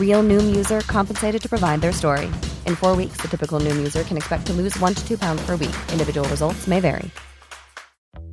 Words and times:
Real 0.00 0.22
Noom 0.22 0.56
user 0.56 0.80
compensated 0.80 1.42
to 1.42 1.48
provide 1.50 1.82
their 1.82 1.92
story. 1.92 2.26
In 2.64 2.76
four 2.76 2.96
weeks, 2.96 3.18
the 3.20 3.28
typical 3.28 3.60
Noom 3.60 3.76
user 3.76 4.02
can 4.04 4.16
expect 4.16 4.46
to 4.46 4.54
lose 4.54 4.78
one 4.80 4.94
to 4.94 5.06
two 5.06 5.18
pounds 5.18 5.44
per 5.44 5.56
week. 5.56 5.76
Individual 5.92 6.26
results 6.30 6.66
may 6.66 6.80
vary. 6.80 7.10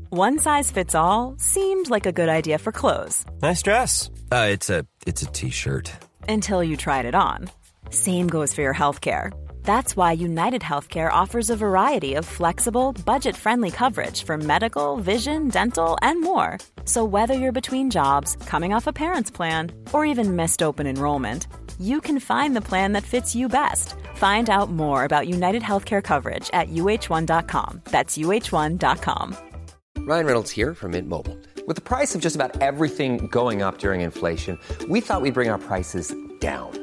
One 0.10 0.38
size 0.38 0.70
fits 0.72 0.94
all 0.96 1.34
seemed 1.40 1.90
like 1.90 2.06
a 2.06 2.12
good 2.12 2.30
idea 2.30 2.60
for 2.60 2.72
clothes 2.72 3.26
Nice 3.42 3.64
dress. 3.64 4.12
Uh, 4.32 4.48
it's 4.52 4.70
a 4.70 4.86
it's 5.08 5.24
a 5.24 5.26
t-shirt. 5.26 5.92
until 6.30 6.64
you 6.64 6.78
tried 6.78 7.06
it 7.06 7.16
on. 7.16 7.50
Same 7.90 8.28
goes 8.28 8.54
for 8.54 8.62
your 8.62 8.76
healthcare. 8.76 9.32
That's 9.64 9.96
why 9.96 10.12
United 10.12 10.62
Healthcare 10.62 11.12
offers 11.12 11.50
a 11.50 11.56
variety 11.56 12.16
of 12.16 12.26
flexible, 12.26 12.94
budget 13.06 13.36
friendly 13.36 13.72
coverage 13.72 14.24
for 14.24 14.38
medical, 14.38 14.98
vision, 14.98 15.48
dental, 15.50 15.98
and 16.02 16.22
more. 16.22 16.60
So, 16.86 17.04
whether 17.04 17.34
you're 17.34 17.52
between 17.52 17.90
jobs, 17.90 18.36
coming 18.46 18.74
off 18.74 18.88
a 18.88 18.94
parent's 18.94 19.32
plan, 19.32 19.72
or 19.94 20.06
even 20.06 20.36
missed 20.36 20.62
open 20.62 20.86
enrollment, 20.86 21.48
you 21.80 22.02
can 22.02 22.20
find 22.20 22.56
the 22.56 22.68
plan 22.70 22.94
that 22.94 23.04
fits 23.04 23.36
you 23.36 23.48
best. 23.48 23.96
Find 24.16 24.50
out 24.50 24.70
more 24.70 25.06
about 25.06 25.28
United 25.28 25.64
Healthcare 25.64 26.04
coverage 26.04 26.50
at 26.54 26.70
uh1.com. 26.70 27.82
That's 27.86 28.18
uh1.com. 28.18 29.38
Ryan 30.00 30.26
Reynolds 30.26 30.52
here 30.52 30.74
from 30.74 30.92
Mint 30.92 31.08
Mobile. 31.08 31.38
With 31.66 31.78
the 31.78 31.82
price 31.82 32.14
of 32.14 32.20
just 32.20 32.36
about 32.36 32.62
everything 32.62 33.28
going 33.28 33.62
up 33.62 33.78
during 33.78 34.02
inflation, 34.02 34.60
we 34.90 35.00
thought 35.00 35.22
we'd 35.22 35.34
bring 35.34 35.50
our 35.50 35.58
prices 35.58 36.14
down. 36.40 36.83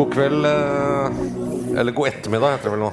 God 0.00 0.12
kveld, 0.14 0.46
eh, 0.46 1.78
eller 1.80 1.92
god 1.92 2.08
ettermiddag 2.08 2.54
heter 2.54 2.70
det 2.70 2.72
vel 2.72 2.80
nå. 2.80 2.90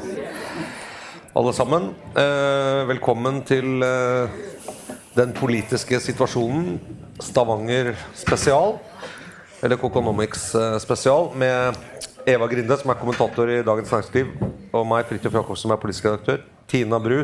Alle 1.39 1.51
sammen. 1.55 1.85
Eh, 2.19 2.81
Velkommen 2.89 3.37
til 3.47 3.83
eh, 3.85 4.33
den 5.15 5.31
politiske 5.37 6.01
situasjonen. 6.03 6.73
Stavanger 7.23 7.93
spesial. 8.11 8.75
Eller 9.63 9.79
Coconomics 9.79 10.49
spesial. 10.83 11.29
Med 11.39 11.79
Eva 12.27 12.49
Grinde, 12.51 12.75
som 12.75 12.91
er 12.91 12.99
kommentator 12.99 13.53
i 13.55 13.61
Dagens 13.63 13.93
Næringsliv. 13.93 14.33
Og 14.75 14.83
meg, 14.91 15.07
Fridtjof 15.07 15.37
Jacobsen, 15.39 15.61
som 15.63 15.75
er 15.77 15.79
politisk 15.85 16.09
redaktør. 16.09 16.43
Tina 16.67 16.99
Bru, 16.99 17.21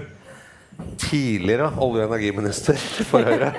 tidligere 1.09 1.73
olje- 1.83 2.07
og 2.07 2.13
energiminister 2.13 2.79
for 3.11 3.27
Høyre. 3.27 3.51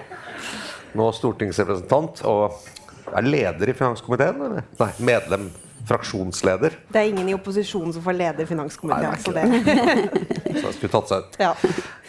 Nå 0.97 1.10
stortingsrepresentant 1.20 2.25
og 2.32 2.56
er 3.12 3.28
leder 3.28 3.75
i 3.75 3.76
finanskomiteen, 3.76 4.41
eller? 4.49 4.72
Nei, 4.81 4.91
medlem. 5.12 5.47
Fraksjonsleder. 5.89 6.77
Det 6.93 7.00
er 7.00 7.11
ingen 7.11 7.28
i 7.28 7.34
opposisjonen 7.37 7.93
som 7.93 8.05
får 8.05 8.17
lede 8.17 8.47
finanskomiteen. 8.49 9.12
Nei, 9.12 9.21
så 9.25 9.34
det 9.37 9.43
er 9.45 9.53
det, 9.67 10.55
Så 10.61 10.67
jeg 10.71 10.77
skulle 10.78 10.93
tatt 10.95 11.11
seg 11.12 11.25
ut. 11.27 11.39
ja. 11.43 11.53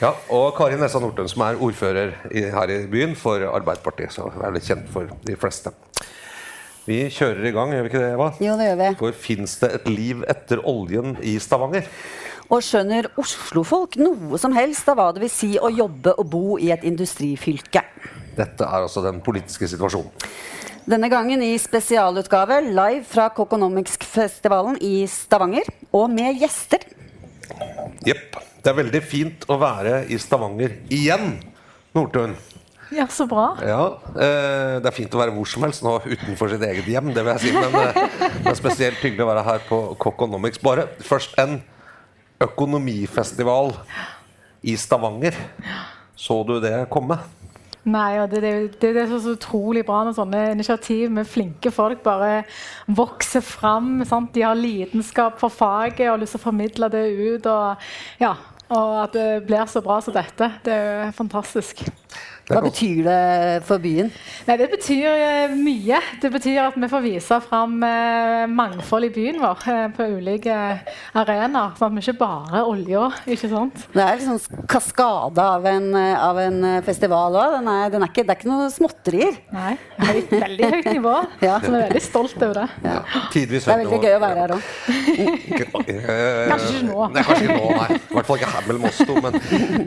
Ja, 0.02 0.12
og 0.36 0.50
Kari 0.58 0.76
Nessa 0.80 1.00
Nordtun, 1.00 1.30
som 1.32 1.44
er 1.46 1.60
ordfører 1.64 2.14
i, 2.32 2.42
her 2.52 2.72
i 2.74 2.82
byen 2.92 3.14
for 3.20 3.40
Arbeiderpartiet. 3.48 4.12
Så 4.16 4.28
er 4.44 4.52
litt 4.56 4.68
kjent 4.68 4.90
for 4.92 5.08
de 5.24 5.38
fleste. 5.40 5.72
Vi 6.86 7.00
kjører 7.10 7.48
i 7.50 7.54
gang, 7.56 7.72
gjør 7.74 7.86
vi 7.88 7.90
ikke 7.90 8.02
det, 8.04 8.10
Eva? 8.14 8.28
Jo, 8.44 8.58
det 8.60 8.68
gjør 8.68 8.80
vi. 8.84 8.90
For 9.00 9.16
fins 9.18 9.56
det 9.64 9.72
et 9.80 9.88
liv 9.90 10.20
etter 10.30 10.62
oljen 10.70 11.16
i 11.26 11.38
Stavanger? 11.42 11.88
Og 12.54 12.62
skjønner 12.62 13.08
Oslofolk 13.18 13.96
noe 13.98 14.38
som 14.38 14.54
helst 14.54 14.92
av 14.92 15.00
hva 15.00 15.08
det 15.16 15.24
vil 15.24 15.32
si 15.34 15.56
å 15.58 15.72
jobbe 15.74 16.14
og 16.22 16.28
bo 16.30 16.44
i 16.62 16.70
et 16.76 16.84
industrifylke? 16.86 17.82
Dette 18.36 18.68
er 18.68 18.84
altså 18.86 19.02
den 19.02 19.24
politiske 19.26 19.66
situasjonen. 19.72 20.12
Denne 20.86 21.08
gangen 21.10 21.42
i 21.42 21.56
spesialutgave 21.58 22.60
live 22.68 23.02
fra 23.10 23.26
Kokonomics-festivalen 23.34 24.76
i 24.86 25.08
Stavanger, 25.10 25.66
og 25.90 26.12
med 26.14 26.38
gjester. 26.38 26.84
Jepp. 28.06 28.38
Det 28.62 28.70
er 28.70 28.78
veldig 28.78 29.02
fint 29.06 29.48
å 29.50 29.58
være 29.62 30.04
i 30.14 30.18
Stavanger 30.22 30.76
igjen, 30.94 31.40
Nordtun. 31.98 32.36
Ja, 32.94 33.08
så 33.10 33.26
bra. 33.30 33.48
Ja, 33.66 33.98
eh, 34.14 34.78
Det 34.78 34.86
er 34.92 34.94
fint 34.94 35.14
å 35.14 35.22
være 35.24 35.34
hvor 35.34 35.50
som 35.50 35.66
helst 35.66 35.82
nå 35.82 35.96
utenfor 36.06 36.54
sitt 36.54 36.62
eget 36.62 36.86
hjem, 36.86 37.14
det 37.16 37.24
vil 37.26 37.34
jeg 37.34 37.42
si. 37.48 37.54
Men 37.58 37.76
eh, 37.82 38.20
det 38.44 38.52
er 38.54 38.60
spesielt 38.62 39.02
hyggelig 39.02 39.26
å 39.26 39.32
være 39.32 39.46
her 39.50 39.66
på 39.66 39.80
Kokonomics. 39.98 40.62
Bare 40.62 40.86
først 41.02 41.34
en 41.42 41.64
økonomifestival 42.46 43.74
i 44.62 44.78
Stavanger. 44.78 45.34
Så 46.16 46.44
du 46.46 46.60
det 46.62 46.86
komme? 46.94 47.18
Nei, 47.86 48.18
og 48.18 48.32
det, 48.32 48.42
det, 48.42 48.80
det, 48.82 48.96
er 48.98 49.12
så, 49.12 49.36
utrolig 49.36 49.84
bra 49.86 50.00
når 50.08 50.16
sånne 50.18 50.42
initiativ 50.56 51.12
med 51.14 51.28
flinke 51.30 51.70
folk 51.74 52.02
bare 52.06 52.42
vokser 52.98 53.46
fram. 53.46 54.00
Sant? 54.10 54.32
De 54.34 54.42
har 54.42 54.58
lidenskap 54.58 55.38
for 55.42 55.54
faget 55.54 56.10
og 56.10 56.24
lyst 56.24 56.34
til 56.34 56.42
å 56.42 56.46
formidle 56.48 56.90
det 56.90 57.06
ut. 57.14 57.50
Og, 57.52 57.86
ja, 58.24 58.34
og 58.74 58.96
at 59.04 59.14
det 59.14 59.28
blir 59.46 59.70
så 59.70 59.84
bra 59.86 60.00
som 60.02 60.16
dette. 60.16 60.50
Det 60.66 60.74
er 60.74 60.88
jo 61.06 61.12
fantastisk. 61.20 61.86
Hva 62.46 62.62
betyr 62.62 63.00
det 63.08 63.64
for 63.66 63.82
byen? 63.82 64.12
Nei, 64.46 64.56
Det 64.60 64.68
betyr 64.70 65.08
eh, 65.10 65.54
mye. 65.58 65.98
Det 66.22 66.30
betyr 66.30 66.60
at 66.62 66.76
vi 66.78 66.90
får 66.92 67.02
vise 67.02 67.40
fram 67.42 67.80
eh, 67.84 68.44
mangfold 68.52 69.08
i 69.08 69.10
byen 69.16 69.40
vår 69.42 69.64
eh, 69.74 69.86
på 69.96 70.06
ulike 70.20 70.58
arenaer. 71.18 71.74
Sånn 71.80 71.90
at 71.90 71.96
vi 71.98 72.04
ikke 72.04 72.20
bare 72.20 72.60
er 72.62 72.70
olja. 72.70 73.08
ikke 73.26 73.50
sant? 73.50 73.88
Det 73.96 74.04
er 74.04 74.20
liksom 74.20 74.38
sånn 74.44 74.68
kaskade 74.70 75.48
av 75.56 75.66
en, 75.72 75.90
av 75.98 76.42
en 76.44 76.60
festival 76.86 77.40
òg. 77.42 77.58
Det 77.66 78.22
er 78.22 78.36
ikke 78.36 78.52
noe 78.52 78.70
småtterier. 78.74 79.42
Nei, 79.56 79.74
Det 79.98 80.12
er 80.12 80.22
et 80.22 80.36
Veldig 80.46 80.72
høyt 80.76 80.92
nivå. 80.94 81.16
Ja. 81.46 81.58
Så 81.62 81.70
vi 81.70 81.78
er 81.78 81.84
veldig 81.90 82.02
stolt 82.02 82.42
over 82.42 82.58
det. 82.58 82.66
Ja. 82.86 83.00
Tidvis 83.34 83.66
Det 83.68 83.74
er 83.74 83.82
veldig 83.84 84.00
gøy 84.02 84.16
å 84.16 84.22
være 84.24 84.40
her 84.44 84.54
òg. 84.56 84.70
Kanskje 85.86 86.72
ikke 86.72 86.88
nå. 86.88 87.10
Nei, 87.14 87.24
kanskje 87.26 87.46
ikke 87.46 87.58
nå, 87.60 87.76
nei. 87.76 87.98
I 87.98 88.16
hvert 88.16 88.30
fall 88.30 88.40
ikke 88.40 88.52
her 88.54 88.68
mellom 88.70 88.88
oss 88.90 89.02
to. 89.02 89.18
Men 89.26 89.38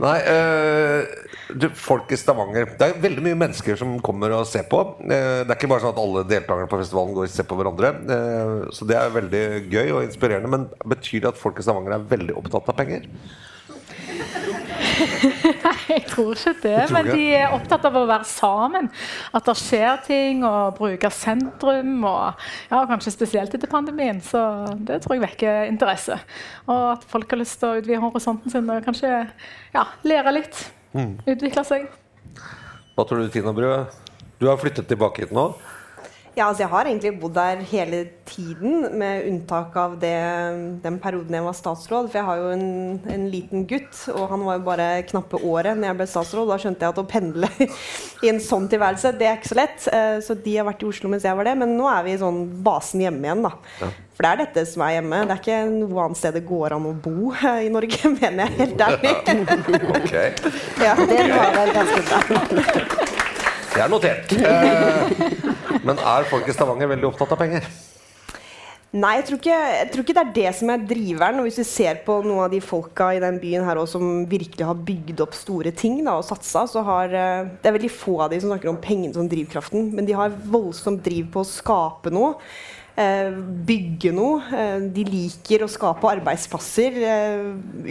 nei, 0.03 0.17
eh, 0.35 1.27
du, 1.59 1.67
folk 1.79 2.13
i 2.15 2.19
Stavanger 2.21 2.48
Det 2.55 2.87
er 2.87 3.01
veldig 3.03 3.25
mye 3.25 3.39
mennesker 3.39 3.79
som 3.81 3.97
kommer 4.05 4.35
og 4.37 4.47
ser 4.49 4.67
på. 4.71 4.81
Eh, 5.05 5.43
det 5.45 5.51
er 5.51 5.57
ikke 5.57 5.71
bare 5.71 5.85
sånn 5.85 5.95
at 5.95 6.01
alle 6.03 6.25
deltakerne 6.29 6.71
på 6.71 6.81
festivalen 6.83 7.17
går 7.17 7.29
og 7.29 7.35
ser 7.35 7.49
på 7.49 7.59
hverandre. 7.59 7.93
Eh, 8.17 8.55
så 8.75 8.89
det 8.89 8.97
er 8.99 9.15
veldig 9.15 9.45
gøy 9.73 9.93
og 9.97 10.07
inspirerende. 10.07 10.53
Men 10.55 10.67
betyr 10.89 11.25
det 11.25 11.33
at 11.35 11.41
folk 11.41 11.61
i 11.61 11.67
Stavanger 11.67 11.99
er 11.99 12.09
veldig 12.15 12.39
opptatt 12.41 12.73
av 12.73 12.79
penger? 12.79 13.07
Jeg 15.89 16.05
tror 16.09 16.33
ikke 16.35 16.55
det, 16.63 16.75
tror 16.89 16.95
men 16.95 17.09
de 17.13 17.27
er 17.39 17.55
opptatt 17.55 17.87
av 17.89 17.97
å 17.99 18.05
være 18.09 18.27
sammen. 18.29 18.89
At 19.37 19.47
det 19.49 19.55
skjer 19.61 20.01
ting, 20.07 20.43
og 20.47 20.77
bruke 20.79 21.11
sentrum. 21.15 21.95
Og 22.09 22.49
ja, 22.71 22.83
kanskje 22.91 23.15
spesielt 23.15 23.55
etter 23.55 23.71
pandemien. 23.71 24.21
Så 24.25 24.41
det 24.89 25.03
tror 25.05 25.19
jeg 25.19 25.27
vekker 25.27 25.71
interesse. 25.71 26.19
Og 26.67 26.83
at 26.97 27.07
folk 27.11 27.31
har 27.35 27.43
lyst 27.43 27.61
til 27.63 27.71
å 27.71 27.79
utvide 27.81 28.03
horisonten 28.03 28.53
sin 28.53 28.69
og 28.73 28.85
kanskje 28.87 29.15
ja, 29.77 29.89
lære 30.07 30.37
litt. 30.41 30.67
Mm. 30.97 31.17
Utvikle 31.29 31.67
seg. 31.69 31.89
Hva 32.99 33.05
tror 33.07 33.21
du, 33.23 33.29
Tina 33.31 33.53
Brø? 33.55 33.85
Du 34.43 34.49
har 34.51 34.57
flyttet 34.59 34.89
tilbake 34.91 35.23
hit 35.23 35.31
nå. 35.31 35.53
Ja, 36.39 36.47
altså 36.53 36.63
jeg 36.63 36.71
har 36.71 36.87
egentlig 36.87 37.11
bodd 37.19 37.33
der 37.35 37.63
hele 37.67 37.99
tiden, 38.29 38.85
med 39.01 39.25
unntak 39.27 39.75
av 39.81 39.97
det, 39.99 40.13
den 40.85 40.99
perioden 41.03 41.35
jeg 41.35 41.43
var 41.43 41.57
statsråd. 41.59 42.07
For 42.13 42.19
jeg 42.21 42.27
har 42.29 42.39
jo 42.39 42.51
en, 42.55 42.69
en 43.11 43.25
liten 43.33 43.65
gutt, 43.67 43.97
og 44.13 44.29
han 44.31 44.45
var 44.47 44.61
jo 44.61 44.67
bare 44.69 44.87
knappe 45.09 45.41
året 45.43 45.75
når 45.81 45.89
jeg 45.91 45.99
ble 45.99 46.07
statsråd. 46.13 46.47
Da 46.53 46.59
skjønte 46.63 46.87
jeg 46.87 46.95
at 46.95 47.01
å 47.03 47.07
pendle 47.11 47.51
i 48.25 48.31
en 48.31 48.39
sånn 48.45 48.69
tilværelse, 48.71 49.11
det 49.19 49.27
er 49.33 49.41
ikke 49.41 49.51
så 49.51 49.59
lett. 49.59 49.89
Eh, 49.91 50.21
Så 50.29 50.37
de 50.45 50.55
har 50.61 50.69
vært 50.71 50.85
i 50.87 50.91
Oslo 50.93 51.11
mens 51.11 51.27
jeg 51.27 51.35
var 51.41 51.51
det. 51.51 51.57
Men 51.59 51.75
nå 51.75 51.91
er 51.91 52.07
vi 52.07 52.15
i 52.15 52.21
sånn 52.23 52.39
basen 52.63 53.03
hjemme 53.03 53.27
igjen, 53.27 53.43
da. 53.49 53.53
For 54.15 54.23
det 54.27 54.31
er 54.31 54.43
dette 54.45 54.67
som 54.71 54.87
er 54.87 54.95
hjemme. 55.01 55.25
Det 55.27 55.35
er 55.35 55.43
ikke 55.43 55.59
noe 55.75 56.05
annet 56.07 56.21
sted 56.23 56.39
det 56.39 56.45
går 56.47 56.77
an 56.79 56.87
å 56.87 56.95
bo 57.03 57.33
eh, 57.35 57.65
i 57.67 57.75
Norge, 57.75 57.99
mener 58.21 58.47
jeg 58.47 58.61
helt 58.63 58.87
ærlig. 58.87 59.17
Ok. 59.99 60.15
ja. 60.87 60.95
Det 61.03 61.23
var 61.35 61.59
vel 61.59 61.75
ganske 61.83 62.03
bra. 62.07 62.21
Det 63.75 63.83
er 63.85 63.91
notert. 63.93 64.33
Eh, 64.39 65.57
men 65.85 66.01
er 66.01 66.27
folk 66.31 66.49
i 66.49 66.55
Stavanger 66.57 66.91
veldig 66.91 67.11
opptatt 67.11 67.35
av 67.35 67.41
penger? 67.41 67.69
Nei, 68.89 69.19
jeg 69.19 69.25
tror, 69.29 69.37
ikke, 69.37 69.57
jeg 69.69 69.89
tror, 69.93 70.03
ikke, 70.03 70.15
det 70.17 70.23
er 70.23 70.31
det 70.39 70.51
som 70.57 70.71
er 70.73 70.85
driveren. 70.89 71.41
Og 71.43 71.45
hvis 71.45 71.59
vi 71.61 71.67
ser 71.69 71.99
på 72.07 72.15
noen 72.25 72.47
av 72.47 72.53
de 72.55 72.61
folka 72.65 73.11
i 73.13 73.21
den 73.21 73.37
byen 73.43 73.67
her 73.67 73.77
også, 73.77 73.99
som 73.99 74.23
virkelig 74.31 74.65
har 74.65 74.81
bygd 74.89 75.21
opp 75.21 75.37
store 75.37 75.75
ting 75.77 75.99
da, 76.07 76.15
og 76.17 76.25
satsa, 76.25 76.63
så 76.73 76.81
har 76.87 77.13
eh, 77.13 77.51
Det 77.61 77.69
er 77.69 77.77
veldig 77.77 77.93
få 77.93 78.17
av 78.25 78.33
de 78.33 78.41
som 78.41 78.49
snakker 78.49 78.73
om 78.73 78.81
pengene 78.81 79.13
som 79.13 79.29
drivkraften, 79.29 79.91
men 79.93 80.09
de 80.09 80.17
har 80.17 80.33
voldsomt 80.33 81.05
driv 81.05 81.29
på 81.35 81.45
å 81.45 81.51
skape 81.51 82.15
noe. 82.17 82.39
Eh, 82.99 83.31
bygge 83.67 84.11
noe. 84.11 84.41
Eh, 84.51 84.81
de 84.91 85.05
liker 85.07 85.63
å 85.63 85.71
skape 85.71 86.09
arbeidsplasser. 86.11 86.97
Eh, 87.07 87.45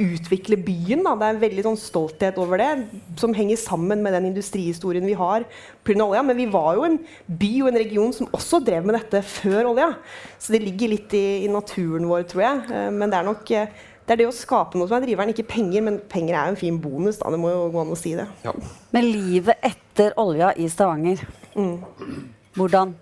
utvikle 0.03 0.57
byen. 0.59 1.05
Da. 1.05 1.13
Det 1.15 1.27
er 1.27 1.35
en 1.35 1.43
veldig 1.45 1.63
sånn, 1.63 1.79
stolthet 1.79 2.39
over 2.43 2.59
det, 2.59 2.71
som 3.15 3.35
henger 3.35 3.55
sammen 3.61 4.03
med 4.03 4.17
den 4.17 4.33
industrihistorien 4.33 5.07
vi 5.07 5.15
har 5.15 5.45
pga. 5.87 6.03
olja. 6.03 6.25
Men 6.27 6.35
vi 6.35 6.49
var 6.51 6.75
jo 6.75 6.83
en 6.83 6.99
by 7.25 7.53
og 7.61 7.69
en 7.69 7.79
region 7.79 8.11
som 8.11 8.27
også 8.27 8.59
drev 8.65 8.83
med 8.83 8.99
dette 8.99 9.23
før 9.23 9.71
olja. 9.71 9.95
Så 10.37 10.51
det 10.51 10.65
ligger 10.65 10.89
litt 10.89 11.13
i, 11.13 11.45
i 11.45 11.47
naturen 11.47 12.09
vår, 12.09 12.27
tror 12.27 12.43
jeg. 12.43 12.91
Men 12.91 13.09
det 13.09 13.21
er 13.21 13.23
nok 13.31 13.47
det 13.47 14.13
er 14.13 14.21
det 14.21 14.27
å 14.27 14.35
skape 14.35 14.79
noe 14.79 14.87
som 14.87 15.01
er 15.01 15.07
driveren, 15.07 15.31
ikke 15.31 15.47
penger. 15.47 15.83
Men 15.83 15.99
penger 15.99 16.35
er 16.35 16.45
jo 16.47 16.55
en 16.57 16.59
fin 16.59 16.77
bonus. 16.79 17.17
da, 17.19 17.31
Det 17.31 17.39
må 17.39 17.49
jo 17.51 17.71
gå 17.71 17.79
an 17.79 17.95
å 17.95 17.99
si 17.99 18.13
det. 18.15 18.27
Ja. 18.43 18.51
Men 18.91 19.07
livet 19.07 19.55
etter 19.63 20.15
olja 20.19 20.51
i 20.55 20.67
Stavanger, 20.67 21.23
mm. 21.55 21.75
hvordan? 22.55 22.95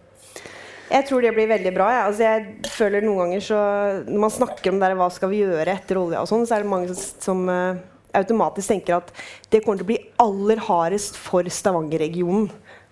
Jeg 0.85 1.07
tror 1.07 1.23
det 1.25 1.33
blir 1.33 1.49
veldig 1.49 1.73
bra. 1.73 1.89
Ja. 1.93 2.05
Altså, 2.05 2.27
jeg 2.27 2.71
føler 2.75 3.05
noen 3.05 3.23
ganger 3.23 3.43
så 3.47 3.59
Når 4.05 4.21
man 4.21 4.33
snakker 4.33 4.71
om 4.71 4.79
det, 4.81 4.93
hva 4.99 5.09
skal 5.13 5.31
vi 5.31 5.41
gjøre 5.41 5.73
etter 5.73 5.99
olja, 5.99 6.21
og 6.21 6.29
sånn, 6.29 6.45
så 6.45 6.57
er 6.57 6.65
det 6.65 6.71
mange 6.71 6.97
som 6.97 7.45
uh, 7.49 7.79
automatisk 8.15 8.71
tenker 8.71 8.99
at 8.99 9.09
det 9.51 9.63
kommer 9.63 9.81
til 9.81 9.87
å 9.87 9.91
bli 9.91 10.01
aller 10.21 10.61
hardest 10.67 11.17
for 11.19 11.47
Stavanger-regionen, 11.49 12.49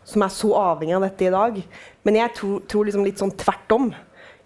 som 0.08 0.26
er 0.26 0.34
så 0.34 0.50
avhengig 0.60 0.98
av 0.98 1.06
dette 1.06 1.28
i 1.28 1.34
dag. 1.34 1.60
Men 2.04 2.20
jeg 2.20 2.34
tror, 2.40 2.64
tror 2.70 2.90
liksom 2.90 3.06
litt 3.08 3.22
sånn 3.22 3.36
tvert 3.40 3.76
om. 3.78 3.92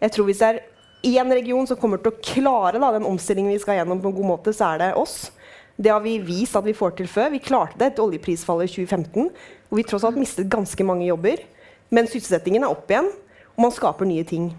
Jeg 0.04 0.14
tror 0.14 0.28
hvis 0.28 0.44
det 0.44 0.50
er 0.52 0.64
én 1.08 1.34
region 1.34 1.70
som 1.70 1.80
kommer 1.80 2.02
til 2.02 2.12
å 2.12 2.20
klare 2.20 2.82
da, 2.82 2.92
den 2.94 3.08
omstillingen 3.08 3.56
vi 3.56 3.62
skal 3.64 3.80
gjennom 3.80 4.02
på 4.04 4.12
en 4.12 4.18
god 4.20 4.32
måte, 4.36 4.54
så 4.54 4.74
er 4.74 4.84
det 4.84 4.92
oss. 5.00 5.32
Det 5.78 5.94
har 5.94 6.02
vi 6.04 6.18
vist 6.26 6.58
at 6.58 6.66
vi 6.66 6.76
får 6.78 6.98
til 6.98 7.10
før. 7.10 7.32
Vi 7.34 7.42
klarte 7.48 7.78
det 7.80 7.92
etter 7.92 8.04
oljeprisfallet 8.04 8.70
i 8.70 8.76
2015, 8.76 9.32
hvor 9.70 9.80
vi 9.80 9.86
tross 9.88 10.06
alt 10.06 10.20
mistet 10.20 10.50
ganske 10.52 10.86
mange 10.86 11.08
jobber. 11.08 11.42
Men 11.94 12.10
sysselsettingen 12.10 12.66
er 12.66 12.74
opp 12.74 12.92
igjen 12.92 13.08
og 13.57 13.65
man 13.65 13.74
skaper 13.74 14.07
nye 14.07 14.25
ting. 14.27 14.51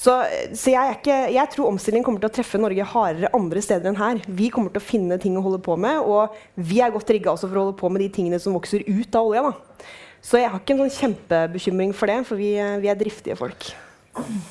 Så, 0.00 0.14
så 0.54 0.70
jeg, 0.72 0.96
ikke, 1.00 1.16
jeg, 1.34 1.50
tror 1.52 1.68
omstillingen 1.68 2.06
kommer 2.06 2.22
til 2.22 2.30
å 2.30 2.32
treffe 2.32 2.60
Norge 2.62 2.86
hardere 2.92 3.32
andre 3.36 3.60
steder 3.64 3.90
enn 3.90 3.98
her. 3.98 4.22
Vi 4.24 4.48
kommer 4.54 4.72
til 4.72 4.80
å 4.80 4.86
finne 4.86 5.18
ting 5.20 5.34
å 5.36 5.42
holde 5.44 5.58
på 5.66 5.74
med, 5.80 5.98
og 6.00 6.36
vi 6.54 6.78
er 6.80 6.94
godt 6.94 7.10
rigga 7.10 7.34
for 7.36 7.50
å 7.50 7.66
holde 7.66 7.78
på 7.80 7.90
med 7.92 8.04
de 8.06 8.08
tingene 8.14 8.38
som 8.40 8.54
vokser 8.56 8.86
ut 8.86 9.18
av 9.18 9.28
olja. 9.28 9.50
Da. 9.50 9.90
Så 10.24 10.40
jeg 10.40 10.52
har 10.52 10.62
ikke 10.62 10.76
en 10.76 10.84
sånn 10.84 10.96
kjempebekymring 10.96 11.94
for 11.96 12.12
det, 12.12 12.20
for 12.28 12.40
vi, 12.40 12.54
vi 12.80 12.92
er 12.92 13.00
driftige 13.02 13.36
folk. 13.40 13.72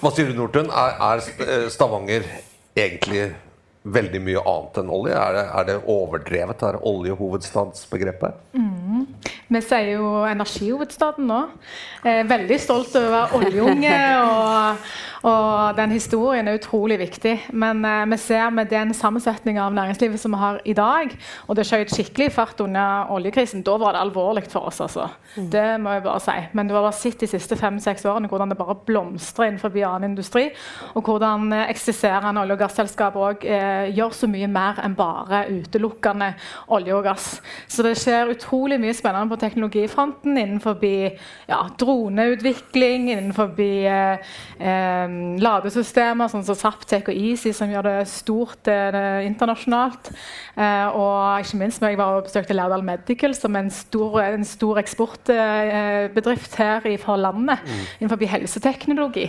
Hva 0.01 0.11
sier 0.13 0.29
du, 0.29 0.35
Nordtun? 0.37 0.69
Er, 0.69 0.99
er 1.07 1.71
Stavanger 1.71 2.27
egentlig 2.77 3.29
veldig 3.83 4.19
mye 4.23 4.41
annet 4.43 4.79
enn 4.81 4.91
olje? 4.91 5.15
Er 5.15 5.35
det, 5.35 5.43
er 5.55 5.67
det 5.69 5.77
overdrevet, 5.89 6.63
det 6.75 6.81
oljehovedstadsbegrepet? 6.91 8.41
Mm. 8.53 9.05
Vi 9.49 9.61
sier 9.65 9.93
jo 9.95 10.09
energihovedstaden 10.29 11.29
nå. 11.29 11.39
Eh, 12.03 12.21
veldig 12.27 12.59
stolt 12.61 12.95
over 12.99 13.37
oljeunge. 13.39 13.95
og, 14.23 14.89
og, 15.23 15.75
den 15.77 15.91
historien 15.91 16.47
er 16.47 16.59
utrolig 16.59 16.99
viktig. 16.99 17.35
Men 17.51 17.83
eh, 17.85 18.05
vi 18.11 18.17
ser 18.21 18.49
med 18.55 18.69
den 18.71 18.93
sammensetninga 18.95 19.65
av 19.65 19.75
næringslivet 19.75 20.19
som 20.21 20.35
vi 20.35 20.41
har 20.41 20.59
i 20.65 20.75
dag, 20.77 21.13
og 21.47 21.57
det 21.57 21.65
skjøt 21.67 21.93
skikkelig 21.93 22.31
fart 22.35 22.61
under 22.63 23.11
oljekrisen, 23.13 23.63
da 23.65 23.75
var 23.81 23.95
det 23.95 24.03
alvorlig 24.05 24.45
for 24.49 24.69
oss. 24.69 24.81
altså. 24.81 25.09
Mm. 25.35 25.49
Det 25.51 25.65
må 25.83 25.95
jeg 25.95 26.05
bare 26.05 26.23
si. 26.23 26.37
Men 26.53 26.69
du 26.69 26.75
har 26.75 26.85
bare 26.85 26.97
sett 26.97 27.19
de 27.19 27.29
siste 27.29 27.57
fem-seks 27.59 28.05
årene 28.09 28.29
hvordan 28.31 28.53
det 28.53 28.59
bare 28.59 28.77
blomstrer 28.87 29.49
innenfor 29.49 29.75
annen 29.89 30.11
industri, 30.11 30.49
og 30.95 31.03
hvordan 31.03 31.51
eh, 31.53 31.67
eksisterende 31.69 32.41
olje- 32.41 32.57
og 32.57 32.63
gasselskaper 32.63 33.27
òg 33.29 33.45
eh, 33.47 33.91
gjør 33.95 34.15
så 34.15 34.31
mye 34.31 34.49
mer 34.51 34.79
enn 34.83 34.95
bare 34.97 35.45
utelukkende 35.51 36.33
olje 36.75 36.95
og 36.95 37.03
gass. 37.07 37.29
Så 37.67 37.83
det 37.85 37.95
skjer 37.99 38.31
utrolig 38.33 38.79
mye 38.81 38.95
spennende 38.95 39.33
på 39.33 39.39
teknologifronten 39.41 40.37
innenfor 40.37 40.77
ja, 40.79 41.61
droneutvikling, 41.79 43.09
innenfor 43.11 43.59
eh, 43.59 44.33
eh, 44.59 45.08
ladesystemer 45.41 46.29
sånn 46.31 46.45
som 46.45 46.57
Zaptec 46.57 47.09
og 47.09 47.15
Easy, 47.15 47.53
som 47.55 47.71
gjør 47.71 47.87
det 47.87 47.95
stort 48.11 48.69
eh, 48.71 49.25
internasjonalt. 49.27 50.11
Eh, 50.59 50.97
og 50.97 51.43
ikke 51.43 51.59
minst 51.61 51.81
når 51.81 51.93
jeg 51.93 51.99
var 52.01 52.17
og 52.17 52.27
besøkte 52.27 52.57
Lærdal 52.57 52.85
Medical, 52.85 53.33
som 53.37 53.55
er 53.55 53.65
en 53.65 53.73
stor, 53.73 54.19
en 54.25 54.45
stor 54.47 54.81
eksportbedrift 54.83 56.59
her 56.59 56.87
fra 57.01 57.17
landet 57.19 57.65
mm. 57.65 57.81
innenfor 57.99 58.27
helseteknologi. 58.35 59.27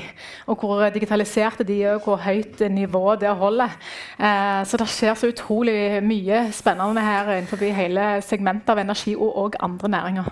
Og 0.50 0.60
hvor 0.60 0.84
digitaliserte 0.92 1.64
de 1.64 1.80
er, 1.84 1.96
og 1.96 2.04
hvor 2.08 2.20
høyt 2.26 2.60
nivå 2.70 3.16
det 3.20 3.32
holder. 3.40 3.78
Eh, 4.18 4.60
så 4.68 4.80
det 4.80 4.90
skjer 4.90 5.16
så 5.16 5.32
utrolig 5.32 6.02
mye 6.04 6.46
spennende 6.56 7.04
her 7.04 7.34
innenfor 7.38 7.64
hele 7.80 8.10
segmentet 8.26 8.74
av 8.74 8.82
energi 8.82 9.14
og, 9.16 9.30
og 9.30 9.60
andre 9.64 9.88
næringer 9.88 10.00
næringer. 10.00 10.28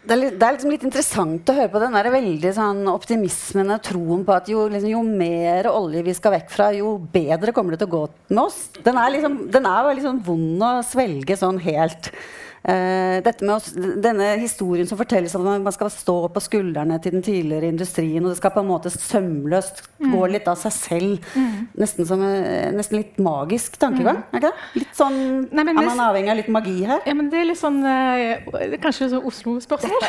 Det 0.00 0.14
er, 0.14 0.18
litt, 0.18 0.36
det 0.40 0.46
er 0.46 0.56
liksom 0.56 0.72
litt 0.72 0.84
interessant 0.86 1.50
å 1.50 1.54
høre 1.54 1.70
på 1.70 1.82
den 1.82 1.94
der 1.94 2.08
veldig 2.12 2.52
sånn 2.56 2.80
optimismen 2.90 3.74
og 3.74 3.82
troen 3.86 4.24
på 4.26 4.34
at 4.34 4.48
jo, 4.50 4.64
liksom, 4.72 4.89
jo, 4.92 5.02
mer 5.06 5.68
olje 5.70 6.04
vi 6.06 6.14
skal 6.16 6.34
vekk 6.36 6.52
fra, 6.52 6.68
jo 6.76 6.96
bedre 7.12 7.54
kommer 7.56 7.74
det 7.74 7.82
til 7.82 7.90
å 7.90 7.94
gå 7.94 8.02
med 8.30 8.42
oss. 8.44 8.60
Den 8.80 8.98
er, 9.00 9.14
liksom, 9.16 9.40
den 9.52 9.68
er 9.70 9.90
liksom 9.94 10.20
vond 10.26 10.66
å 10.66 10.74
svelge 10.86 11.38
sånn 11.38 11.60
helt. 11.64 12.12
Dette 12.60 13.44
med 13.46 13.54
oss, 13.54 13.70
denne 13.72 14.34
historien 14.40 14.88
som 14.88 14.98
fortelles 15.00 15.32
om 15.38 15.46
at 15.48 15.62
man 15.64 15.74
skal 15.74 15.88
stå 15.92 16.16
på 16.32 16.42
skuldrene 16.44 16.98
til 17.02 17.14
den 17.16 17.24
tidligere 17.24 17.70
industrien, 17.72 18.24
og 18.24 18.34
det 18.34 18.40
skal 18.40 18.52
på 18.52 18.60
en 18.60 18.68
måte 18.68 18.92
sømløst 18.92 19.82
mm. 20.00 20.10
gå 20.12 20.26
litt 20.34 20.48
av 20.50 20.58
seg 20.60 20.74
selv. 20.74 21.30
Mm. 21.34 21.68
Nesten, 21.80 22.06
som, 22.08 22.22
uh, 22.22 22.68
nesten 22.76 23.00
litt 23.00 23.20
magisk 23.22 23.78
tankegang. 23.80 24.20
Mm. 24.20 24.36
er 24.36 24.44
det? 24.44 24.52
Litt 24.80 24.96
sånn, 24.96 25.18
Nei, 25.50 25.64
Er 25.64 25.76
man 25.76 26.02
avhengig 26.04 26.32
av 26.32 26.38
litt 26.40 26.50
magi 26.52 26.76
her? 26.88 27.00
Ja, 27.08 27.14
men 27.16 27.30
Det 27.32 27.40
er 27.40 27.48
litt 27.48 27.60
sånn 27.60 27.80
uh, 27.84 28.76
Kanskje 28.82 29.10
sånn 29.14 29.26
Oslo-spørsmål? 29.30 30.06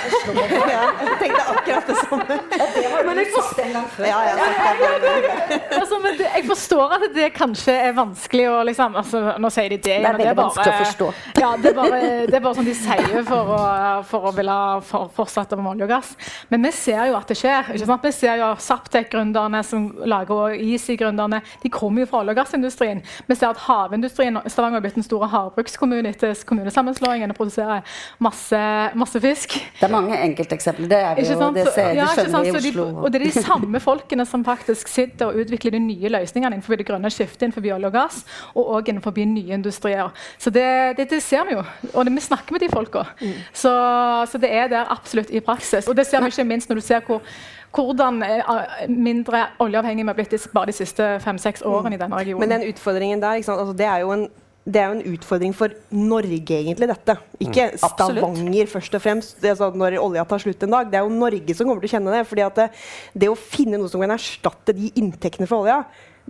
ja, 0.71 0.83
jeg 1.05 1.17
tenkte 1.21 1.45
akkurat 1.55 1.89
det 1.91 1.97
samme. 2.01 2.39
det 2.51 2.89
har 2.91 3.21
du 3.21 3.23
sagt 3.35 3.63
en 3.65 3.73
gang 3.77 3.87
før. 3.95 4.09
Ja, 4.09 4.19
altså, 5.79 6.01
men 6.03 6.19
det, 6.19 6.29
jeg 6.35 6.47
forstår 6.49 6.97
at 6.97 7.07
det 7.15 7.29
kanskje 7.35 7.75
er 7.89 7.95
vanskelig 7.97 8.47
å 8.51 8.59
liksom 8.67 8.97
altså, 8.99 9.23
Nå 9.41 9.51
sier 9.53 9.71
de 9.71 9.79
det, 9.81 9.97
det 10.01 10.09
er 10.09 10.17
veldig 10.19 10.37
vanskelig 10.41 10.73
å 10.73 10.79
forstå. 10.81 11.09
Ja, 11.41 11.51
det 11.61 11.71
er 11.71 11.77
bare, 11.77 12.01
det 12.31 12.40
er 12.41 12.45
bare 12.47 12.57
sånn 12.57 12.67
de 12.67 12.75
sier 12.77 13.25
for 13.27 13.53
å, 13.55 13.59
for 14.09 14.29
å 14.29 14.33
ville 14.35 14.57
for, 14.87 15.09
fortsette 15.15 15.57
med 15.59 15.75
olje 15.75 15.87
og 15.87 15.93
gass. 15.93 16.11
Men 16.51 16.65
vi 16.65 16.73
ser 16.75 17.11
jo 17.11 17.17
at 17.19 17.29
det 17.29 17.37
skjer. 17.39 17.71
Vi 17.77 18.13
ser 18.15 18.41
jo 18.41 18.49
Saptek-gründerne 18.61 19.61
som 19.65 19.87
lager 20.09 20.55
Easy-gründerne. 20.57 21.41
De 21.61 21.71
kommer 21.73 22.03
jo 22.03 22.09
fra 22.11 22.21
olje- 22.23 22.35
og 22.35 22.41
gassindustrien. 22.41 23.03
Vi 23.27 23.37
ser 23.37 23.51
at 23.51 23.61
havindustrien 23.67 24.39
Stavanger 24.47 24.79
har 24.79 24.85
blitt 24.85 24.99
en 24.99 25.05
stor 25.05 25.27
havbrukskommune 25.31 26.11
etter 26.11 26.35
kommunesammenslåingen 26.47 27.33
og 27.33 27.37
produserer 27.37 27.85
masse, 28.23 28.61
masse, 28.97 29.21
fisk. 29.21 29.57
Det 29.79 29.87
er 29.87 29.93
mange 29.93 30.17
enkelteksempler. 30.17 30.89
Det 30.91 31.01
er 31.01 31.19
vi 31.19 31.27
jo, 31.27 31.51
det 31.55 31.67
ser, 31.75 31.93
ja, 31.97 32.07
skjønner 32.15 32.47
vi 32.47 32.51
i 32.51 32.55
Oslo. 32.57 32.87
De, 32.87 32.97
og 33.05 33.13
det 33.13 33.21
er 33.21 33.27
de 33.27 33.45
samme 33.45 33.83
folkene 33.83 34.25
som 34.27 34.45
faktisk 34.47 34.89
sitter 34.91 35.29
og 35.29 35.43
utvikler 35.43 35.77
de 35.77 35.83
nye 35.83 36.11
løsningene 36.17 36.57
innenfor 36.57 36.79
det 36.79 36.87
grønne 36.87 37.11
skiftet 37.13 37.47
innenfor 37.47 37.67
olje 37.75 37.91
og 37.91 37.95
gass, 37.95 38.23
og 38.55 38.73
òg 38.77 38.91
innenfor 38.91 39.13
nye 39.21 39.53
industrier. 39.53 40.09
Så 40.41 40.49
det, 40.53 40.97
det, 40.97 41.09
det 41.11 41.21
ser 41.23 41.45
vi 41.47 41.55
jo. 41.57 41.63
Og 41.93 42.07
det, 42.07 42.15
vi 42.15 42.23
snakker 42.31 42.55
med 42.55 42.63
de 42.65 42.69
folka. 42.71 43.05
Mm. 43.21 43.39
Så, 43.53 43.71
så, 44.31 44.41
det 44.41 44.51
er 44.55 44.69
der 44.71 44.91
absolutt 44.91 45.31
i 45.31 45.43
praksis. 45.43 45.87
Og 45.87 45.97
det 45.97 46.07
ser 46.09 46.23
vi 46.23 46.31
ikke 46.33 46.47
minst 46.47 46.71
når 46.71 46.81
du 46.81 46.85
ser 46.85 47.03
hvor, 47.07 47.21
hvordan 47.75 48.21
eh, 48.25 48.85
mindre 48.89 49.47
oljeavhengig 49.63 50.05
vi 50.05 50.13
har 50.13 50.19
blitt 50.19 50.47
bare 50.53 50.71
de 50.71 50.77
siste 50.81 51.17
fem-seks 51.23 51.65
årene 51.65 51.93
mm. 51.93 51.97
i 51.97 52.03
denne 52.05 52.21
regionen. 52.23 52.43
Men 52.43 52.55
den 52.57 52.69
utfordringen 52.71 53.23
der, 53.23 53.41
altså, 53.41 53.75
det 53.77 53.89
er 53.89 54.05
jo 54.05 54.15
en 54.17 54.29
det 54.61 54.77
er 54.77 54.91
jo 54.91 54.97
en 54.99 55.13
utfordring 55.15 55.53
for 55.57 55.73
Norge, 55.89 56.37
egentlig, 56.53 56.85
dette. 56.85 57.15
Ikke 57.41 57.71
mm, 57.71 57.79
Stavanger, 57.81 58.67
først 58.69 58.93
og 58.93 59.01
fremst. 59.01 59.39
Altså, 59.41 59.71
når 59.73 59.97
olja 59.97 60.25
tar 60.29 60.43
slutt 60.43 60.65
en 60.67 60.75
dag. 60.75 60.91
Det 60.91 60.99
er 60.99 61.07
jo 61.07 61.15
Norge 61.15 61.55
som 61.57 61.65
kommer 61.65 61.81
til 61.81 61.89
å 61.89 61.93
kjenne 61.95 62.13
det. 62.13 62.27
fordi 62.29 62.45
det, 62.59 62.67
det, 63.23 63.31
å 63.31 63.39
finne 63.39 63.79
noe 63.81 63.89
som 63.89 64.03
kan 64.03 64.13
erstatte 64.13 64.75
de 64.77 64.91
inntektene 65.01 65.49
fra 65.49 65.63
olja, 65.63 65.79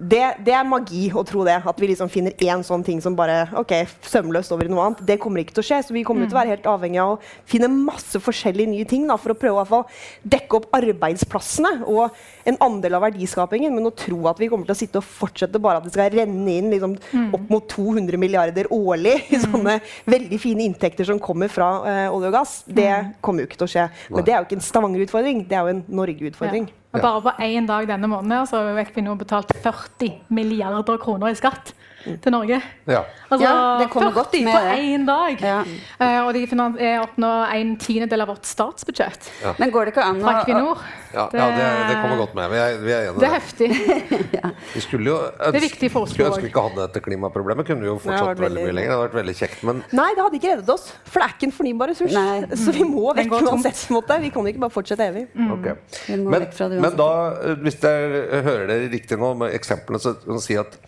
det, 0.01 0.21
det, 0.41 0.53
er 0.57 0.65
magi 0.65 1.03
å 1.13 1.21
tro 1.27 1.43
det. 1.45 1.59
At 1.67 1.81
vi 1.81 1.91
liksom 1.91 2.09
finner 2.09 2.33
én 2.41 2.63
sånn 2.65 2.83
ting 2.85 3.01
som 3.03 3.13
bare 3.17 3.43
ok, 3.59 3.73
sømløst 4.09 4.53
over 4.55 4.65
i 4.65 4.71
noe 4.71 4.87
annet. 4.87 5.03
Det 5.05 5.19
kommer 5.21 5.43
ikke 5.43 5.53
til 5.57 5.63
å 5.63 5.67
skje. 5.67 5.81
Så 5.85 5.95
vi 5.95 6.03
kommer 6.07 6.25
mm. 6.25 6.31
til 6.31 6.37
å 6.37 6.39
være 6.39 6.53
helt 6.55 6.69
avhengig 6.71 7.01
av 7.03 7.13
å 7.13 7.19
finne 7.49 7.69
masse 7.71 8.21
forskjellige 8.23 8.71
nye 8.71 8.87
ting 8.89 9.05
da, 9.09 9.19
for 9.21 9.35
å 9.35 9.37
prøve 9.37 9.65
å 9.77 9.83
dekke 10.25 10.57
opp 10.57 10.69
arbeidsplassene 10.79 11.85
og 11.91 12.17
en 12.49 12.57
andel 12.65 12.97
av 12.97 13.05
verdiskapingen. 13.05 13.75
Men 13.77 13.91
å 13.91 13.93
tro 13.93 14.23
at 14.31 14.41
vi 14.41 14.49
kommer 14.51 14.69
til 14.69 14.75
å 14.75 14.81
sitte 14.81 15.01
og 15.01 15.07
fortsette 15.21 15.61
bare 15.61 15.81
at 15.81 15.87
det 15.87 15.93
skal 15.93 16.09
renne 16.17 16.57
inn 16.57 16.73
liksom, 16.73 16.97
mm. 16.97 17.29
opp 17.37 17.53
mot 17.53 17.69
200 17.77 18.21
milliarder 18.21 18.71
årlig 18.73 19.17
i 19.29 19.37
mm. 19.37 19.47
sånne 19.47 19.79
veldig 20.09 20.41
fine 20.41 20.65
inntekter 20.65 21.07
som 21.07 21.21
kommer 21.21 21.51
fra 21.51 21.71
uh, 21.85 22.03
olje 22.15 22.31
og 22.31 22.37
gass, 22.39 22.57
det 22.65 22.89
mm. 22.89 23.15
kommer 23.21 23.43
jo 23.43 23.51
ikke 23.51 23.61
til 23.61 23.69
å 23.69 23.73
skje. 23.77 23.87
Men 24.09 24.25
det 24.25 24.33
er 24.33 24.39
jo 24.39 24.49
ikke 24.49 24.57
en 24.57 24.69
Stavanger-utfordring, 24.71 25.45
det 25.49 25.57
er 25.57 25.67
jo 25.67 25.75
en 25.77 25.89
Norge-utfordring. 26.01 26.69
Ja. 26.71 26.80
Og 26.91 26.99
bare 26.99 27.21
på 27.23 27.31
én 27.47 27.67
dag 27.69 27.87
denne 27.87 28.09
måneden 28.11 28.47
så 28.49 28.59
fikk 28.75 28.97
vi 28.97 29.05
nå 29.05 29.15
betalt 29.19 29.53
40 29.63 30.27
milliarder 30.35 30.99
kroner 30.99 31.31
i 31.31 31.39
skatt. 31.39 31.71
Til 32.03 32.33
Norge. 32.33 32.61
Ja. 32.87 33.03
Altså 33.29 33.47
Ja, 33.47 33.77
det 33.81 33.89
kommer 33.93 34.11
40 34.11 34.17
godt 34.17 34.33
med 34.33 34.53
på 34.53 34.61
det. 34.65 34.77
én 34.81 35.05
dag. 35.07 35.43
Ja. 35.45 35.59
Uh, 36.01 36.27
og 36.27 36.33
de 36.33 36.43
er 36.81 37.01
oppnår 37.01 37.53
en 37.55 37.75
tiendedel 37.77 38.21
av 38.21 38.31
vårt 38.33 38.45
statsbudsjett 38.45 39.29
Men 39.59 39.71
går 39.71 39.85
det 39.85 39.93
ikke 39.95 40.05
an 40.05 40.21
fra 40.21 40.33
å 40.33 40.41
Equinor. 40.41 40.83
Ja, 41.11 41.27
ja 41.35 41.47
det, 41.55 41.67
det 41.89 41.95
kommer 42.01 42.17
godt 42.21 42.35
med. 42.35 42.51
Vi 42.51 42.59
er, 42.61 42.77
vi 42.79 42.91
er 42.95 43.09
enige 43.09 43.19
Det 43.19 43.27
er 43.27 43.33
heftig. 43.35 43.69
Vi 44.75 44.83
skulle 44.83 45.11
jo 45.11 45.17
er 45.19 45.57
viktig 45.59 45.89
for 45.91 46.07
Oslo 46.07 46.15
skulle 46.15 46.29
ønske 46.31 46.45
vi 46.45 46.51
ikke 46.51 46.63
hadde 46.67 46.81
dette 46.85 47.01
klimaproblemet. 47.03 47.67
Kunne 47.67 47.83
vi 47.83 47.89
jo 47.89 47.97
fortsatt 48.01 48.39
veldig, 48.39 48.43
veldig 48.45 48.65
mye 48.65 48.75
lenger. 48.77 48.91
Det 48.91 48.95
hadde 48.95 49.07
vært 49.07 49.17
veldig 49.19 49.35
kjekt. 49.41 49.63
Men 49.67 49.81
Nei, 49.97 50.07
det 50.15 50.25
hadde 50.25 50.39
ikke 50.39 50.51
reddet 50.53 50.71
oss. 50.73 50.85
For 51.07 51.21
det 51.21 51.27
er 51.27 51.35
ikke 51.35 51.49
en 51.49 51.55
fornybar 51.57 51.91
ressurs. 51.91 52.15
Nei. 52.15 52.37
Så 52.63 52.75
vi 52.75 52.87
må 52.87 53.15
vekk 53.17 53.35
uansett. 53.41 53.83
måte. 53.93 54.19
Vi 54.23 54.31
kan 54.33 54.51
ikke 54.51 54.63
bare 54.65 54.75
fortsette 54.77 55.09
evig. 55.11 55.25
Mm. 55.35 55.51
Okay. 55.57 55.75
Men, 56.15 56.47
det 56.47 56.69
men 56.85 56.95
da, 56.99 57.11
eh, 57.41 57.59
hvis 57.65 57.79
jeg 57.81 58.23
hører 58.47 58.65
dere 58.71 58.89
riktig 58.91 59.19
nå 59.21 59.33
med 59.41 59.55
eksemplene, 59.57 60.01
så 60.01 60.15
kan 60.19 60.37
man 60.37 60.43
si 60.43 60.57
at 60.59 60.79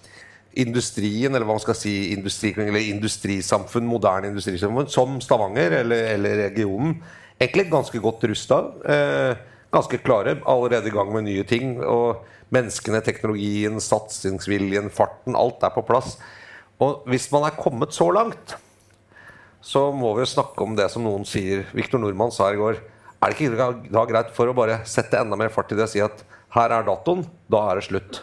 industrien, 0.62 1.34
eller 1.34 1.48
hva 1.48 1.56
man 1.58 1.64
skal 1.64 1.78
si, 1.78 1.94
industri, 2.14 2.54
eller 2.58 2.92
industrisamfunn, 2.92 3.88
moderne 3.90 4.30
industrisamfunn, 4.32 4.92
som 4.92 5.18
Stavanger 5.24 5.80
eller, 5.80 6.12
eller 6.14 6.44
regionen, 6.46 6.98
egentlig 7.42 7.70
ganske 7.72 8.02
godt 8.04 8.28
rusta. 8.30 8.60
Eh, 8.86 9.50
ganske 9.74 9.98
klare, 10.06 10.38
allerede 10.46 10.88
i 10.88 10.94
gang 10.94 11.10
med 11.14 11.26
nye 11.28 11.44
ting. 11.50 11.80
Og 11.82 12.24
menneskene, 12.54 13.02
teknologien, 13.06 13.80
satsingsviljen, 13.82 14.92
farten, 14.94 15.38
alt 15.40 15.64
er 15.66 15.74
på 15.74 15.86
plass. 15.88 16.18
Og 16.84 17.08
hvis 17.10 17.30
man 17.34 17.48
er 17.48 17.58
kommet 17.58 17.96
så 17.96 18.10
langt, 18.14 18.58
så 19.64 19.88
må 19.96 20.12
vi 20.18 20.26
jo 20.26 20.34
snakke 20.34 20.66
om 20.66 20.76
det 20.78 20.90
som 20.92 21.06
noen 21.06 21.24
sier 21.28 21.64
Viktor 21.74 22.02
Nordmann 22.02 22.34
sa 22.36 22.52
i 22.52 22.60
går. 22.60 22.82
Er 23.24 23.32
det 23.32 23.40
ikke 23.40 23.70
da 23.88 24.04
greit 24.10 24.34
for 24.36 24.52
å 24.52 24.56
bare 24.58 24.82
sette 24.90 25.22
enda 25.22 25.40
mer 25.40 25.54
fart 25.54 25.72
i 25.72 25.78
det 25.80 25.88
og 25.88 25.94
si 25.94 26.04
at 26.04 26.26
her 26.54 26.74
er 26.76 26.86
datoen, 26.86 27.24
da 27.50 27.64
er 27.72 27.80
det 27.80 27.88
slutt? 27.88 28.20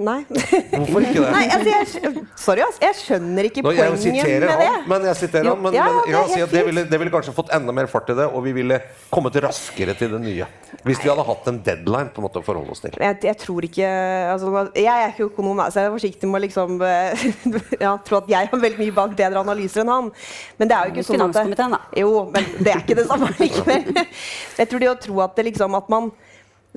Nei. 0.00 0.22
Hvorfor 0.24 1.04
ikke 1.04 1.20
det? 1.20 1.30
Nei 1.34 1.42
altså, 1.52 1.72
jeg, 2.00 2.20
sorry, 2.40 2.62
ass. 2.64 2.78
Jeg 2.80 2.96
skjønner 2.96 3.48
ikke 3.50 3.64
Nå, 3.64 3.74
jeg 3.76 3.92
poenget 3.92 4.24
med 4.24 4.44
det. 4.46 4.68
han, 4.70 4.86
men 4.88 5.04
jeg 5.10 5.18
siterer 5.20 5.48
Jo, 5.50 5.52
han, 5.52 5.62
men, 5.66 5.76
ja, 5.76 5.84
ja, 5.84 6.04
men 6.06 6.14
det 6.14 6.22
si 6.32 6.46
det 6.54 6.62
ville, 6.68 6.84
det 6.88 7.00
ville 7.02 7.12
kanskje 7.12 7.34
fått 7.36 7.52
enda 7.52 7.74
mer 7.76 7.90
fart 7.92 8.08
i 8.08 8.16
det, 8.16 8.24
og 8.24 8.40
vi 8.46 8.54
ville 8.56 8.78
kommet 9.12 9.36
raskere 9.44 9.92
til 9.98 10.14
det 10.16 10.22
nye. 10.24 10.48
Hvis 10.88 11.02
vi 11.02 11.10
hadde 11.12 11.26
hatt 11.28 11.50
en 11.52 11.60
deadline 11.66 12.08
på 12.14 12.22
en 12.22 12.26
måte 12.26 12.40
å 12.40 12.46
forholde 12.46 12.72
oss 12.72 12.80
til. 12.80 12.96
Jeg, 12.96 13.18
jeg 13.28 13.38
tror 13.44 13.68
ikke 13.68 13.92
altså, 14.32 14.64
Jeg 14.80 14.88
er 14.94 15.12
ikke 15.12 15.28
økonom, 15.28 15.60
så 15.68 15.84
jeg 15.84 15.90
er 15.90 15.94
forsiktig 15.98 16.32
med 16.32 16.40
å 16.40 16.44
liksom 16.46 16.82
eh, 16.88 17.28
ja, 17.84 17.92
tro 18.08 18.22
at 18.22 18.32
jeg 18.32 18.48
har 18.48 18.64
veldig 18.64 18.80
mye 18.80 18.96
bak 18.96 19.16
bedre 19.20 19.44
analyser 19.44 19.84
enn 19.84 19.92
han. 19.92 20.12
Men 20.56 20.72
det 20.72 20.78
er 20.78 20.88
jo 20.88 20.96
ikke 20.96 21.08
sånn 21.10 21.26
at 21.28 21.36
det, 21.36 21.44
Finanskomiteen, 21.44 21.76
da. 21.76 21.82
Jo, 22.00 22.26
men 22.32 22.52
det 22.64 22.72
er 22.72 22.84
ikke 22.86 23.00
det 23.02 23.08
samme 23.12 23.28
likevel. 23.36 24.04
Jeg 24.62 24.72
tror 24.72 24.86
det 24.86 24.94
å 24.96 25.00
tro 25.04 25.24
at 25.28 25.36
det 25.36 25.50
liksom 25.52 25.76
at 25.76 25.92
man 25.92 26.14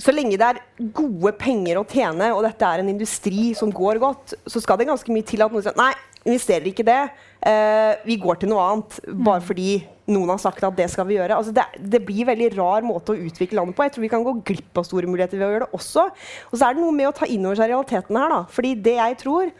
så 0.02 0.12
lenge 0.12 0.36
det 0.40 0.48
er 0.48 0.62
gode 0.96 1.32
penger 1.40 1.80
å 1.80 1.86
tjene, 1.88 2.34
og 2.36 2.44
dette 2.44 2.68
er 2.68 2.82
en 2.82 2.92
industri 2.92 3.54
som 3.56 3.72
går 3.72 4.02
godt, 4.02 4.36
så 4.44 4.60
skal 4.64 4.80
det 4.80 4.90
ganske 4.90 5.14
mye 5.14 5.28
til 5.28 5.44
at 5.46 5.54
noen 5.54 5.64
sier 5.64 5.78
nei, 5.80 5.94
investerer 6.26 6.68
ikke 6.72 6.86
det. 6.86 7.02
Eh, 7.46 7.92
vi 8.08 8.18
går 8.20 8.40
til 8.42 8.50
noe 8.50 8.64
annet 8.66 8.98
bare 9.14 9.44
fordi 9.46 9.78
noen 10.10 10.32
har 10.34 10.42
sagt 10.42 10.64
at 10.66 10.78
det 10.78 10.88
skal 10.92 11.08
vi 11.08 11.20
gjøre. 11.20 11.38
Altså 11.38 11.54
det, 11.56 11.66
det 11.80 12.02
blir 12.06 12.24
en 12.24 12.32
veldig 12.32 12.50
rar 12.58 12.86
måte 12.86 13.14
å 13.14 13.28
utvikle 13.28 13.60
landet 13.60 13.78
på. 13.78 13.86
Jeg 13.86 13.94
tror 13.96 14.06
vi 14.06 14.12
kan 14.12 14.26
gå 14.26 14.34
glipp 14.50 14.82
av 14.82 14.88
store 14.88 15.10
muligheter 15.10 15.40
ved 15.40 15.48
å 15.48 15.52
gjøre 15.54 15.68
det 15.68 15.80
også. 15.80 16.08
Og 16.50 16.58
så 16.58 16.68
er 16.68 16.76
det 16.76 16.84
noe 16.84 16.98
med 16.98 17.10
å 17.10 17.16
ta 17.16 17.30
inn 17.30 17.46
over 17.46 17.62
seg 17.62 17.72
realiteten 17.72 18.20
her. 18.20 18.34
da. 18.34 18.42
Fordi 18.58 18.74
det 18.90 18.98
jeg 18.98 19.20
tror, 19.22 19.54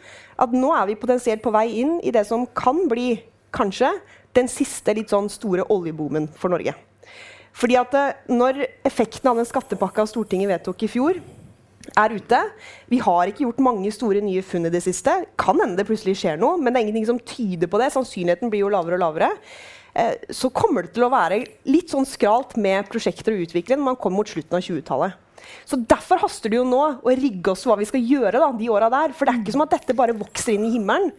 at 0.46 0.58
nå 0.58 0.74
er 0.76 0.90
vi 0.90 1.00
potensielt 1.00 1.44
på 1.46 1.54
vei 1.54 1.68
inn 1.82 1.96
i 2.02 2.14
det 2.14 2.26
som 2.28 2.46
kan 2.58 2.84
bli, 2.90 3.14
kanskje, 3.56 3.94
den 4.36 4.50
siste 4.52 4.92
litt 4.98 5.14
sånn 5.14 5.30
store 5.32 5.64
oljeboomen 5.72 6.28
for 6.36 6.52
Norge. 6.52 6.74
Fordi 7.56 7.78
at 7.80 7.96
eh, 7.96 8.20
Når 8.32 8.64
effekten 8.86 9.30
av 9.30 9.40
den 9.40 9.48
skattepakka 9.48 10.06
Stortinget 10.10 10.52
vedtok 10.52 10.86
i 10.86 10.92
fjor, 10.92 11.20
er 11.96 12.16
ute 12.18 12.40
Vi 12.90 12.98
har 13.02 13.30
ikke 13.30 13.44
gjort 13.44 13.62
mange 13.62 13.92
store 13.94 14.22
nye 14.24 14.42
funn 14.44 14.68
i 14.68 14.74
det 14.74 14.82
siste. 14.84 15.12
Kan 15.38 15.60
hende 15.62 15.78
det 15.78 15.88
plutselig 15.88 16.16
skjer 16.20 16.40
noe, 16.40 16.58
men 16.60 16.72
det 16.72 16.80
er 16.80 16.88
ingenting 16.88 17.08
som 17.08 17.22
tyder 17.22 17.70
på 17.70 17.80
det. 17.80 17.92
Sannsynligheten 17.94 18.52
blir 18.52 18.64
jo 18.64 18.72
lavere 18.74 18.98
og 18.98 19.04
lavere. 19.04 19.30
Eh, 19.96 20.16
så 20.34 20.50
kommer 20.52 20.84
det 20.84 20.96
til 20.96 21.06
å 21.06 21.12
være 21.12 21.44
litt 21.70 21.94
sånn 21.94 22.08
skralt 22.08 22.56
med 22.60 22.90
prosjekter 22.90 23.32
å 23.32 23.46
utvikle 23.46 23.78
når 23.78 23.90
man 23.92 24.00
kommer 24.00 24.20
mot 24.20 24.32
slutten 24.32 24.58
av 24.58 24.66
20-tallet. 24.66 25.22
Så 25.68 25.78
Derfor 25.78 26.20
haster 26.24 26.50
det 26.50 26.58
jo 26.58 26.66
nå 26.66 26.82
å 27.06 27.14
rigge 27.16 27.52
oss 27.52 27.64
hva 27.68 27.76
vi 27.78 27.86
skal 27.88 28.02
gjøre 28.02 28.40
da, 28.42 28.50
de 28.56 28.70
åra 28.72 28.90
der. 28.92 29.14
For 29.16 29.24
det 29.24 29.34
er 29.34 29.42
ikke 29.44 29.54
som 29.54 29.64
at 29.64 29.76
dette 29.76 29.96
bare 29.96 30.16
vokser 30.16 30.56
inn 30.56 30.66
i 30.66 30.74
himmelen. 30.74 31.12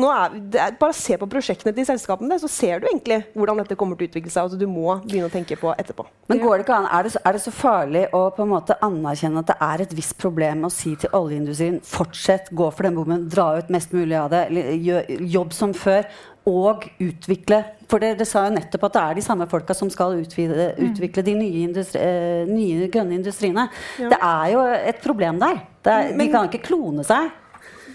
Nå 0.00 0.08
er, 0.08 0.36
det 0.52 0.60
er, 0.62 0.76
bare 0.80 0.94
se 0.96 1.16
på 1.20 1.28
prosjektene 1.28 1.74
til 1.76 1.84
selskapene, 1.84 2.38
så 2.40 2.48
ser 2.48 2.80
du 2.80 2.86
egentlig 2.88 3.18
hvordan 3.36 3.60
dette 3.60 3.76
kommer 3.76 3.98
til 3.98 4.08
å 4.08 4.12
utvikle 4.12 4.32
seg. 4.32 4.46
Altså, 4.46 4.60
du 4.60 4.64
må 4.70 4.96
begynne 5.04 5.28
å 5.28 5.32
tenke 5.32 5.58
på 5.60 5.74
etterpå. 5.76 6.06
Men 6.32 6.40
går 6.40 6.54
det 6.56 6.64
ikke 6.66 6.78
an, 6.78 6.88
er 6.88 7.08
det, 7.08 7.12
er 7.20 7.36
det 7.36 7.42
så 7.44 7.52
farlig 7.52 8.06
å 8.16 8.22
på 8.32 8.46
en 8.46 8.52
måte 8.54 8.78
anerkjenne 8.86 9.42
at 9.42 9.52
det 9.52 9.58
er 9.68 9.84
et 9.84 9.94
visst 9.98 10.16
problem 10.22 10.64
å 10.64 10.72
si 10.72 10.94
til 10.96 11.12
oljeindustrien 11.18 11.80
fortsett, 11.84 12.48
gå 12.56 12.70
for 12.72 12.88
den 12.88 12.96
bommen, 12.96 13.28
dra 13.32 13.50
ut 13.58 13.72
mest 13.74 13.92
mulig 13.92 14.16
av 14.16 14.32
det, 14.32 14.46
jobb 15.34 15.52
som 15.56 15.76
før, 15.76 16.08
og 16.48 16.88
utvikle 16.98 17.60
For 17.86 18.02
dere 18.02 18.24
sa 18.26 18.48
jo 18.48 18.54
nettopp 18.56 18.88
at 18.88 18.96
det 18.96 19.02
er 19.02 19.18
de 19.18 19.22
samme 19.22 19.46
folka 19.50 19.76
som 19.78 19.90
skal 19.92 20.16
utvide, 20.18 20.72
utvikle 20.88 21.22
de 21.22 21.36
nye, 21.38 21.60
industri, 21.68 22.00
eh, 22.02 22.48
nye 22.48 22.88
grønne 22.90 23.14
industriene. 23.20 23.68
Det 24.00 24.16
er 24.16 24.48
jo 24.54 24.64
et 24.64 24.98
problem 25.04 25.38
der. 25.38 25.60
Det 25.84 25.92
er, 25.92 26.10
de 26.18 26.26
kan 26.32 26.48
ikke 26.48 26.64
klone 26.64 27.04
seg. 27.06 27.30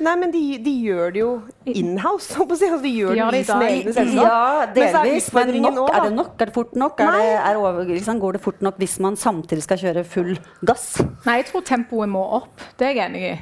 Nei, 0.03 0.15
men 0.21 0.31
de, 0.33 0.41
de 0.63 0.73
gjør 0.85 1.13
det 1.15 1.21
jo 1.21 1.29
inhouse. 1.65 2.35
holdt 2.37 2.51
på 2.51 2.55
å 2.55 2.59
si. 2.59 2.67
Altså, 2.69 2.83
de 2.83 2.91
gjør 2.93 3.13
De 3.13 3.15
det 3.15 3.21
gjør 3.23 3.37
i 3.37 3.43
sine 3.47 3.69
egne 3.71 3.93
selskap. 3.95 4.27
Ja, 4.27 4.41
Men 4.67 4.75
så 4.75 4.99
er 5.01 5.07
delvis. 5.07 5.29
Men 5.33 5.53
nok, 5.63 5.77
nå, 5.77 5.87
er 5.93 6.05
det 6.05 6.11
nok? 6.17 6.33
Er 6.37 6.51
det 6.51 6.55
fort 6.57 6.75
nok? 6.77 7.01
Er 7.01 7.17
det, 7.17 7.31
er 7.51 7.61
over, 7.61 7.81
liksom, 7.93 8.21
går 8.23 8.37
det 8.37 8.43
fort 8.45 8.61
nok 8.67 8.77
hvis 8.83 8.99
man 9.03 9.17
samtidig 9.19 9.65
skal 9.65 9.81
kjøre 9.81 10.05
full 10.07 10.35
gass? 10.69 10.85
Nei, 11.25 11.39
jeg 11.41 11.49
tror 11.51 11.65
tempoet 11.67 12.11
må 12.13 12.23
opp. 12.41 12.67
Det 12.77 12.91
er 12.91 12.95
jeg 12.99 13.05
enig 13.09 13.25
i. 13.31 13.33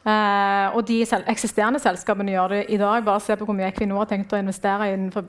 Eh, 0.00 0.72
og 0.72 0.86
de 0.88 1.02
sel 1.04 1.26
eksisterende 1.28 1.80
selskapene 1.82 2.32
gjør 2.32 2.54
det 2.54 2.60
i 2.72 2.78
dag. 2.80 3.02
Bare 3.04 3.20
se 3.20 3.36
på 3.36 3.44
hvor 3.44 3.56
mye 3.56 3.68
Equinor 3.68 4.00
har 4.00 4.08
tenkt 4.08 4.32
å 4.32 4.38
investere 4.40 4.88
innenfor 4.94 5.26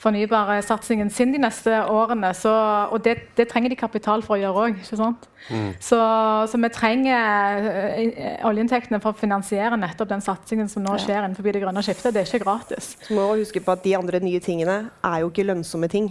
fornybarsatsingen 0.00 1.10
sin 1.12 1.34
de 1.34 1.42
neste 1.42 1.82
årene. 1.92 2.32
Så, 2.36 2.52
og 2.92 3.02
det, 3.04 3.16
det 3.36 3.48
trenger 3.50 3.74
de 3.74 3.80
kapital 3.80 4.24
for 4.24 4.38
å 4.38 4.40
gjøre 4.40 4.68
òg. 4.70 4.80
Så, 4.88 6.00
så 6.48 6.62
vi 6.62 6.72
trenger 6.72 7.68
eh, 7.92 8.44
oljeinntektene 8.48 9.02
for 9.04 9.12
å 9.12 9.20
finansiere 9.20 9.76
nettopp 9.80 10.14
den 10.14 10.24
satsingen 10.24 10.70
som 10.72 10.86
nå 10.86 10.96
skjer 11.02 11.20
innenfor 11.20 11.44
det 11.52 11.64
grønne 11.66 11.84
skiftet. 11.84 12.14
Det 12.16 12.24
er 12.24 12.30
ikke 12.30 12.46
gratis. 12.46 12.94
Så 13.04 13.16
må 13.16 13.28
vi 13.34 13.44
huske 13.44 13.60
på 13.60 13.74
at 13.76 13.84
De 13.84 13.92
andre 13.98 14.22
nye 14.24 14.40
tingene 14.42 14.86
er 15.04 15.18
jo 15.20 15.28
ikke 15.28 15.44
lønnsomme 15.44 15.90
ting. 15.92 16.08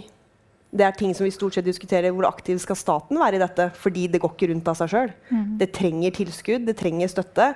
Det 0.76 0.84
er 0.84 0.94
ting 0.98 1.12
som 1.14 1.24
vi 1.24 1.32
stort 1.32 1.56
sett 1.56 1.66
diskuterer 1.66 2.12
hvor 2.12 2.26
aktiv 2.28 2.58
skal 2.60 2.76
staten 2.78 3.18
være 3.18 3.38
i 3.38 3.42
dette. 3.42 3.68
Fordi 3.80 4.06
det 4.12 4.20
går 4.22 4.32
ikke 4.34 4.48
rundt 4.52 4.70
av 4.70 4.78
seg 4.78 4.92
sjøl. 4.92 5.12
Det 5.60 5.70
trenger 5.74 6.14
tilskudd, 6.16 6.66
det 6.68 6.76
trenger 6.78 7.10
støtte. 7.10 7.50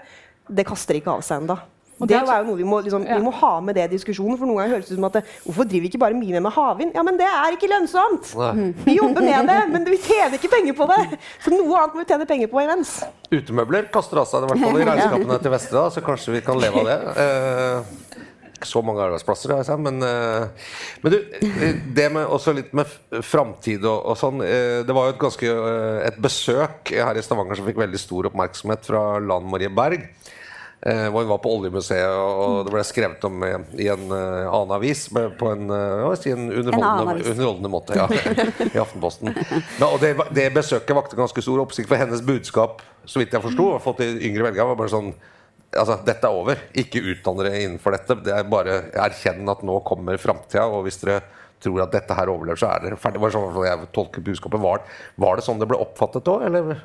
Det 0.51 0.67
kaster 0.67 0.99
ikke 1.01 1.13
av 1.15 1.23
seg 1.27 1.43
ennå. 1.45 1.59
Og 2.01 2.09
Det 2.09 2.17
er- 2.17 2.25
er 2.33 2.39
jo 2.41 2.47
noe 2.49 2.57
vi 2.57 2.65
må, 2.65 2.79
liksom, 2.83 3.05
Ja. 3.07 3.19
vi 3.19 3.25
må 3.27 3.31
ha 3.31 3.61
med 3.61 3.75
det 3.77 3.83
i 3.93 3.97
diskusjonen. 3.97 4.39
For 4.39 4.47
noen 4.49 4.57
ganger 4.57 4.77
høres 4.77 4.87
det 4.89 4.93
ut 4.93 4.97
som 4.97 5.05
at 5.05 5.13
det, 5.19 5.25
hvorfor 5.45 5.69
driver 5.69 5.83
vi 5.85 5.89
ikke 5.91 5.99
bare 6.01 6.15
mye 6.17 6.41
med 6.41 6.53
havvind? 6.53 6.95
Ja, 6.95 7.03
men 7.03 7.19
det 7.19 7.27
er 7.29 7.53
ikke 7.53 7.69
lønnsomt! 7.69 8.31
Nei. 8.41 8.73
Vi 8.87 8.97
jobber 8.97 9.21
med 9.21 9.47
det, 9.47 9.69
men 9.69 9.85
vi 9.85 9.99
tjener 9.99 10.39
ikke 10.39 10.49
penger 10.49 10.73
på 10.73 10.87
det. 10.89 11.19
Så 11.45 11.51
noe 11.53 11.77
annet 11.77 11.95
må 11.95 11.99
vi 12.01 12.05
tjene 12.09 12.27
penger 12.27 12.49
på 12.49 12.63
imens. 12.65 13.05
Utemøbler 13.31 13.91
kaster 13.93 14.17
av 14.17 14.25
seg 14.27 14.43
i 14.43 14.47
hvert 14.47 14.65
fall 14.65 14.81
i 14.81 14.85
regnskapene 14.89 15.43
til 15.43 15.51
Vestre, 15.53 15.85
så 15.93 16.01
kanskje 16.01 16.33
vi 16.33 16.41
kan 16.41 16.57
leve 16.59 16.81
av 16.81 16.87
det. 16.89 16.99
Eh, 17.21 17.85
ikke 18.57 18.69
så 18.73 18.83
mange 18.83 19.05
arbeidsplasser, 19.05 19.53
har 19.57 19.65
jeg 19.65 19.79
men, 19.85 20.03
eh, 20.03 20.49
men 21.03 21.13
du, 21.13 21.19
eh, 21.43 21.73
det 21.93 22.11
med 22.13 22.27
også 22.27 22.55
litt 22.55 22.73
med 22.73 22.87
framtid 23.21 23.85
og, 23.85 24.07
og 24.07 24.17
sånn 24.17 24.41
eh, 24.41 24.83
Det 24.89 24.95
var 24.97 25.09
jo 25.09 25.13
et 25.13 25.19
ganske 25.21 25.45
eh, 25.53 26.07
et 26.09 26.17
besøk 26.21 26.93
her 26.97 27.15
i 27.15 27.21
Stavanger 27.21 27.57
som 27.57 27.67
fikk 27.69 27.77
veldig 27.77 27.99
stor 28.01 28.25
oppmerksomhet 28.33 28.85
fra 28.89 29.19
Lan 29.21 29.45
Marie 29.51 29.69
Berg. 29.69 30.09
Eh, 30.83 31.11
hvor 31.13 31.21
hun 31.21 31.29
var 31.29 31.39
på 31.45 31.51
Oljemuseet, 31.53 32.09
og 32.09 32.63
det 32.65 32.73
ble 32.73 32.83
skrevet 32.89 33.25
om 33.29 33.43
eh, 33.45 33.57
i 33.85 33.89
en 33.93 34.07
eh, 34.17 34.47
annen 34.49 34.71
avis 34.79 35.03
på 35.13 35.51
en, 35.51 35.67
si, 36.17 36.31
en 36.33 36.47
underholdende, 36.47 37.17
avis. 37.17 37.27
underholdende 37.35 37.71
måte. 37.73 37.99
Ja, 37.99 38.07
I 38.65 38.81
Aftenposten. 38.81 39.35
Men, 39.35 39.85
og 39.91 39.99
det, 40.01 40.15
det 40.33 40.47
besøket 40.57 40.97
vakte 40.97 41.19
ganske 41.19 41.45
stor 41.45 41.61
oppsikt, 41.67 41.91
for 41.91 42.01
hennes 42.01 42.25
budskap, 42.25 42.81
så 43.05 43.21
vidt 43.21 43.37
jeg 43.37 43.45
forsto, 43.45 43.67
og 43.75 43.85
fått 43.85 44.01
til 44.01 44.25
yngre 44.31 44.49
velgere, 44.49 44.71
var 44.73 44.81
bare 44.81 44.95
sånn 44.95 45.13
Altså, 45.71 46.01
dette 46.03 46.27
er 46.27 46.35
over. 46.35 46.59
Ikke 46.83 46.99
utdann 47.13 47.37
dere 47.39 47.61
innenfor 47.61 47.95
dette. 47.95 48.17
Det 48.27 48.33
er 48.35 48.49
bare 48.51 48.73
Erkjenn 49.05 49.47
at 49.53 49.61
nå 49.63 49.77
kommer 49.87 50.17
framtida, 50.19 50.65
og 50.67 50.83
hvis 50.83 50.99
dere 50.99 51.21
tror 51.63 51.85
at 51.85 51.93
dette 51.95 52.17
her 52.19 52.33
overlever, 52.33 52.59
så 52.59 52.73
er 52.73 52.83
dere 52.83 52.99
ferdig. 52.99 53.21
Det 53.21 53.23
var 53.23 53.35
sånn 53.37 53.69
jeg 53.69 53.87
tolker 53.95 54.25
budskapet. 54.27 54.65
Var, 54.65 54.83
var 55.23 55.39
det 55.39 55.45
sånn 55.47 55.63
det 55.63 55.69
ble 55.71 55.79
oppfattet 55.79 56.27
da, 56.27 56.35
eller, 56.49 56.81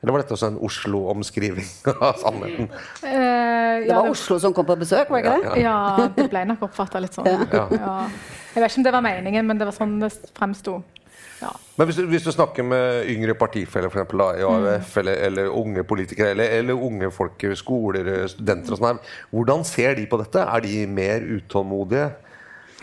eller 0.00 0.12
var 0.14 0.22
dette 0.22 0.32
også 0.36 0.48
en 0.48 0.58
Oslo-omskriving 0.64 1.66
av 2.08 2.20
sannheten? 2.22 2.70
Eh, 3.04 3.84
Det 3.84 3.90
var 3.94 4.06
var 4.06 4.14
Oslo 4.14 4.38
som 4.40 4.54
kom 4.56 4.66
på 4.68 4.76
besøk, 4.80 5.10
var 5.12 5.22
det 5.22 5.34
ikke 5.42 5.54
det? 5.54 5.64
Ja, 5.64 6.08
det 6.16 6.28
ble 6.32 6.44
nok 6.48 6.62
oppfatta 6.70 7.02
litt 7.04 7.16
sånn. 7.18 7.28
Ja. 7.52 7.66
Ja. 7.76 7.98
Jeg 8.54 8.62
vet 8.64 8.72
ikke 8.72 8.80
om 8.80 8.86
det 8.88 8.94
var 8.96 9.04
meningen, 9.04 9.46
men 9.46 9.60
det 9.60 9.68
var 9.68 9.76
sånn 9.76 9.98
det 10.00 10.10
fremsto. 10.36 10.80
Ja. 11.40 11.50
Men 11.78 11.88
hvis 11.88 11.96
du, 11.96 12.02
hvis 12.10 12.24
du 12.26 12.32
snakker 12.34 12.64
med 12.66 13.06
yngre 13.08 13.32
partifeller 13.38 13.88
eksempel, 13.88 14.20
i 14.36 14.44
AUF, 14.44 14.96
eller, 15.00 15.20
eller 15.28 15.52
unge 15.56 15.84
politikere, 15.88 16.34
eller, 16.34 16.50
eller 16.58 16.82
unge 16.88 17.08
folk 17.14 17.44
i 17.48 17.54
skoler, 17.56 18.10
studenter 18.28 18.74
og 18.74 18.80
sånn 18.80 18.88
her, 18.90 19.14
hvordan 19.32 19.64
ser 19.68 19.96
de 19.96 20.04
på 20.10 20.18
dette? 20.20 20.42
Er 20.44 20.64
de 20.64 20.74
mer 20.90 21.24
utålmodige? 21.38 22.10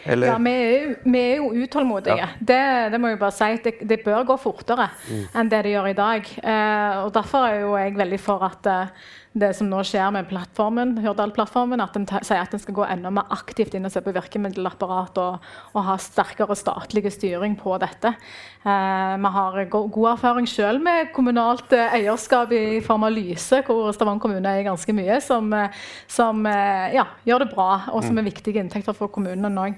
Eller? 0.06 0.28
Ja, 0.28 0.38
vi 0.38 0.52
er, 0.52 0.84
jo, 0.84 0.96
vi 1.12 1.20
er 1.20 1.36
jo 1.42 1.50
utålmodige. 1.64 2.18
Ja. 2.18 2.28
Det, 2.40 2.92
det 2.94 3.00
må 3.02 3.08
jeg 3.12 3.20
bare 3.20 3.32
si. 3.36 3.50
Det, 3.64 3.74
det 3.90 4.00
bør 4.06 4.24
gå 4.30 4.38
fortere 4.40 4.90
Mm. 5.10 5.24
enn 5.36 5.50
det 5.50 5.64
det 5.64 5.72
gjør 5.74 5.88
i 5.90 5.94
dag. 5.98 6.30
Eh, 6.44 6.98
og 7.06 7.14
Derfor 7.16 7.48
er 7.48 7.60
jo 7.62 7.76
jeg 7.78 7.96
veldig 7.98 8.20
for 8.20 8.44
at 8.46 8.68
eh, 8.68 8.88
det 9.42 9.54
som 9.58 9.70
nå 9.70 9.82
skjer 9.88 10.12
med 10.14 10.28
plattformen, 10.30 10.96
Hurdal-plattformen, 11.04 11.82
at 11.84 11.96
den 11.98 12.08
sier 12.08 12.42
at 12.42 12.54
den 12.54 12.62
skal 12.62 12.78
gå 12.78 12.86
enda 12.88 13.12
mer 13.14 13.30
aktivt 13.34 13.76
inn 13.78 13.88
og 13.88 13.94
se 13.94 14.04
på 14.04 14.14
virkemiddelapparat 14.16 15.20
og, 15.24 15.48
og 15.74 15.86
ha 15.88 15.98
sterkere 16.02 16.58
statlig 16.58 17.06
styring 17.14 17.58
på 17.60 17.76
dette. 17.82 18.14
Eh, 18.68 19.16
vi 19.24 19.32
har 19.38 19.60
go 19.72 19.84
god 19.94 20.10
erfaring 20.16 20.50
selv 20.50 20.84
med 20.84 21.14
kommunalt 21.16 21.74
eh, 21.76 21.98
eierskap 22.00 22.52
i 22.56 22.80
form 22.86 23.08
av 23.08 23.16
Lyse, 23.16 23.62
hvor 23.68 23.92
Stavanger 23.96 24.26
kommune 24.26 24.54
er 24.54 24.68
ganske 24.68 24.96
mye, 24.98 25.20
som, 25.24 25.50
eh, 25.56 25.76
som 26.12 26.44
eh, 26.50 26.98
ja, 26.98 27.08
gjør 27.28 27.46
det 27.46 27.50
bra, 27.54 27.70
og 27.94 28.06
som 28.06 28.18
er 28.20 28.28
viktige 28.28 28.64
inntekter 28.64 28.98
for 28.98 29.12
kommunene 29.14 29.68
òg. 29.68 29.78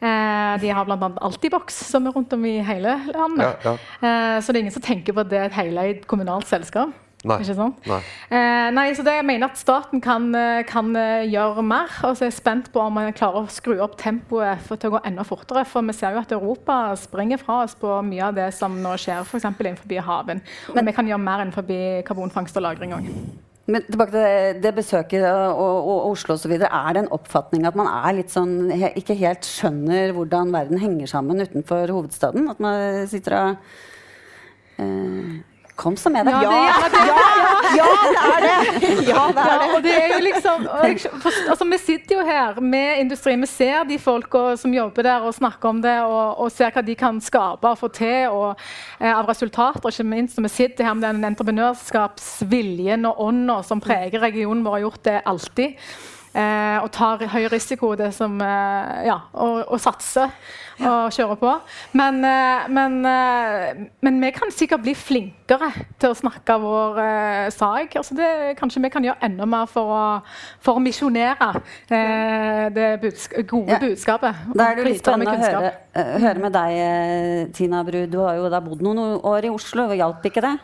Eh, 0.00 0.54
de 0.62 0.72
har 0.72 0.88
bl.a. 0.88 1.12
Altibox, 1.22 1.82
som 1.90 2.08
er 2.08 2.16
rundt 2.16 2.34
om 2.36 2.46
i 2.48 2.58
hele 2.66 2.98
landet. 3.12 3.58
Ja, 3.64 3.76
Eh, 4.02 4.40
så 4.42 4.52
det 4.52 4.58
er 4.58 4.64
ingen 4.64 4.74
som 4.74 4.84
tenker 4.84 5.14
på 5.14 5.22
at 5.22 5.30
det 5.30 5.38
er 5.38 5.48
et 5.48 5.56
heleid 5.56 6.06
kommunalt 6.10 6.48
selskap. 6.50 6.92
Nei. 7.22 7.36
Ikke 7.38 7.54
sånn? 7.54 7.74
Nei. 7.86 8.00
Eh, 8.34 8.68
nei, 8.74 8.88
så 8.98 9.04
det, 9.06 9.14
jeg 9.20 9.26
mener 9.28 9.52
at 9.52 9.60
staten 9.60 10.02
kan, 10.02 10.24
eh, 10.34 10.64
kan 10.66 10.90
eh, 10.98 11.28
gjøre 11.30 11.62
mer. 11.62 11.92
Og 12.08 12.16
så 12.18 12.26
er 12.26 12.32
jeg 12.32 12.38
spent 12.40 12.72
på 12.74 12.82
om 12.82 12.96
man 12.98 13.14
klarer 13.14 13.44
å 13.44 13.52
skru 13.52 13.76
opp 13.84 13.94
tempoet 14.00 14.64
for, 14.66 14.80
til 14.80 14.90
å 14.90 14.96
gå 14.96 15.02
enda 15.06 15.26
fortere. 15.26 15.62
For 15.68 15.86
vi 15.86 15.94
ser 15.94 16.16
jo 16.16 16.22
at 16.24 16.34
Europa 16.34 16.80
springer 16.98 17.38
fra 17.42 17.60
oss 17.62 17.76
på 17.78 18.00
mye 18.08 18.26
av 18.32 18.34
det 18.40 18.48
som 18.56 18.74
nå 18.82 18.96
skjer 18.98 19.22
f.eks. 19.22 19.46
innenfor 19.52 20.02
havvind. 20.08 20.42
Og 20.74 20.82
vi 20.82 20.96
kan 20.96 21.08
gjøre 21.08 21.22
mer 21.22 21.44
innenfor 21.44 21.70
karbonfangst 22.08 22.58
og 22.58 22.66
-lagring 22.66 22.96
òg. 22.98 23.06
Men 23.70 23.84
tilbake 23.86 24.10
til 24.10 24.24
det, 24.24 24.62
det 24.64 24.74
besøket 24.74 25.22
og, 25.22 25.54
og, 25.62 25.76
og 25.92 26.10
Oslo 26.10 26.34
osv. 26.34 26.56
Er 26.58 26.92
det 26.92 27.04
en 27.04 27.12
oppfatning 27.14 27.66
at 27.68 27.78
man 27.78 27.86
er 27.86 28.18
litt 28.18 28.34
sånn, 28.34 28.72
he, 28.74 28.90
ikke 28.98 29.14
helt 29.14 29.46
skjønner 29.46 30.10
hvordan 30.16 30.50
verden 30.50 30.82
henger 30.82 31.06
sammen 31.06 31.44
utenfor 31.44 31.94
hovedstaden? 31.94 32.50
At 32.50 32.58
man 32.58 33.06
sitter 33.06 33.38
og 33.38 33.56
eh, 34.82 35.38
Kom 35.82 35.96
så 35.98 36.10
med 36.14 36.26
det. 36.26 36.30
Ja, 36.30 36.38
det, 36.38 36.46
ja, 36.46 36.88
det, 36.92 37.00
Ja, 37.76 37.86
det 38.06 38.20
er 38.22 38.44
det! 38.44 38.90
Ja, 39.08 39.22
det 39.34 39.42
er 39.42 39.58
det. 39.58 39.68
og 39.74 39.82
det 39.82 39.94
er 39.96 40.12
jo 40.12 40.20
liksom, 40.22 40.68
altså, 41.50 41.66
vi 41.72 41.78
sitter 41.82 42.14
jo 42.20 42.26
her 42.26 42.60
med 42.60 43.00
industri. 43.02 43.34
Vi 43.40 43.48
ser 43.50 43.82
de 43.88 43.98
folka 43.98 44.44
som 44.60 44.74
jobber 44.74 45.02
der 45.08 45.26
og 45.26 45.34
snakker 45.34 45.72
om 45.72 45.82
det, 45.82 45.96
og, 46.06 46.38
og 46.38 46.52
ser 46.54 46.70
hva 46.70 46.84
de 46.86 46.94
kan 46.98 47.18
skape 47.24 47.72
og 47.74 47.80
få 47.80 47.90
til 47.96 48.30
og, 48.30 48.62
eh, 49.00 49.10
av 49.10 49.26
resultater. 49.26 49.90
ikke 49.90 50.06
minst. 50.06 50.38
når 50.38 50.46
vi 50.46 50.54
sitter 50.54 50.86
her 50.86 50.94
med 50.94 51.08
den 51.08 51.24
entreprenørskapsviljen 51.32 53.10
og 53.10 53.20
ånda 53.26 53.62
som 53.66 53.82
preger 53.82 54.22
regionen 54.22 54.62
vår, 54.64 54.78
har 54.78 54.86
gjort 54.86 55.04
det 55.04 55.20
alltid. 55.26 55.74
Eh, 56.32 56.78
og 56.80 56.88
tar 56.96 57.20
høy 57.28 57.44
risiko 57.52 57.90
det 57.98 58.08
som, 58.16 58.38
eh, 58.40 59.02
ja, 59.04 59.18
og, 59.36 59.66
og 59.68 59.80
satser 59.84 60.30
og 60.80 61.10
kjører 61.12 61.36
på. 61.36 61.50
Men, 62.00 62.22
eh, 62.24 62.62
men, 62.72 62.94
eh, 63.04 63.82
men 64.00 64.16
vi 64.22 64.30
kan 64.32 64.48
sikkert 64.50 64.80
bli 64.86 64.94
flinkere 64.96 65.68
til 66.00 66.14
å 66.14 66.16
snakke 66.16 66.56
vår 66.62 67.02
eh, 67.04 67.50
sak. 67.52 67.98
Altså 68.00 68.16
det, 68.16 68.30
kanskje 68.56 68.80
vi 68.86 68.92
kan 68.94 69.04
gjøre 69.04 69.20
enda 69.28 69.44
mer 69.44 69.68
for 69.68 69.92
å, 69.92 70.02
for 70.64 70.80
å 70.80 70.82
misjonere 70.82 71.50
eh, 71.92 72.64
det 72.72 72.88
budsk 73.04 73.36
gode 73.52 73.76
Ja. 73.76 73.78
budskapet. 73.84 74.42
Da 74.56 74.70
er 74.70 74.80
det 74.80 74.88
litt 74.88 75.04
spennende 75.04 75.36
å 75.36 75.44
høre, 75.44 75.76
høre 76.24 76.46
med 76.48 76.56
deg, 76.56 77.52
Tina 77.52 77.84
Bru. 77.84 78.06
Du 78.08 78.22
har 78.24 78.40
jo 78.40 78.48
da 78.48 78.64
bodd 78.64 78.80
noen 78.80 79.20
år 79.20 79.50
i 79.50 79.52
Oslo. 79.52 79.90
Hjalp 79.92 80.24
ikke 80.32 80.48
det? 80.48 80.56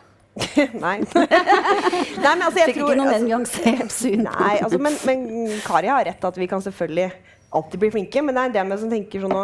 Nei. 0.85 0.99
Nei, 2.25 2.35
men 2.35 2.45
altså, 2.45 2.59
jeg 2.61 2.71
Fikk 2.73 2.79
tror 2.81 2.93
ikke 2.93 3.01
noe 3.01 3.09
altså- 3.13 3.27
nyansert 3.27 3.95
syn 3.95 4.27
Nei, 4.29 4.55
altså, 4.63 4.79
men, 4.83 4.99
men 5.09 5.25
Kari 5.67 5.91
har 5.93 6.07
rett 6.09 6.29
at 6.31 6.39
vi 6.39 6.49
kan 6.51 6.63
selvfølgelig 6.65 7.11
alltid 7.49 7.81
bli 7.81 7.91
flinke. 7.95 8.23
Men 8.23 8.37
det 8.37 8.43
er 8.43 8.51
en 8.51 8.55
del 8.59 8.71
med 8.71 8.81
som 8.83 8.93
tenker 8.93 9.25
sånn 9.25 9.35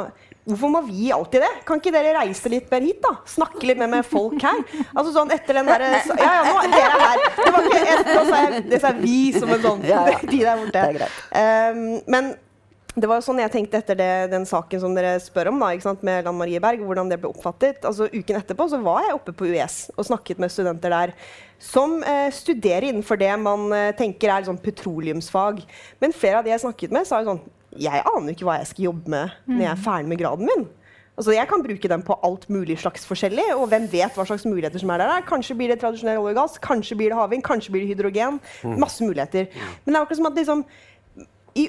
Hvorfor 0.44 0.68
må 0.68 0.80
vi 0.84 1.06
alltid 1.08 1.40
det? 1.40 1.52
Kan 1.64 1.78
ikke 1.80 1.92
dere 1.94 2.10
reise 2.18 2.50
litt 2.52 2.66
mer 2.68 2.84
hit, 2.84 2.98
da? 3.00 3.14
Snakke 3.32 3.64
litt 3.64 3.78
mer 3.80 3.88
med 3.88 4.04
folk 4.04 4.36
her? 4.44 4.58
Altså 4.92 5.14
sånn 5.14 5.32
etter 5.32 5.56
den 5.56 5.70
derre 5.70 5.88
Ja, 6.04 6.16
ja, 6.20 6.42
nå 6.44 6.58
dere 6.68 6.90
er 6.90 7.04
her. 7.04 7.22
Det 7.38 7.52
var 7.54 7.68
ikke 7.70 7.94
et, 7.94 8.10
nå 8.10 8.24
sa 8.28 8.40
jeg, 8.42 8.64
det 8.68 8.80
sa 8.82 8.90
vi 8.98 9.20
som 9.32 9.54
en 9.56 9.62
sånn 9.64 9.86
Ja, 9.88 10.02
ja. 10.12 10.18
De 10.34 10.42
der 10.42 10.60
borte. 10.60 10.74
Det 10.74 10.82
er 10.84 10.98
greit. 10.98 11.22
Um, 11.32 11.80
men 12.12 12.34
det 12.94 13.08
var 13.10 13.18
jo 13.18 13.24
sånn 13.26 13.40
jeg 13.42 13.50
tenkte 13.50 13.80
etter 13.80 13.98
det, 13.98 14.10
den 14.30 14.44
saken 14.46 14.82
som 14.82 14.92
dere 14.94 15.16
spør 15.22 15.50
om, 15.50 15.58
da, 15.62 15.72
ikke 15.74 15.86
sant, 15.88 16.04
med 16.06 16.26
Lan 16.26 16.36
Marie 16.38 16.60
Berg, 16.62 16.84
hvordan 16.86 17.10
det 17.10 17.18
ble 17.22 17.32
oppfattet. 17.32 17.82
Altså 17.88 18.06
Uken 18.12 18.38
etterpå 18.38 18.68
så 18.70 18.78
var 18.84 19.08
jeg 19.08 19.16
oppe 19.16 19.34
på 19.34 19.48
US 19.50 19.88
og 19.96 20.06
snakket 20.06 20.42
med 20.42 20.52
studenter 20.54 20.94
der 20.94 21.14
som 21.64 21.98
eh, 22.06 22.28
studerer 22.34 22.90
innenfor 22.90 23.18
det 23.18 23.32
man 23.42 23.66
eh, 23.74 23.90
tenker 23.98 24.30
er 24.30 24.46
sånn 24.46 24.60
petroleumsfag. 24.62 25.64
Men 26.02 26.14
flere 26.14 26.38
av 26.38 26.46
de 26.46 26.54
jeg 26.54 26.62
snakket 26.62 26.94
med, 26.94 27.08
sa 27.08 27.22
jo 27.22 27.32
sånn 27.32 27.44
Jeg 27.82 28.04
aner 28.06 28.30
ikke 28.30 28.46
hva 28.46 28.60
jeg 28.60 28.70
skal 28.70 28.90
jobbe 28.92 29.10
med 29.10 29.38
når 29.50 29.62
jeg 29.64 29.72
er 29.72 29.84
ferdig 29.88 30.10
med 30.12 30.20
graden 30.20 30.50
min. 30.52 30.66
Altså, 31.14 31.30
jeg 31.30 31.46
kan 31.46 31.62
bruke 31.62 31.88
den 31.90 32.02
på 32.02 32.14
alt 32.26 32.48
mulig 32.50 32.74
slags 32.82 33.04
forskjellig, 33.06 33.44
og 33.54 33.68
hvem 33.70 33.84
vet 33.90 34.16
hva 34.18 34.24
slags 34.26 34.46
muligheter 34.48 34.82
som 34.82 34.90
er 34.90 35.02
der. 35.02 35.26
Kanskje 35.28 35.54
blir 35.58 35.70
det 35.70 35.76
tradisjonell 35.82 36.18
olje 36.18 36.34
og 36.34 36.40
gass, 36.40 36.56
kanskje 36.62 36.96
blir 36.98 37.12
det 37.12 37.18
havvind, 37.18 37.44
kanskje 37.46 37.74
blir 37.74 37.84
det 37.84 37.92
hydrogen. 37.92 38.40
Masse 38.82 39.06
muligheter. 39.06 39.46
Men 39.84 39.94
det 39.94 40.00
er 40.00 40.02
akkurat 40.02 40.20
som 40.20 40.30
at 40.30 40.40
liksom 40.40 40.64
i, 41.54 41.64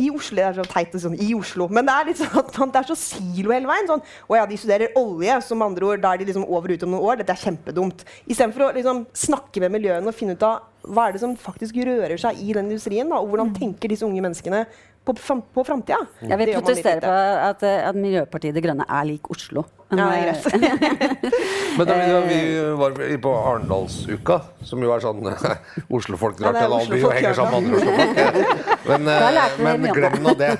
I 0.00 0.08
Oslo 0.14 0.36
det 0.38 0.44
er 0.46 0.54
så 0.56 0.64
teit 0.70 0.94
sånn, 1.00 1.16
i 1.20 1.34
Oslo, 1.36 1.66
men 1.68 1.84
det 1.88 1.92
er 1.94 2.08
litt 2.08 2.20
sånn 2.22 2.38
at 2.40 2.58
man- 2.58 2.70
det 2.72 2.80
er 2.80 2.88
så 2.88 2.96
silo 2.96 3.52
hele 3.52 3.68
veien. 3.68 3.88
Sånn, 3.90 4.02
å 4.30 4.36
ja, 4.38 4.46
de 4.48 4.56
studerer 4.56 4.96
olje, 4.96 5.42
som 5.44 5.58
med 5.58 5.68
andre 5.72 5.90
ord, 5.90 6.00
da 6.00 6.12
er 6.14 6.18
de 6.18 6.28
liksom 6.30 6.48
over 6.48 6.72
og 6.72 6.78
ut 6.78 6.82
om 6.86 6.90
noen 6.94 7.04
år. 7.10 7.20
Dette 7.20 7.36
er 7.36 7.42
kjempedumt. 7.44 8.04
Istedenfor 8.26 8.70
å 8.70 8.74
liksom 8.74 9.04
snakke 9.12 9.60
med 9.60 9.76
miljøene 9.76 10.08
og 10.08 10.14
finne 10.16 10.32
ut 10.36 10.42
av 10.42 10.60
hva 10.86 11.08
er 11.08 11.12
det 11.16 11.20
som 11.20 11.36
faktisk 11.36 11.74
rører 11.84 12.16
seg 12.18 12.38
i 12.40 12.52
den 12.54 12.70
industrien, 12.70 13.08
da, 13.08 13.16
og 13.20 13.28
hvordan 13.28 13.52
tenker 13.56 13.88
disse 13.90 14.06
unge 14.06 14.22
menneskene 14.22 14.64
på, 15.06 15.14
fram, 15.18 15.42
på 15.54 15.64
framtida. 15.66 16.00
Jeg 16.22 16.38
vil 16.40 16.52
protestere 16.56 17.00
på 17.00 17.14
at, 17.50 17.62
eh, 17.62 17.88
at 17.88 17.94
Miljøpartiet 17.94 18.54
De 18.56 18.62
Grønne 18.64 18.86
er 18.88 19.04
lik 19.06 19.28
Oslo. 19.30 19.64
Men, 19.90 19.98
Ja, 19.98 20.32
det 20.32 20.54
eh, 20.54 21.30
Men 21.78 21.86
da 21.86 22.20
vi, 22.26 22.38
var 22.74 22.96
på 23.22 23.34
Arendalsuka, 23.38 24.40
som 24.66 24.82
jo 24.82 24.90
er 24.90 25.04
sånn 25.04 25.22
Oslofolk 25.96 26.40
drar 26.40 26.56
til 26.56 26.66
en 26.66 26.74
annen 26.80 26.90
by 26.90 27.04
og 27.04 27.14
henger 27.14 27.38
sammen 27.38 27.68
med 27.68 27.78
andre 27.78 27.78
Oslofolk. 27.84 28.72
Men, 28.86 29.08
eh, 29.08 29.56
men 29.62 29.86
glem 29.96 30.16
nå 30.24 30.34
det. 30.38 30.50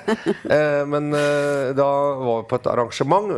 Eh, 0.51 0.83
Men 0.87 1.09
eh, 1.15 1.73
da 1.79 1.87
var 2.21 2.43
vi 2.43 2.49
på 2.51 2.59
et 2.61 2.69
arrangement 2.73 3.31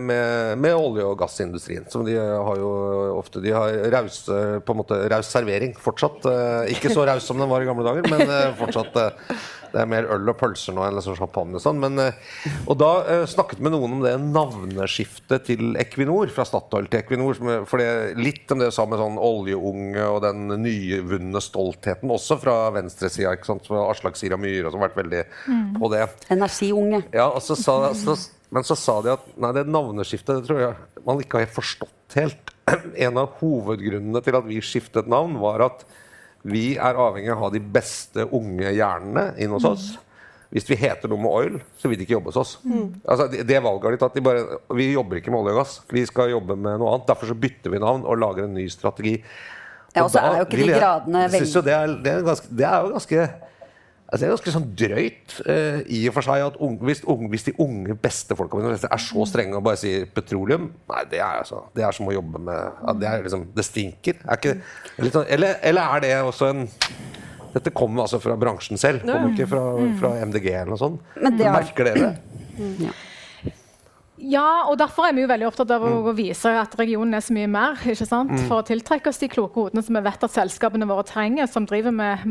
med, 0.00 0.58
med 0.62 0.74
olje- 0.76 1.06
og 1.06 1.18
gassindustrien. 1.20 1.86
Som 1.92 2.04
de 2.06 2.16
har 2.18 2.60
jo 2.60 2.70
ofte 3.16 3.40
De 3.44 3.52
har 3.54 3.76
raus, 3.96 4.22
på 4.28 4.74
en 4.74 4.80
måte, 4.82 4.98
raus 5.12 5.30
servering 5.32 5.74
fortsatt. 5.80 6.26
Ikke 6.72 6.92
så 6.92 7.06
raus 7.08 7.26
som 7.28 7.38
den 7.40 7.50
var 7.50 7.64
i 7.64 7.68
gamle 7.68 7.86
dager, 7.86 8.08
men 8.12 8.54
fortsatt 8.60 8.96
det 9.76 9.82
er 9.82 9.90
mer 9.90 10.06
øl 10.14 10.30
og 10.32 10.38
pølser 10.40 10.72
nå 10.72 10.84
enn 10.86 10.96
liksom 10.96 11.18
champagne 11.18 11.58
og 11.58 11.62
sånn. 11.62 11.80
Men, 11.82 12.00
eh, 12.00 12.16
og 12.64 12.78
da 12.80 12.90
uh, 13.04 13.24
snakket 13.28 13.60
med 13.60 13.74
noen 13.74 13.98
om 13.98 14.04
det 14.04 14.14
navneskiftet 14.22 15.44
til 15.50 15.76
Equinor, 15.80 16.32
fra 16.32 16.46
Statoil 16.48 16.88
til 16.88 17.02
Equinor. 17.02 17.36
Er- 17.36 17.66
for 17.68 17.82
det, 17.82 18.16
litt 18.16 18.52
om 18.54 18.62
det 18.62 18.70
sa 18.74 18.86
med 18.88 19.00
sånn 19.02 19.20
oljeunge 19.20 20.06
og 20.08 20.22
den 20.24 20.48
nyvunne 20.62 21.42
stoltheten, 21.44 22.12
også 22.12 22.38
fra 22.40 22.56
venstresida. 22.76 23.34
Aslak 23.36 24.16
Sira 24.16 24.38
Myhre 24.40 24.72
som 24.72 24.80
har 24.80 24.88
vært 24.88 25.02
veldig 25.02 25.22
på 25.76 25.92
det. 25.92 26.06
Energiunge. 26.32 27.02
Ja, 27.14 27.28
så 27.42 27.58
sa, 27.58 27.76
så, 27.98 28.16
Men 28.54 28.64
så 28.64 28.76
sa 28.78 29.00
de 29.04 29.12
at 29.16 29.28
nei, 29.36 29.52
det 29.56 29.66
navneskiftet 29.68 30.40
det 30.40 30.48
tror 30.48 30.62
jeg 30.62 31.04
man 31.06 31.20
ikke 31.22 31.42
har 31.42 31.52
forstått 31.52 32.16
helt. 32.18 32.54
En 33.06 33.20
av 33.20 33.36
hovedgrunnene 33.42 34.24
til 34.24 34.38
at 34.38 34.48
vi 34.48 34.62
skiftet 34.64 35.10
navn, 35.10 35.36
var 35.42 35.68
at 35.68 35.84
vi 36.46 36.64
er 36.78 36.98
avhengig 37.02 37.30
av 37.32 37.40
å 37.40 37.46
ha 37.46 37.52
de 37.54 37.60
beste 37.60 38.26
unge 38.34 38.70
hjernene 38.76 39.32
inn 39.42 39.54
hos 39.54 39.66
oss. 39.66 39.86
Hvis 40.54 40.68
vi 40.70 40.78
heter 40.78 41.10
noe 41.10 41.20
med 41.20 41.32
oil, 41.34 41.56
så 41.80 41.90
vil 41.90 41.98
de 41.98 42.06
ikke 42.06 42.14
jobbe 42.14 42.30
hos 42.30 42.38
oss. 42.38 42.52
Altså, 43.02 43.26
det, 43.32 43.42
det 43.48 43.58
valget 43.64 43.88
har 43.88 43.96
de 43.96 44.00
tatt. 44.04 44.14
De 44.14 44.22
bare, 44.24 44.60
vi 44.78 44.92
jobber 44.92 45.18
ikke 45.18 45.34
med 45.34 45.42
olje 45.42 45.56
og 45.56 45.58
gass. 45.60 45.74
Vi 45.90 46.04
skal 46.06 46.30
jobbe 46.30 46.54
med 46.54 46.78
noe 46.78 46.92
annet. 46.94 47.08
Derfor 47.10 47.32
så 47.32 47.36
bytter 47.46 47.74
vi 47.74 47.82
navn 47.82 48.06
og 48.06 48.20
lager 48.22 48.46
en 48.46 48.54
ny 48.54 48.68
strategi. 48.70 49.16
Ja, 49.96 50.04
og 50.04 50.12
så 50.12 50.22
er 50.22 50.38
jo 50.38 50.46
ikke 50.46 50.60
de 50.60 50.70
gradene 50.76 51.24
veldig 51.32 51.62
det, 51.66 51.76
det, 52.04 52.14
det 52.60 52.66
er 52.68 52.84
jo 52.84 52.94
ganske 52.94 53.26
Altså 54.06 54.22
det 54.22 54.26
er 54.26 54.32
ganske 54.36 54.52
sånn 54.54 54.66
drøyt 54.78 55.32
eh, 55.50 55.78
i 55.90 56.00
og 56.06 56.14
for 56.14 56.26
seg 56.28 56.44
at 56.44 56.58
unge, 56.62 56.78
hvis, 56.86 57.00
unge, 57.10 57.30
hvis 57.32 57.48
de 57.48 57.54
unge 57.62 57.96
beste 57.98 58.36
folka 58.38 58.60
mine 58.60 58.76
er 58.76 59.02
så 59.02 59.24
strenge 59.26 59.58
og 59.58 59.64
bare 59.66 59.80
sier 59.80 60.04
petroleum 60.14 60.68
Nei, 60.92 61.02
det 61.10 61.18
er, 61.18 61.40
altså, 61.40 61.64
det 61.74 61.82
er 61.82 61.96
som 61.96 62.06
å 62.06 62.14
jobbe 62.14 62.42
med 62.46 62.60
ja, 62.60 62.94
Det 63.00 63.08
er 63.10 63.24
liksom, 63.24 63.48
det 63.56 63.64
stinker. 63.66 64.20
Er 64.22 64.38
ikke, 64.38 64.54
sånn, 65.10 65.26
eller, 65.34 65.58
eller 65.66 65.96
er 65.96 66.04
det 66.04 66.12
også 66.22 66.52
en 66.52 66.62
Dette 67.56 67.72
kommer 67.74 68.04
altså 68.04 68.20
fra 68.22 68.36
bransjen 68.38 68.78
selv, 68.78 69.02
kommer 69.08 69.32
ikke 69.32 69.48
fra, 69.48 69.64
fra 69.98 70.12
MDG 70.28 70.50
eller 70.52 70.74
noe 70.74 70.80
sånt. 70.80 71.02
Men 71.16 71.38
det 71.40 71.46
er, 71.48 71.54
Merker 71.56 71.88
dere 71.88 72.10
det? 72.10 72.72
Ja, 72.84 72.94
og 74.70 74.78
derfor 74.80 75.04
er 75.08 75.12
vi 75.16 75.20
jo 75.26 75.28
veldig 75.28 75.46
opptatt 75.50 75.70
av 75.76 75.82
å 75.84 76.12
vise 76.16 76.48
at 76.56 76.72
regionen 76.80 77.14
er 77.18 77.20
så 77.20 77.34
mye 77.36 77.48
mer. 77.52 77.76
ikke 77.84 78.06
sant? 78.08 78.30
Mm. 78.32 78.46
For 78.48 78.62
å 78.62 78.66
tiltrekke 78.66 79.10
oss 79.12 79.20
de 79.20 79.28
kloke 79.28 79.60
hodene 79.60 79.82
som 79.84 79.94
vi 79.98 80.00
vet 80.06 80.24
at 80.24 80.32
selskapene 80.32 80.88
våre 80.88 81.04
trenger, 81.04 81.46
som 81.52 81.66
driver 81.68 81.92
med 81.92 82.24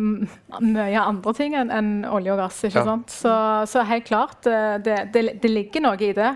mye 0.62 1.02
andre 1.04 1.34
ting 1.38 1.54
enn 1.60 1.69
enn 1.76 1.91
olje 2.10 2.34
og 2.34 2.41
gass. 2.41 2.63
ikke 2.65 2.82
Ja. 2.82 2.86
sant? 2.89 3.10
Så, 3.13 3.34
så 3.69 3.86
helt 3.86 4.06
klart, 4.10 4.45
eh, 4.50 4.78
det, 4.82 4.98
det, 5.13 5.26
det 5.43 5.52
ligger 5.52 5.82
noe 5.86 6.02
i 6.02 6.12
det. 6.17 6.34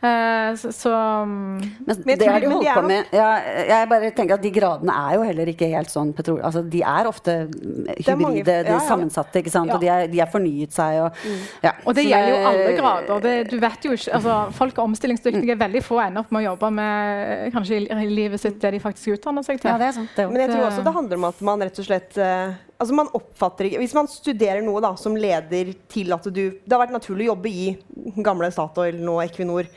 Eh, 0.00 0.54
så, 0.56 0.70
så 0.72 0.90
mm, 1.28 1.60
Men 1.86 2.18
det 2.18 2.28
har 2.28 2.40
de 2.40 2.48
holdt 2.48 2.68
på 2.74 2.82
med. 2.88 3.10
Ja, 3.12 3.28
jeg 3.68 3.88
bare 3.90 4.08
tenker 4.16 4.38
at 4.38 4.44
De 4.44 4.52
gradene 4.54 4.94
er 4.96 5.18
jo 5.18 5.26
heller 5.28 5.50
ikke 5.52 5.68
helt 5.74 5.92
sånn 5.92 6.14
petrol... 6.16 6.38
Altså, 6.46 6.62
de 6.64 6.80
er 6.80 7.08
ofte 7.10 7.34
mm, 7.50 7.90
er 7.90 8.16
mange- 8.16 8.40
hybride, 8.40 8.56
de 8.64 8.72
ja, 8.72 8.78
er 8.78 8.86
sammensatte, 8.88 9.42
ikke 9.42 9.52
sant? 9.52 9.68
Ja. 9.68 9.76
og 9.76 9.84
de 9.84 9.90
er, 9.92 10.06
de 10.08 10.22
er 10.24 10.30
fornyet 10.32 10.72
seg. 10.76 11.02
Og, 11.04 11.20
ja. 11.66 11.74
Og 11.84 11.98
det 11.98 12.06
gjelder 12.08 12.32
jo 12.32 12.40
alle 12.52 12.72
grader. 12.78 13.22
Det, 13.26 13.34
du 13.52 13.58
vet 13.60 13.86
jo 13.90 13.98
ikke, 13.98 14.14
altså, 14.20 14.38
folk 14.56 14.80
er 14.80 14.86
omstillingsdyktige. 14.88 15.58
Veldig 15.60 15.84
få 15.84 16.00
ender 16.06 16.24
opp 16.24 16.32
med 16.32 16.42
å 16.42 16.46
jobbe 16.48 16.72
med 16.80 17.52
kanskje 17.54 17.82
i, 17.82 17.86
i 18.06 18.10
livet 18.10 18.40
sitt 18.40 18.56
det 18.62 18.72
de 18.76 18.82
faktisk 18.82 19.18
utdanner 19.18 19.44
seg 19.46 19.60
til. 19.60 19.72
Ja, 19.72 19.76
det 19.80 19.90
er 19.90 19.96
sant. 20.00 20.16
Det 20.16 20.24
er. 20.24 20.32
Men 20.32 20.46
jeg 20.46 20.54
tror 20.54 20.66
også 20.70 20.86
det 20.86 20.96
handler 20.96 21.20
om 21.20 21.28
at 21.28 21.46
man 21.50 21.68
rett 21.68 21.80
og 21.80 21.86
slett 21.90 22.18
eh, 22.20 22.58
altså 22.80 22.96
man 22.96 23.10
oppfatter 23.16 23.68
ikke, 23.68 23.80
Hvis 23.82 23.96
man 23.96 24.08
studerer 24.10 24.64
noe 24.64 24.82
da, 24.82 24.94
som 24.98 25.16
leder 25.18 25.74
til 25.90 26.12
at 26.16 26.26
du 26.26 26.42
Det 26.50 26.72
har 26.72 26.82
vært 26.82 26.96
naturlig 26.96 27.28
å 27.28 27.34
jobbe 27.34 27.52
i 27.52 27.70
gamle 28.26 28.50
Statoil, 28.54 28.98
nå 29.00 29.20
Equinor. 29.24 29.68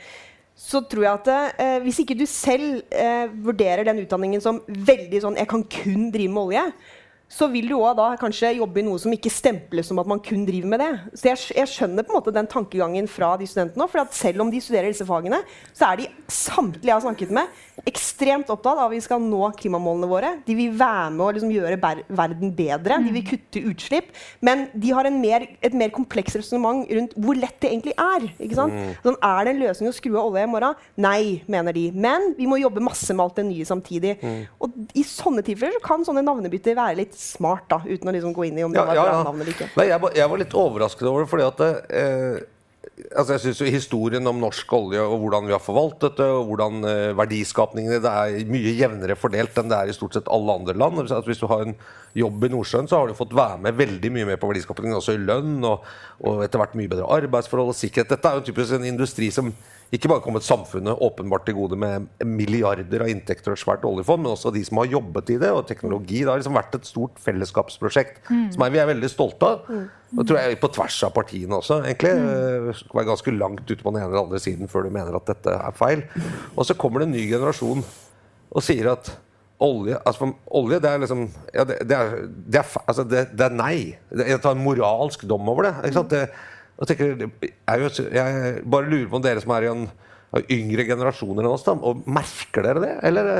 Så 0.54 0.84
tror 0.86 1.06
jeg 1.06 1.20
at 1.20 1.60
eh, 1.60 1.78
Hvis 1.84 2.00
ikke 2.04 2.16
du 2.18 2.26
selv 2.30 2.82
eh, 2.94 3.26
vurderer 3.44 3.86
den 3.86 4.04
utdanningen 4.04 4.42
som 4.42 4.62
veldig 4.66 5.22
sånn 5.24 5.40
Jeg 5.40 5.50
kan 5.50 5.64
kun 5.66 6.10
drive 6.14 6.32
med 6.32 6.44
olje. 6.48 6.66
Så 7.34 7.48
vil 7.50 7.66
du 7.66 7.74
også 7.78 7.96
da 7.98 8.06
kanskje 8.20 8.50
jobbe 8.58 8.78
i 8.78 8.84
noe 8.86 9.00
som 9.00 9.12
ikke 9.14 9.32
stemples 9.32 9.88
som 9.88 9.98
at 9.98 10.08
man 10.10 10.20
kun 10.22 10.44
driver 10.46 10.70
med 10.70 10.82
det. 10.82 10.90
Så 11.18 11.30
jeg, 11.30 11.40
jeg 11.56 11.70
skjønner 11.72 12.04
på 12.06 12.12
en 12.12 12.18
måte 12.20 12.34
den 12.34 12.48
tankegangen 12.50 13.08
fra 13.10 13.32
de 13.40 13.48
studentene 13.48 13.86
også, 13.86 13.92
For 13.94 14.02
at 14.04 14.18
selv 14.18 14.44
om 14.44 14.52
de 14.52 14.60
studerer 14.62 14.92
disse 14.92 15.06
fagene, 15.08 15.40
så 15.74 15.88
er 15.88 16.02
de 16.02 16.08
samtlige 16.30 16.92
jeg 16.92 16.94
har 16.94 17.02
snakket 17.02 17.32
med, 17.34 17.62
ekstremt 17.88 18.50
opptatt 18.52 18.76
av 18.76 18.84
at 18.86 18.92
vi 18.92 19.00
skal 19.02 19.22
nå 19.24 19.48
klimamålene 19.58 20.10
våre. 20.10 20.30
De 20.46 20.54
vil 20.58 20.76
være 20.78 21.08
med 21.16 21.24
å 21.24 21.30
liksom 21.34 21.54
gjøre 21.54 21.80
verden 21.80 22.52
bedre. 22.54 23.00
De 23.02 23.14
vil 23.16 23.26
kutte 23.32 23.64
utslipp. 23.72 24.12
Men 24.44 24.68
de 24.76 24.92
har 24.94 25.08
en 25.08 25.18
mer, 25.18 25.48
et 25.64 25.74
mer 25.74 25.90
komplekst 25.96 26.38
resonnement 26.38 26.84
rundt 26.86 27.16
hvor 27.18 27.40
lett 27.40 27.56
det 27.64 27.72
egentlig 27.72 27.96
er. 27.98 28.28
Ikke 28.36 28.60
sant? 28.60 28.78
Sånn, 29.02 29.18
er 29.18 29.48
det 29.48 29.54
en 29.56 29.62
løsning 29.64 29.90
å 29.90 29.96
skru 29.96 30.12
av 30.12 30.28
olje 30.28 30.44
i 30.44 30.52
morgen? 30.52 30.78
Nei, 31.02 31.42
mener 31.50 31.74
de. 31.74 31.88
Men 31.96 32.30
vi 32.38 32.46
må 32.50 32.60
jobbe 32.60 32.84
masse 32.84 33.10
med 33.16 33.24
alt 33.26 33.40
det 33.40 33.48
nye 33.48 33.66
samtidig. 33.68 34.14
Og 34.62 34.78
i 34.94 35.06
sånne 35.08 35.42
tilfeller 35.46 35.80
så 35.80 35.84
kan 35.88 36.06
sånne 36.06 36.22
navnebytter 36.26 36.78
være 36.78 37.00
litt 37.02 37.13
smart, 37.18 37.68
da, 37.70 37.78
uten 37.86 38.10
å 38.10 38.14
liksom 38.16 38.34
gå 38.36 38.46
inn 38.48 38.58
i 38.58 38.64
om 38.66 38.72
det 38.74 38.80
Ja, 38.82 38.86
var 38.88 38.98
ja, 38.98 39.04
bra 39.10 39.22
navn 39.30 39.40
eller 39.44 39.52
ikke. 39.54 39.70
Nei, 39.78 39.86
jeg, 39.90 40.00
var- 40.02 40.16
jeg 40.18 40.30
var 40.34 40.42
litt 40.42 40.54
overrasket 40.64 41.08
over 41.10 41.24
det, 41.24 41.30
fordi 41.30 41.46
at 41.46 41.62
eh, 41.90 42.42
altså 43.16 43.34
jeg 43.34 43.40
synes 43.42 43.60
jo 43.62 43.70
Historien 43.72 44.26
om 44.30 44.38
norsk 44.42 44.72
olje 44.76 45.00
og 45.02 45.16
hvordan 45.22 45.46
vi 45.48 45.54
har 45.56 45.62
forvaltet 45.64 46.16
det, 46.20 46.26
og 46.30 46.46
hvordan 46.50 46.84
eh, 46.90 47.12
verdiskapningen 47.18 48.02
det 48.04 48.12
er 48.12 48.48
mye 48.50 48.74
jevnere 48.78 49.16
fordelt 49.18 49.56
enn 49.58 49.70
det 49.72 49.78
er 49.80 49.90
i 49.92 49.96
stort 49.96 50.14
sett 50.18 50.28
alle 50.32 50.54
andre 50.60 50.76
land. 50.78 51.00
Altså, 51.02 51.22
hvis 51.26 51.40
du 51.42 51.46
har 51.50 51.64
en 51.64 51.74
jobb 52.14 52.44
i 52.46 52.52
Nordsjøen, 52.52 52.86
så 52.90 53.00
har 53.00 53.08
du 53.10 53.16
fått 53.18 53.34
være 53.34 53.58
med 53.64 53.74
veldig 53.80 54.10
mye 54.14 54.28
mer 54.32 54.38
på 54.42 54.50
verdiskapningen, 54.52 54.94
også 55.00 55.16
i 55.16 55.22
lønn 55.24 55.64
og, 55.66 55.86
og 56.22 56.44
etter 56.46 56.60
hvert 56.62 56.76
mye 56.78 56.92
bedre 56.92 57.08
arbeidsforhold 57.16 57.72
og 57.72 57.78
sikkerhet. 57.80 58.12
Dette 58.14 58.30
er 58.30 58.38
jo 58.38 58.46
typisk 58.52 58.76
en 58.78 58.86
industri 58.92 59.30
som 59.34 59.50
ikke 59.92 60.08
bare 60.10 60.22
kommet 60.24 60.42
samfunnet 60.46 61.02
åpenbart 61.04 61.44
til 61.46 61.54
gode 61.58 61.76
med 61.78 62.06
milliarder 62.26 63.04
av 63.04 63.10
inntekter 63.12 63.52
og 63.52 63.58
et 63.58 63.62
svært 63.62 63.84
oljefond, 63.86 64.24
men 64.24 64.32
også 64.32 64.50
de 64.54 64.62
som 64.66 64.80
har 64.80 64.88
jobbet 64.90 65.34
i 65.34 65.36
det, 65.42 65.50
og 65.54 65.66
teknologi. 65.68 66.22
Det 66.22 66.32
har 66.32 66.40
liksom 66.40 66.56
vært 66.56 66.78
et 66.78 66.88
stort 66.88 67.20
fellesskapsprosjekt 67.22 68.24
som 68.26 68.64
er, 68.64 68.72
vi 68.74 68.80
er 68.82 68.88
veldig 68.90 69.10
stolte 69.12 69.50
av. 69.50 69.68
Og 70.14 70.22
det 70.22 70.26
tror 70.30 70.40
jeg 70.40 70.60
på 70.62 70.70
tvers 70.74 70.96
av 71.06 71.12
partiene 71.14 71.58
også, 71.58 71.82
egentlig. 71.84 72.14
Eh, 72.14 72.70
Skal 72.80 73.00
være 73.00 73.10
ganske 73.12 73.36
langt 73.36 73.66
ute 73.68 73.82
på 73.82 73.92
den 73.92 74.00
ene 74.00 74.08
eller 74.08 74.24
andre 74.24 74.40
siden 74.42 74.70
før 74.70 74.88
du 74.88 74.94
mener 74.94 75.18
at 75.18 75.28
dette 75.30 75.54
er 75.58 75.76
feil. 75.78 76.06
Og 76.54 76.66
så 76.66 76.78
kommer 76.78 77.02
det 77.02 77.10
en 77.10 77.16
ny 77.18 77.28
generasjon 77.30 77.84
og 78.54 78.62
sier 78.62 78.90
at 78.92 79.12
olje 79.64 79.98
altså 80.06 80.32
Olje, 80.58 80.80
det 80.82 80.90
er 80.90 80.98
liksom 81.02 81.22
ja, 81.54 81.64
det, 81.66 81.76
det, 81.86 81.96
er, 81.96 82.16
det, 82.26 82.60
er, 82.60 82.82
altså 82.84 83.04
det, 83.06 83.22
det 83.34 83.46
er 83.46 83.54
nei. 83.54 83.76
Jeg 84.10 84.40
tar 84.42 84.56
en 84.56 84.64
moralsk 84.64 85.22
dom 85.30 85.48
over 85.50 85.68
det. 85.68 85.74
Ikke 85.88 86.00
sant? 86.00 86.14
det 86.14 86.26
jeg, 86.78 86.90
tenker, 86.90 87.28
jeg, 87.46 87.92
jeg 88.18 88.64
bare 88.66 88.88
lurer 88.90 89.10
på 89.10 89.20
om 89.20 89.24
dere 89.24 89.42
som 89.44 89.52
er 89.54 89.66
i 89.66 89.70
en 89.70 89.84
yngre 90.50 90.86
generasjoner 90.88 91.44
enn 91.44 91.52
oss, 91.52 91.66
da, 91.66 91.76
og 91.78 92.02
merker 92.10 92.66
dere 92.66 92.82
det? 92.82 92.94
Eller 93.06 93.30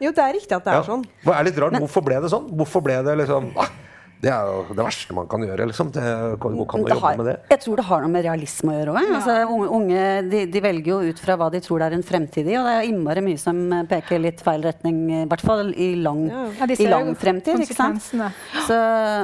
Jo, 0.00 0.10
det 0.16 0.24
er 0.24 0.34
riktig 0.34 0.56
at 0.56 0.64
det 0.66 0.72
er 0.72 0.80
ja. 0.80 0.86
sånn. 0.88 1.04
Det 1.22 1.36
er 1.36 1.46
litt 1.46 1.60
rart. 1.62 1.76
Hvorfor 1.84 2.04
ble 2.06 2.18
det 2.24 2.32
sånn? 2.32 2.48
Hvorfor 2.58 2.82
ble 2.86 2.96
det 3.06 3.14
liksom 3.20 3.50
ah, 3.60 3.70
Det 4.20 4.28
er 4.28 4.48
jo 4.50 4.74
det 4.76 4.84
verste 4.84 5.14
man 5.16 5.28
kan 5.30 5.40
gjøre, 5.46 5.64
liksom. 5.70 5.90
Det, 5.94 6.02
kan, 6.42 6.56
kan 6.68 6.82
Det 6.84 6.92
jobbe 6.92 7.00
har, 7.00 7.14
med 7.16 7.26
det? 7.30 7.34
jeg 7.54 7.60
tror 7.62 7.78
det 7.80 7.84
har 7.88 8.02
noe 8.04 8.10
med 8.12 8.24
realisme 8.26 8.74
å 8.74 8.76
gjøre 8.76 8.92
òg. 8.92 9.12
Altså, 9.16 9.36
unge 9.48 9.68
unge 9.78 10.02
de, 10.28 10.42
de 10.52 10.60
velger 10.60 10.90
jo 10.92 10.98
ut 11.14 11.22
fra 11.24 11.36
hva 11.40 11.48
de 11.54 11.60
tror 11.64 11.80
det 11.80 11.86
er 11.88 11.96
en 11.96 12.04
fremtid 12.04 12.50
i, 12.50 12.56
og 12.60 12.66
det 12.68 12.74
er 12.82 12.88
innmari 12.90 13.22
mye 13.24 13.40
som 13.40 13.60
eh, 13.72 13.86
peker 13.88 14.20
litt 14.20 14.42
feil 14.44 14.60
retning, 14.66 14.98
i 15.22 15.24
hvert 15.30 15.44
fall 15.46 15.70
i 15.72 15.88
lang, 16.04 16.26
Ja, 16.60 16.68
de 16.68 16.76
i 16.76 16.88
lang 16.90 17.08
jo 17.08 17.16
fremtid. 17.22 17.62
Ikke 17.64 17.78
sant? 17.78 18.10
Så, 18.66 18.76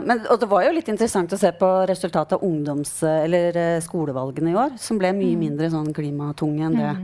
men, 0.07 0.25
og 0.33 0.41
det 0.41 0.49
var 0.55 0.65
jo 0.65 0.73
litt 0.79 0.89
interessant 0.93 1.37
å 1.37 1.41
se 1.41 1.53
på 1.61 1.71
resultatet 1.93 2.39
av 2.39 2.47
ungdoms- 2.49 3.03
eller 3.07 3.61
eh, 3.61 3.81
skolevalgene 3.85 4.55
i 4.55 4.57
år, 4.57 4.79
som 4.81 4.97
ble 5.03 5.13
mye 5.17 5.37
mindre 5.37 5.69
sånn 5.73 5.93
klimatunge 5.97 6.71
enn 6.71 6.79
det, 6.81 6.95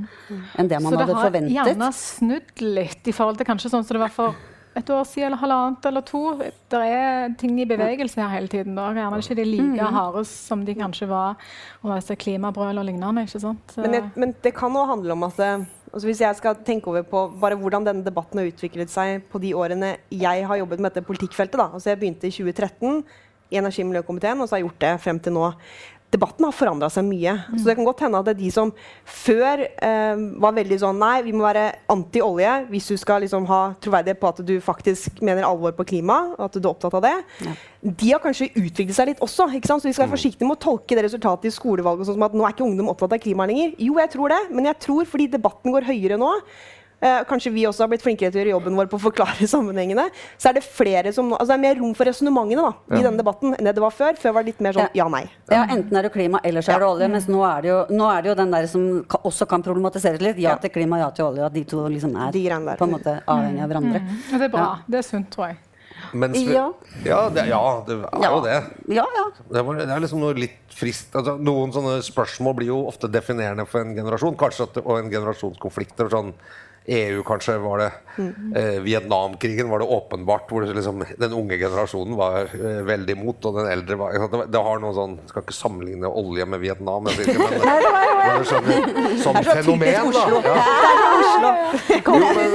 enn 0.56 0.72
det 0.72 0.80
man 0.80 0.92
Mm. 0.92 0.98
Så 0.98 1.06
det 1.06 1.14
har 1.16 1.24
forventet. 1.28 1.52
gjerne 1.56 1.86
snudd 1.96 2.60
litt 2.62 3.08
i 3.08 3.12
forhold 3.16 3.38
til 3.40 3.46
kanskje 3.48 3.70
sånn 3.72 3.84
som 3.84 3.96
det 3.96 4.02
var 4.02 4.12
for 4.12 4.34
et 4.76 4.88
år 4.90 5.04
siden 5.04 5.26
eller 5.26 5.36
halvannet 5.42 5.86
eller 5.90 6.00
to. 6.08 6.20
Det 6.38 6.80
er 6.80 7.34
ting 7.38 7.58
i 7.60 7.66
bevegelse 7.68 8.16
her 8.20 8.28
hele 8.32 8.48
tiden. 8.48 8.74
Da. 8.78 8.86
Gjerne 8.96 9.18
ikke 9.20 9.36
de 9.36 9.44
like 9.44 9.82
Mm. 9.82 9.92
harde 9.94 10.24
som 10.26 10.64
de 10.64 10.74
kanskje 10.74 11.08
var 11.08 11.36
disse 11.84 12.16
klimabrøl 12.16 12.78
og 12.78 12.84
lignende. 12.88 13.22
ikke 13.26 13.40
sant? 13.40 13.76
Men, 13.76 13.92
jeg, 13.94 14.10
men 14.16 14.34
det 14.42 14.54
kan 14.54 14.70
òg 14.72 14.86
handle 14.88 15.12
om 15.12 15.22
at 15.24 15.38
eh, 15.40 15.64
altså 15.92 16.06
Hvis 16.08 16.20
jeg 16.20 16.36
skal 16.36 16.54
tenke 16.64 16.88
over 16.88 17.02
på 17.02 17.26
bare 17.40 17.54
hvordan 17.56 17.84
denne 17.84 18.04
debatten 18.04 18.38
har 18.38 18.46
utviklet 18.48 18.88
seg 18.90 19.22
på 19.30 19.38
de 19.40 19.52
årene 19.54 19.96
jeg 20.10 20.46
har 20.46 20.56
jobbet 20.56 20.80
med 20.80 20.92
dette 20.94 21.04
politikkfeltet 21.06 21.58
da. 21.60 21.68
altså 21.74 21.90
Jeg 21.90 21.98
begynte 22.00 22.26
i 22.26 22.30
2013 22.30 23.04
i 23.52 23.58
energi- 23.60 23.82
og 23.84 23.90
miljøkomiteen, 23.92 24.40
og 24.40 24.48
så 24.48 24.54
har 24.54 24.60
jeg 24.62 24.70
gjort 24.70 24.80
det 24.80 25.00
frem 25.02 25.18
til 25.20 25.32
nå. 25.34 25.52
Debatten 26.12 26.44
har 26.44 26.52
forandra 26.52 26.90
seg 26.92 27.06
mye. 27.08 27.32
Så 27.56 27.64
det 27.64 27.76
kan 27.78 27.86
godt 27.88 28.02
hende 28.04 28.20
at 28.20 28.26
det 28.28 28.34
er 28.34 28.40
de 28.42 28.50
som 28.52 28.72
før 29.08 29.62
eh, 29.64 30.24
var 30.44 30.56
veldig 30.58 30.78
sånn 30.82 30.98
Nei, 31.00 31.22
vi 31.24 31.32
må 31.32 31.46
være 31.46 31.64
anti-olje 31.92 32.50
hvis 32.68 32.90
du 32.92 32.98
skal 33.00 33.24
liksom 33.24 33.46
ha 33.48 33.60
troverdighet 33.82 34.20
på 34.20 34.28
at 34.28 34.42
du 34.46 34.52
faktisk 34.62 35.22
mener 35.24 35.46
alvor 35.48 35.72
på 35.78 35.86
klima, 35.88 36.18
og 36.36 36.44
at 36.46 36.58
du 36.58 36.66
er 36.66 36.70
opptatt 36.74 36.98
av 36.98 37.06
det. 37.06 37.14
De 37.82 38.12
har 38.12 38.20
kanskje 38.22 38.50
utviklet 38.52 38.94
seg 38.96 39.08
litt 39.12 39.24
også. 39.24 39.48
ikke 39.56 39.70
sant? 39.70 39.82
Så 39.82 39.88
vi 39.88 39.96
skal 39.96 40.06
være 40.06 40.16
forsiktige 40.18 40.46
med 40.48 40.58
å 40.60 40.64
tolke 40.68 40.98
det 40.98 41.06
resultatet 41.08 41.48
i 41.48 41.54
skolevalget 41.56 42.10
sånn 42.10 42.20
som 42.20 42.28
at 42.28 42.36
nå 42.36 42.44
er 42.46 42.54
ikke 42.54 42.68
ungdom 42.68 42.92
opptatt 42.92 43.16
av 43.16 43.24
klima 43.24 43.48
lenger. 43.48 43.74
Jo, 43.80 43.96
jeg 44.02 44.12
tror 44.12 44.36
det, 44.36 44.42
men 44.52 44.68
jeg 44.70 44.80
tror 44.84 45.08
fordi 45.08 45.30
debatten 45.32 45.74
går 45.74 45.88
høyere 45.88 46.20
nå, 46.20 46.30
kanskje 47.28 47.52
vi 47.54 47.64
også 47.68 47.84
har 47.84 47.90
blitt 47.92 48.04
flinkere 48.04 48.30
til 48.30 48.38
å 48.38 48.42
gjøre 48.42 48.54
jobben 48.54 48.76
vår 48.78 48.90
på 48.92 48.98
å 49.00 49.04
forklare 49.08 49.48
sammenhengene, 49.54 50.04
så 50.38 50.50
er 50.50 50.58
det 50.58 50.64
flere 50.66 51.12
som 51.14 51.32
altså 51.34 51.50
det 51.52 51.58
er 51.58 51.64
mer 51.64 51.80
rom 51.80 51.96
for 51.98 52.08
resonnementene 52.08 52.62
da, 52.62 52.98
i 52.98 53.02
denne 53.02 53.18
debatten 53.20 53.56
enn 53.56 53.68
det 53.68 53.74
det 53.76 53.84
var 53.84 53.94
før. 53.96 54.14
Før 54.20 54.36
var 54.36 54.46
det 54.46 54.52
litt 54.52 54.62
mer 54.64 54.76
sånn 54.78 54.94
ja-nei. 54.98 55.24
Ja, 55.50 55.64
Enten 55.72 55.98
er 55.98 56.06
det 56.06 56.12
klima, 56.14 56.40
eller 56.46 56.64
så 56.64 56.76
er 56.76 56.84
det 56.84 56.88
olje. 56.92 57.10
Mens 57.12 57.26
nå 57.30 57.42
er 57.48 57.64
det 57.64 57.72
jo, 57.72 57.80
nå 57.92 58.08
er 58.12 58.22
det 58.22 58.32
jo 58.32 58.36
den 58.42 58.54
der 58.54 58.70
som 58.70 58.86
ka, 59.10 59.20
også 59.28 59.48
kan 59.50 59.64
problematiseres 59.66 60.22
litt. 60.22 60.40
Ja 60.42 60.54
til 60.62 60.72
klima, 60.74 61.00
ja 61.02 61.10
til 61.14 61.30
olje. 61.30 61.48
At 61.48 61.56
de 61.56 61.64
to 61.68 61.84
liksom 61.90 62.16
er 62.16 62.32
De 62.34 62.46
på 62.78 62.86
en 62.86 62.96
måte 62.96 63.18
avhengig 63.26 63.64
av 63.64 63.70
hverandre. 63.72 64.02
Og 64.32 64.38
det 64.38 64.48
er 64.48 64.52
bra. 64.52 64.70
Det 64.86 65.02
er 65.02 65.06
sunt, 65.06 65.30
tror 65.34 65.50
jeg. 65.50 65.60
Mens 66.12 66.36
vi, 66.36 66.52
Ja. 66.52 66.66
ja, 67.04 67.20
det, 67.32 67.46
ja, 67.48 67.60
det 67.86 67.94
er 67.94 68.26
jo 68.26 68.40
det. 68.44 68.56
Ja, 68.92 69.04
ja. 69.16 69.24
Det, 69.48 69.62
var, 69.64 69.78
det 69.80 69.94
er 69.94 70.02
liksom 70.02 70.20
noe 70.20 70.34
litt 70.36 70.74
frist 70.74 71.14
altså, 71.16 71.36
Noen 71.40 71.72
sånne 71.72 72.00
spørsmål 72.04 72.56
blir 72.58 72.72
jo 72.72 72.80
ofte 72.90 73.08
definerende 73.12 73.64
for 73.68 73.84
en 73.84 73.94
generasjon. 73.96 74.36
Kanskje 74.40 74.68
at 74.68 74.80
og 74.82 74.98
en 74.98 75.10
generasjonskonflikter. 75.12 76.10
Sånn 76.12 76.34
EU 76.86 77.22
kanskje 77.22 77.58
var 77.62 77.78
det 77.78 77.90
eh, 78.58 78.80
Vietnamkrigen 78.82 79.68
var 79.70 79.78
det 79.78 79.86
åpenbart 79.86 80.50
hvor 80.50 80.64
det 80.66 80.74
liksom, 80.74 81.04
den 81.18 81.32
unge 81.32 81.58
generasjonen 81.58 82.16
var 82.18 82.50
eh, 82.58 82.80
veldig 82.88 83.14
imot, 83.14 83.44
og 83.46 83.60
den 83.60 83.70
eldre 83.70 83.98
var 84.00 84.16
det, 84.18 84.40
det 84.50 84.62
har 84.66 84.82
noe 84.82 84.94
sånn 84.96 85.14
Skal 85.30 85.44
ikke 85.44 85.54
sammenligne 85.54 86.10
olje 86.10 86.46
med 86.48 86.62
Vietnam, 86.62 87.06
jeg 87.12 87.20
sier 87.20 87.36
ikke, 87.36 87.50
men, 87.52 87.86
men 88.26 88.48
skjønner, 88.50 88.88
som 89.22 89.38
fenomen, 89.46 90.10
da. 90.16 90.26
Ja. 90.48 90.58
Jo, 92.12 92.28
men, 92.34 92.54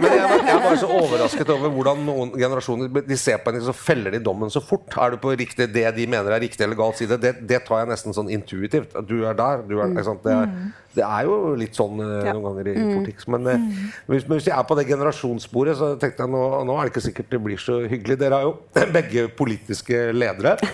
men 0.00 0.12
jeg, 0.14 0.26
var, 0.28 0.42
jeg 0.46 0.60
var 0.62 0.76
så 0.78 0.88
overrasket 0.94 1.50
over 1.52 1.72
hvordan 1.74 2.02
noen 2.06 2.32
generasjoner 2.38 3.02
De 3.06 3.18
ser 3.18 3.40
på 3.42 3.52
en, 3.52 3.60
så 3.64 3.74
feller 3.76 4.14
de 4.14 4.20
dommen 4.24 4.52
så 4.52 4.62
fort. 4.64 4.86
Er 5.00 5.14
du 5.14 5.18
på 5.22 5.32
riktig, 5.38 5.68
det 5.74 5.84
de 5.96 6.06
mener 6.10 6.34
er 6.34 6.42
riktig 6.44 6.64
eller 6.66 6.78
galt 6.78 7.00
side, 7.00 7.18
det, 7.22 7.34
det 7.48 7.62
tar 7.66 7.82
jeg 7.82 7.92
nesten 7.92 8.16
sånn 8.16 8.30
intuitivt. 8.32 8.94
Du 9.08 9.22
er 9.28 9.36
der. 9.38 9.64
Du 9.68 9.76
er? 9.82 9.92
Det, 9.92 10.34
er, 10.36 10.54
det 10.96 11.04
er 11.06 11.28
jo 11.28 11.54
litt 11.58 11.78
sånn 11.78 12.00
eh, 12.04 12.30
noen 12.30 12.44
ganger 12.48 12.70
i 12.72 12.76
politikk. 12.78 13.26
Men, 13.34 13.48
eh, 13.52 13.61
hvis, 14.08 14.26
men 14.28 14.38
hvis 14.38 14.48
jeg 14.48 14.56
er 14.56 14.66
på 14.68 14.76
det 14.78 14.86
generasjonssporet, 14.88 15.76
så 15.78 15.92
tenkte 16.00 16.24
jeg 16.24 16.32
nå, 16.32 16.42
nå 16.68 16.76
er 16.76 16.86
det 16.88 16.92
ikke 16.92 17.04
sikkert 17.06 17.32
det 17.32 17.42
blir 17.44 17.60
så 17.62 17.78
hyggelig. 17.88 18.18
Dere 18.20 18.40
er 18.40 18.48
jo 18.48 18.54
begge 18.98 19.28
politiske 19.38 20.08
ledere. 20.16 20.56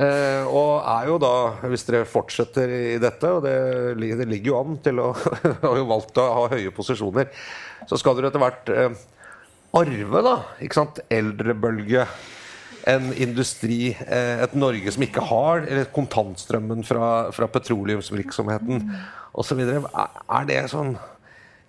Eh, 0.00 0.46
og 0.48 0.80
er 0.88 1.10
jo 1.10 1.16
da, 1.20 1.30
hvis 1.68 1.82
dere 1.84 2.06
fortsetter 2.08 2.70
i 2.72 2.94
dette, 3.02 3.28
og 3.28 3.42
det, 3.44 3.52
det 4.16 4.26
ligger 4.30 4.48
jo 4.48 4.60
an 4.62 4.78
til 4.80 5.02
å 5.02 5.10
har 5.66 5.76
jo 5.76 5.88
valgt 5.90 6.20
å 6.22 6.24
ha 6.38 6.46
høye 6.54 6.72
posisjoner, 6.72 7.28
så 7.88 7.98
skal 8.00 8.16
dere 8.16 8.30
etter 8.30 8.40
hvert 8.40 8.72
eh, 8.72 9.02
arve, 9.76 10.22
da. 10.24 10.34
Ikke 10.64 10.80
sant? 10.80 11.02
Eldrebølge. 11.12 12.06
en 12.88 13.10
industri, 13.12 13.90
eh, 13.92 14.40
et 14.40 14.54
Norge 14.56 14.92
som 14.94 15.02
ikke 15.04 15.20
har 15.28 15.66
eller 15.66 15.90
kontantstrømmen 15.92 16.80
fra, 16.88 17.28
fra 17.36 17.48
petroleumsvirksomheten 17.52 18.86
osv. 19.36 19.60
Er, 19.60 19.84
er 19.84 20.48
det 20.48 20.62
sånn 20.72 20.94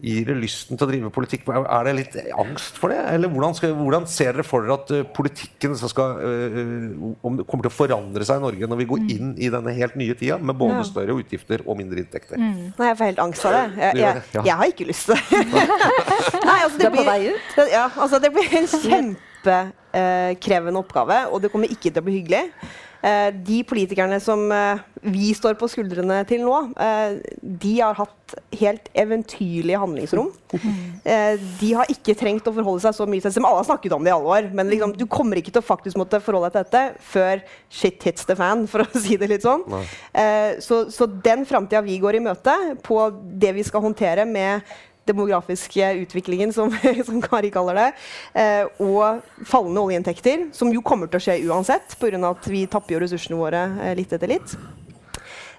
Gir 0.01 0.23
det 0.25 0.33
lysten 0.41 0.79
til 0.79 0.87
å 0.87 0.89
drive 0.89 1.09
politikk? 1.13 1.43
Er 1.61 1.83
det 1.85 1.91
litt 1.93 2.15
angst 2.41 2.73
for 2.81 2.89
det? 2.89 2.97
Eller 3.13 3.29
hvordan, 3.29 3.53
skal, 3.53 3.75
hvordan 3.77 4.07
ser 4.09 4.31
dere 4.33 4.41
for 4.47 4.65
dere 4.65 4.73
at 4.79 4.89
eh, 4.97 5.03
politikken 5.13 5.75
skal, 5.77 6.15
øh, 6.25 6.95
om 7.21 7.37
det 7.37 7.45
kommer 7.45 7.67
til 7.67 7.69
å 7.69 7.75
forandre 7.75 8.25
seg 8.25 8.41
i 8.41 8.43
Norge 8.47 8.65
når 8.71 8.79
vi 8.81 8.87
går 8.89 9.03
inn 9.13 9.29
i 9.37 9.51
denne 9.53 9.75
helt 9.77 9.93
nye 10.01 10.15
tida 10.17 10.39
med 10.41 10.57
både 10.57 10.79
Ja. 10.79 10.87
større 10.89 11.13
utgifter 11.21 11.61
og 11.67 11.77
mindre 11.77 12.01
inntekter? 12.01 12.33
Nei, 12.41 12.73
jeg 12.89 12.97
får 12.97 13.05
helt 13.11 13.21
angst 13.27 13.45
av 13.45 13.53
det. 13.59 13.65
Jeg, 13.77 13.93
jeg, 14.01 14.25
jeg, 14.33 14.41
jeg 14.49 14.55
har 14.63 14.67
ikke 14.73 14.89
lyst 14.89 15.05
til 15.05 15.13
det. 15.15 15.21
Nei, 16.49 16.57
altså, 16.65 16.77
det 16.81 16.87
er 16.89 16.97
på 16.97 17.05
vei 17.11 17.19
ut? 17.29 17.45
Det, 17.59 17.67
ja, 17.75 17.85
altså, 17.95 18.17
det 18.25 18.33
blir 18.33 18.49
en 18.57 18.67
kjempekrevende 18.71 20.81
oppgave, 20.81 21.17
og 21.29 21.41
det 21.43 21.51
kommer 21.53 21.69
ikke 21.71 21.91
til 21.91 22.01
å 22.01 22.05
bli 22.07 22.17
hyggelig. 22.21 22.43
Eh, 23.01 23.29
de 23.33 23.61
politikerne 23.65 24.19
som 24.21 24.43
eh, 24.53 24.81
vi 25.01 25.31
står 25.33 25.55
på 25.57 25.69
skuldrene 25.71 26.21
til 26.29 26.43
nå, 26.45 26.57
eh, 26.77 27.15
de 27.41 27.71
har 27.79 27.97
hatt 27.97 28.35
helt 28.59 28.89
eventyrlige 28.95 29.79
handlingsrom. 29.81 30.29
Eh, 30.53 31.41
de 31.59 31.71
har 31.73 31.89
ikke 31.91 32.15
trengt 32.17 32.47
å 32.47 32.53
forholde 32.53 32.83
seg 32.85 32.95
så 32.95 33.07
mye 33.09 33.23
til 33.23 33.29
det, 33.31 33.35
som 33.39 33.47
alle 33.49 33.63
har 33.63 33.69
snakket 33.71 33.95
om 33.97 34.05
det 34.05 34.11
i 34.11 34.15
alle 34.15 34.35
år. 34.37 34.51
Men 34.55 34.69
liksom, 34.71 34.93
du 34.97 35.07
kommer 35.09 35.41
ikke 35.41 35.53
til 35.55 35.63
å 35.63 35.65
faktisk 35.65 35.97
måtte 35.99 36.21
forholde 36.23 36.51
deg 36.51 36.59
til 36.59 36.67
dette 36.69 37.07
før 37.11 37.41
shit 37.73 38.05
hits 38.05 38.29
the 38.29 38.37
fan, 38.37 38.67
for 38.69 38.85
å 38.85 39.01
si 39.03 39.17
det 39.17 39.31
litt 39.31 39.47
sånn. 39.47 39.65
Eh, 40.13 40.61
så, 40.63 40.83
så 40.93 41.09
den 41.25 41.47
framtida 41.49 41.81
vi 41.85 41.97
går 42.03 42.19
i 42.19 42.23
møte, 42.29 42.55
på 42.85 43.01
det 43.41 43.55
vi 43.57 43.65
skal 43.65 43.85
håndtere 43.87 44.27
med 44.29 44.61
demografiske 45.09 45.93
utviklingen, 46.03 46.53
som, 46.53 46.73
som 47.07 47.21
Kari 47.23 47.51
kaller 47.53 47.79
det, 47.79 47.87
eh, 48.37 48.67
og 48.83 49.23
fallende 49.47 49.87
oljeinntekter, 49.87 50.49
som 50.55 50.71
jo 50.73 50.83
kommer 50.85 51.09
til 51.09 51.21
å 51.21 51.25
skje 51.27 51.39
uansett, 51.49 51.97
pga. 52.01 52.21
at 52.29 52.51
vi 52.51 52.67
tapper 52.69 52.97
jo 52.97 53.01
ressursene 53.05 53.39
våre 53.39 53.65
eh, 53.81 53.97
litt 53.97 54.13
etter 54.13 54.37
litt. 54.37 54.55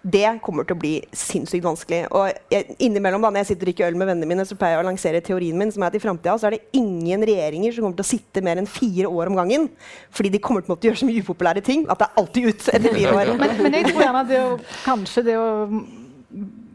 Det 0.03 0.27
kommer 0.43 0.67
til 0.67 0.75
å 0.75 0.81
bli 0.83 0.97
sinnssykt 1.15 1.63
vanskelig. 1.63 2.01
Og 2.11 2.33
jeg, 2.51 2.75
innimellom 2.83 3.23
da, 3.23 3.31
når 3.31 3.45
jeg 3.45 3.53
sitter 3.53 3.71
og 3.71 3.83
øl 3.87 3.99
med 4.01 4.09
vennene 4.11 4.29
mine, 4.33 4.47
så 4.49 4.57
pleier 4.59 4.75
jeg 4.75 4.83
å 4.83 4.87
lansere 4.89 5.21
teorien 5.23 5.59
min, 5.59 5.71
som 5.71 5.85
er 5.85 5.93
at 5.93 5.99
i 5.99 6.03
framtida 6.03 6.35
er 6.35 6.57
det 6.57 6.75
ingen 6.75 7.23
regjeringer 7.23 7.77
som 7.77 7.87
kommer 7.87 8.01
til 8.01 8.09
å 8.09 8.11
sitte 8.11 8.43
mer 8.43 8.59
enn 8.59 8.67
fire 8.67 9.07
år 9.07 9.31
om 9.31 9.39
gangen. 9.39 9.69
Fordi 10.11 10.33
de 10.35 10.43
kommer 10.43 10.67
til 10.67 10.75
å 10.75 10.79
gjøre 10.89 11.03
så 11.05 11.07
mye 11.07 11.23
upopulære 11.23 11.63
ting 11.63 11.87
at 11.87 12.03
det 12.03 12.09
er 12.09 12.19
alltid 12.19 12.51
ut 12.51 12.69
etter 12.75 12.99
fire 12.99 13.15
år. 13.15 13.33
Men, 13.45 13.55
men 13.63 13.79
jeg 13.79 13.93
tror 13.93 14.07
gjerne 14.09 14.25
at 14.25 14.33
det 14.33 14.43
å, 14.43 14.51
kanskje 14.83 15.27
det 15.31 15.39
å 15.39 15.49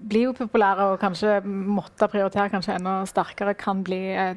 bli 0.08 0.26
populære 0.34 0.92
og 0.94 1.00
kanskje 1.02 1.42
måtte 1.46 2.08
prioritere 2.12 2.50
kanskje 2.54 2.76
enda 2.80 3.00
sterkere, 3.10 3.54
kan 3.58 3.84
bli 3.84 4.02
eh, 4.16 4.36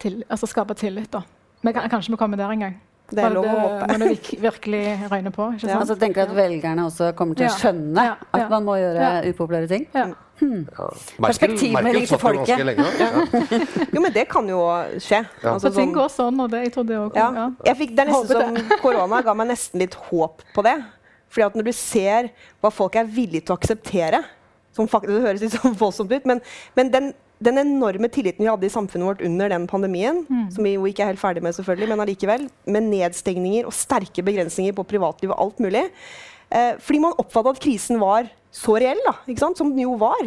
til, 0.00 0.22
altså 0.30 0.46
skape 0.46 0.74
tillit. 0.78 1.10
da. 1.12 1.22
Men 1.62 1.74
kanskje 1.74 2.10
vi 2.14 2.16
kommer 2.20 2.36
der 2.36 2.50
en 2.54 2.60
gang. 2.60 2.76
Det 3.10 3.22
er 3.24 3.30
lov 3.32 3.46
å 3.48 3.48
håpe. 3.56 3.86
Når 3.88 3.98
det 4.02 4.08
virk- 4.10 4.40
virkelig 4.42 4.80
røyner 5.10 5.32
på. 5.32 5.46
ikke 5.54 5.60
sant? 5.64 5.80
Altså, 5.80 5.94
tenker 5.96 6.20
jeg 6.20 6.28
at 6.28 6.36
velgerne 6.36 6.82
også 6.84 7.12
kommer 7.16 7.34
til 7.34 7.46
å 7.46 7.48
Ja. 7.48 7.54
skjønne 7.56 8.02
Ja, 8.04 8.14
at 8.36 8.50
man 8.50 8.64
må 8.66 8.74
gjøre 8.76 9.00
Ja. 9.00 9.22
upopulære 9.32 9.68
ting? 9.68 9.86
Ja. 9.94 10.04
Hmm. 10.38 10.66
Perspektivmelding 11.22 11.84
Merkel 11.84 12.00
til 12.06 12.08
satt 12.08 12.20
jo 12.22 12.28
ganske 12.28 12.46
folket. 12.46 12.66
lenge. 12.66 12.84
Ja. 13.00 13.86
Jo, 13.94 14.00
men 14.04 14.12
det 14.12 14.28
kan 14.28 14.46
jo 14.48 14.60
skje. 15.00 15.22
Ja. 15.42 15.54
Altså, 15.54 15.70
ting 15.74 15.88
sånn- 15.88 15.94
går 15.96 16.08
sånn, 16.14 16.40
og 16.44 16.50
det, 16.50 16.60
jeg 16.66 16.72
tror 16.74 16.86
det 16.86 16.96
også 16.98 17.16
Ja. 17.16 17.50
ja. 17.66 17.74
Fikk, 17.74 17.96
det 17.96 18.04
er 18.06 18.12
nesten 18.12 18.28
som 18.28 18.78
korona 18.82 19.22
ga 19.24 19.34
meg 19.34 19.48
nesten 19.48 19.80
litt 19.80 19.94
håp 19.94 20.42
på 20.54 20.62
det. 20.62 20.76
Fordi 21.30 21.46
at 21.46 21.54
når 21.56 21.64
du 21.64 21.72
ser 21.72 22.30
hva 22.62 22.70
folk 22.72 22.94
er 22.96 23.04
villige 23.04 23.46
til 23.46 23.56
å 23.56 23.58
akseptere 23.58 24.22
som 24.78 24.90
faktisk, 24.90 25.16
Det 25.16 25.26
høres 25.26 25.44
litt 25.44 25.56
sånn 25.58 25.76
voldsomt 25.78 26.14
ut, 26.14 26.28
men, 26.30 26.40
men 26.78 26.92
den, 26.94 27.10
den 27.44 27.60
enorme 27.62 28.10
tilliten 28.14 28.46
vi 28.46 28.50
hadde 28.50 28.66
i 28.68 28.72
samfunnet 28.72 29.10
vårt 29.10 29.26
under 29.26 29.52
den 29.52 29.66
pandemien, 29.70 30.24
som 30.54 30.66
vi 30.66 30.76
jo 30.76 30.86
ikke 30.88 31.04
er 31.04 31.12
helt 31.12 31.22
ferdig 31.22 31.44
med, 31.44 31.56
selvfølgelig, 31.58 31.90
men 31.92 32.06
allikevel, 32.06 32.48
med 32.66 32.88
nedstengninger 32.88 33.68
og 33.68 33.76
sterke 33.76 34.24
begrensninger 34.26 34.74
på 34.78 34.86
privatliv 34.94 35.34
og 35.34 35.46
alt 35.46 35.62
mulig. 35.66 35.86
Eh, 36.48 36.74
fordi 36.80 37.00
man 37.02 37.16
oppfattet 37.20 37.58
at 37.58 37.64
krisen 37.64 38.00
var 38.00 38.28
så 38.58 38.78
reell, 38.80 38.98
da, 39.04 39.12
ikke 39.28 39.42
sant? 39.42 39.58
som 39.60 39.68
den 39.70 39.82
jo 39.82 39.94
var. 40.00 40.22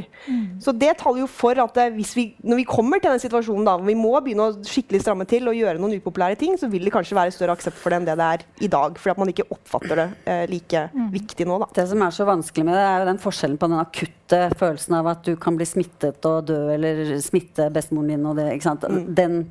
Så 0.62 0.74
det 0.78 0.92
taler 1.00 1.24
jo 1.24 1.28
for 1.30 1.58
at 1.64 1.78
eh, 1.82 1.90
hvis 1.96 2.12
vi, 2.16 2.26
når 2.46 2.62
vi 2.62 2.66
kommer 2.70 3.02
til 3.02 3.10
den 3.10 3.24
situasjonen 3.24 3.66
da, 3.66 3.74
hvor 3.80 3.90
vi 3.90 3.98
må 3.98 4.14
begynne 4.22 4.46
å 4.46 4.54
skikkelig 4.68 5.02
stramme 5.02 5.26
til 5.30 5.50
og 5.50 5.58
gjøre 5.58 5.82
noen 5.82 5.98
upopulære 5.98 6.38
ting, 6.40 6.54
så 6.60 6.70
vil 6.72 6.86
det 6.86 6.94
kanskje 6.94 7.18
være 7.18 7.34
større 7.34 7.58
aksept 7.58 7.80
for 7.82 7.92
det 7.92 8.02
enn 8.02 8.08
det 8.08 8.18
det 8.22 8.30
er 8.38 8.46
i 8.62 8.70
dag. 8.72 9.02
Fordi 9.02 9.16
at 9.16 9.24
man 9.24 9.34
ikke 9.34 9.48
oppfatter 9.50 10.04
det 10.04 10.08
eh, 10.30 10.44
like 10.52 10.86
viktig 11.18 11.50
nå. 11.50 11.58
da. 11.66 11.72
Det 11.82 11.88
som 11.90 12.06
er 12.06 12.16
så 12.16 12.30
vanskelig 12.30 12.68
med 12.70 12.78
det, 12.78 12.86
er 12.86 13.02
jo 13.02 13.10
den 13.10 13.24
forskjellen 13.26 13.60
på 13.62 13.72
den 13.74 13.82
akutte 13.82 14.42
følelsen 14.62 15.00
av 15.02 15.12
at 15.16 15.26
du 15.26 15.34
kan 15.42 15.58
bli 15.58 15.68
smittet 15.68 16.30
og 16.30 16.52
dø, 16.52 16.62
eller 16.78 17.16
smitte 17.26 17.72
bestemoren 17.74 18.14
din 18.14 18.30
og 18.30 18.38
det. 18.38 18.52
ikke 18.54 18.70
sant? 18.70 18.86
Den, 19.18 19.48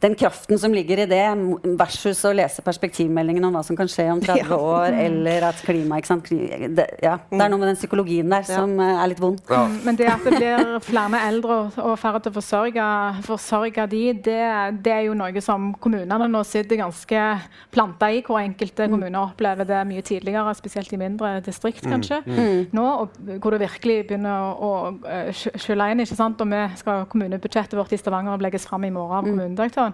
den 0.00 0.14
kraften 0.16 0.58
som 0.58 0.72
ligger 0.72 1.02
i 1.02 1.06
det, 1.10 1.22
versus 1.78 2.22
å 2.24 2.32
lese 2.32 2.62
perspektivmeldingen 2.64 3.44
om 3.44 3.52
hva 3.58 3.62
som 3.66 3.76
kan 3.76 3.88
skje 3.90 4.06
om 4.14 4.20
30 4.24 4.46
Ja. 4.48 4.56
år, 4.56 4.94
eller 4.96 5.44
at 5.50 5.60
klima 5.66 5.98
ikke 6.00 6.08
sant? 6.08 6.30
Det, 6.30 6.86
ja, 7.04 7.18
det 7.30 7.40
er 7.40 7.50
noe 7.52 7.60
med 7.60 7.68
den 7.72 7.76
psykologien 7.78 8.30
der 8.32 8.46
som 8.48 8.72
eh, 8.80 9.02
er 9.02 9.10
litt 9.12 9.20
vond. 9.20 9.40
Ja. 9.50 9.66
Men 9.84 9.98
det 10.00 10.08
at 10.08 10.24
det 10.24 10.36
blir 10.38 10.72
flere 10.86 11.20
eldre 11.28 11.58
og, 11.82 11.98
færre 12.00 12.20
til 12.24 12.32
å 12.32 12.36
forsørge, 12.38 12.86
forsørge 13.26 13.86
de, 13.92 14.02
det, 14.24 14.38
det 14.84 14.94
er 14.94 15.04
jo 15.08 15.16
noe 15.18 15.42
som 15.44 15.70
kommunene 15.82 16.28
nå 16.30 16.42
sitter 16.48 16.80
ganske 16.80 17.24
planta 17.74 18.08
i, 18.14 18.22
hvor 18.26 18.40
enkelte 18.40 18.88
kommuner 18.90 19.20
opplever 19.20 19.68
det 19.68 19.82
mye 19.90 20.02
tidligere, 20.06 20.54
spesielt 20.58 20.92
i 20.96 21.00
mindre 21.00 21.36
distrikt 21.44 21.84
kanskje. 21.86 22.22
Nå, 22.72 22.86
og 23.04 23.20
hvor 23.42 23.54
det 23.54 23.60
virkelig 23.66 23.98
begynner 24.08 24.48
å, 24.56 24.70
å 24.70 24.72
eh, 25.08 25.30
skylle 25.34 25.90
inn. 25.92 26.02
ikke 26.04 26.16
sant? 26.18 26.40
Og 26.40 26.48
vi 26.50 26.62
skal 26.80 27.04
Kommunebudsjettet 27.10 27.76
vårt 27.78 27.92
i 27.92 27.98
Stavanger 28.00 28.40
legges 28.42 28.66
fram 28.68 28.84
i 28.86 28.92
morgen 28.94 29.18
av 29.20 29.28
kommunedirektøren. 29.28 29.89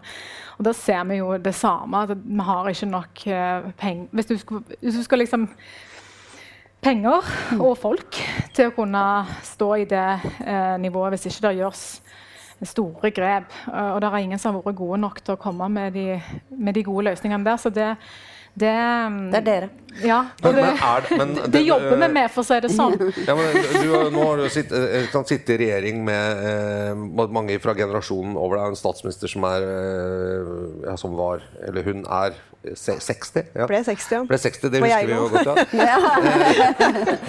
Og 0.56 0.64
da 0.68 0.72
ser 0.76 1.04
vi 1.10 1.20
jo 1.20 1.34
det 1.38 1.54
samme. 1.54 2.02
at 2.02 2.16
Vi 2.16 2.46
har 2.48 2.70
ikke 2.70 2.88
nok 2.90 3.26
uh, 3.26 3.70
penger. 3.76 4.08
Hvis 4.12 4.26
du 4.26 4.38
skal, 4.38 4.64
hvis 4.80 4.96
du 4.96 5.02
skal 5.04 5.18
liksom 5.24 5.48
penger 6.86 7.24
og 7.58 7.76
folk 7.80 8.18
til 8.54 8.70
å 8.70 8.74
kunne 8.76 9.02
stå 9.44 9.68
i 9.80 9.86
det 9.90 10.06
eh, 10.44 10.76
nivået 10.78 11.16
hvis 11.16 11.26
ikke 11.30 11.48
det 11.48 11.56
gjøres 11.58 11.82
store 12.62 13.10
grep. 13.10 13.52
Eh, 13.68 13.90
og 13.94 14.00
det 14.00 14.10
er 14.10 14.24
ingen 14.24 14.40
som 14.40 14.54
har 14.54 14.64
vært 14.64 14.78
gode 14.78 15.00
nok 15.02 15.20
til 15.24 15.34
å 15.34 15.40
komme 15.40 15.68
med 15.72 15.96
de, 15.96 16.20
med 16.50 16.76
de 16.76 16.84
gode 16.86 17.08
løsningene 17.10 17.46
der. 17.48 17.60
Så 17.60 17.72
det, 17.74 17.94
det, 18.56 18.72
Det 19.32 19.40
er 19.42 19.44
dere. 19.50 19.68
Ja, 20.04 20.18
Men, 20.44 20.52
det, 20.52 20.60
men 20.60 20.80
er 20.84 21.04
det, 21.06 21.16
men 21.16 21.30
det 21.54 21.60
jobber 21.64 21.94
vi 22.02 22.08
med, 22.12 22.26
for 22.34 22.42
å 22.42 22.44
si 22.44 22.56
det 22.60 22.68
sånn. 22.74 22.96
Ja, 23.28 23.32
men 23.38 23.54
du, 23.80 23.92
nå 24.12 24.24
har 24.28 24.42
du 24.42 24.48
sitt- 24.52 24.74
eh, 24.76 25.06
kan 25.08 25.24
sitte 25.24 25.54
i 25.54 25.60
regjering 25.62 26.02
med 26.04 26.42
eh, 26.50 27.30
mange 27.32 27.56
fra 27.64 27.72
generasjonen 27.78 28.36
over 28.36 28.58
deg. 28.60 28.74
En 28.74 28.76
statsminister 28.76 29.32
som 29.32 29.46
er 29.48 29.64
eh, 29.64 30.50
ja, 30.90 30.98
som 31.00 31.16
var, 31.16 31.40
eller 31.64 31.86
hun 31.88 32.04
er 32.12 32.36
se- 32.76 32.98
60. 33.00 33.54
Ja. 33.56 33.70
Ble 33.70 33.80
60, 33.88 34.12
ja. 34.18 34.20
Ble 34.28 34.40
60, 34.42 34.68
det 34.74 34.84
husker 34.84 35.08
vi 35.08 35.16
jo 35.16 35.30
godt. 35.32 35.64
Ja. 35.80 35.96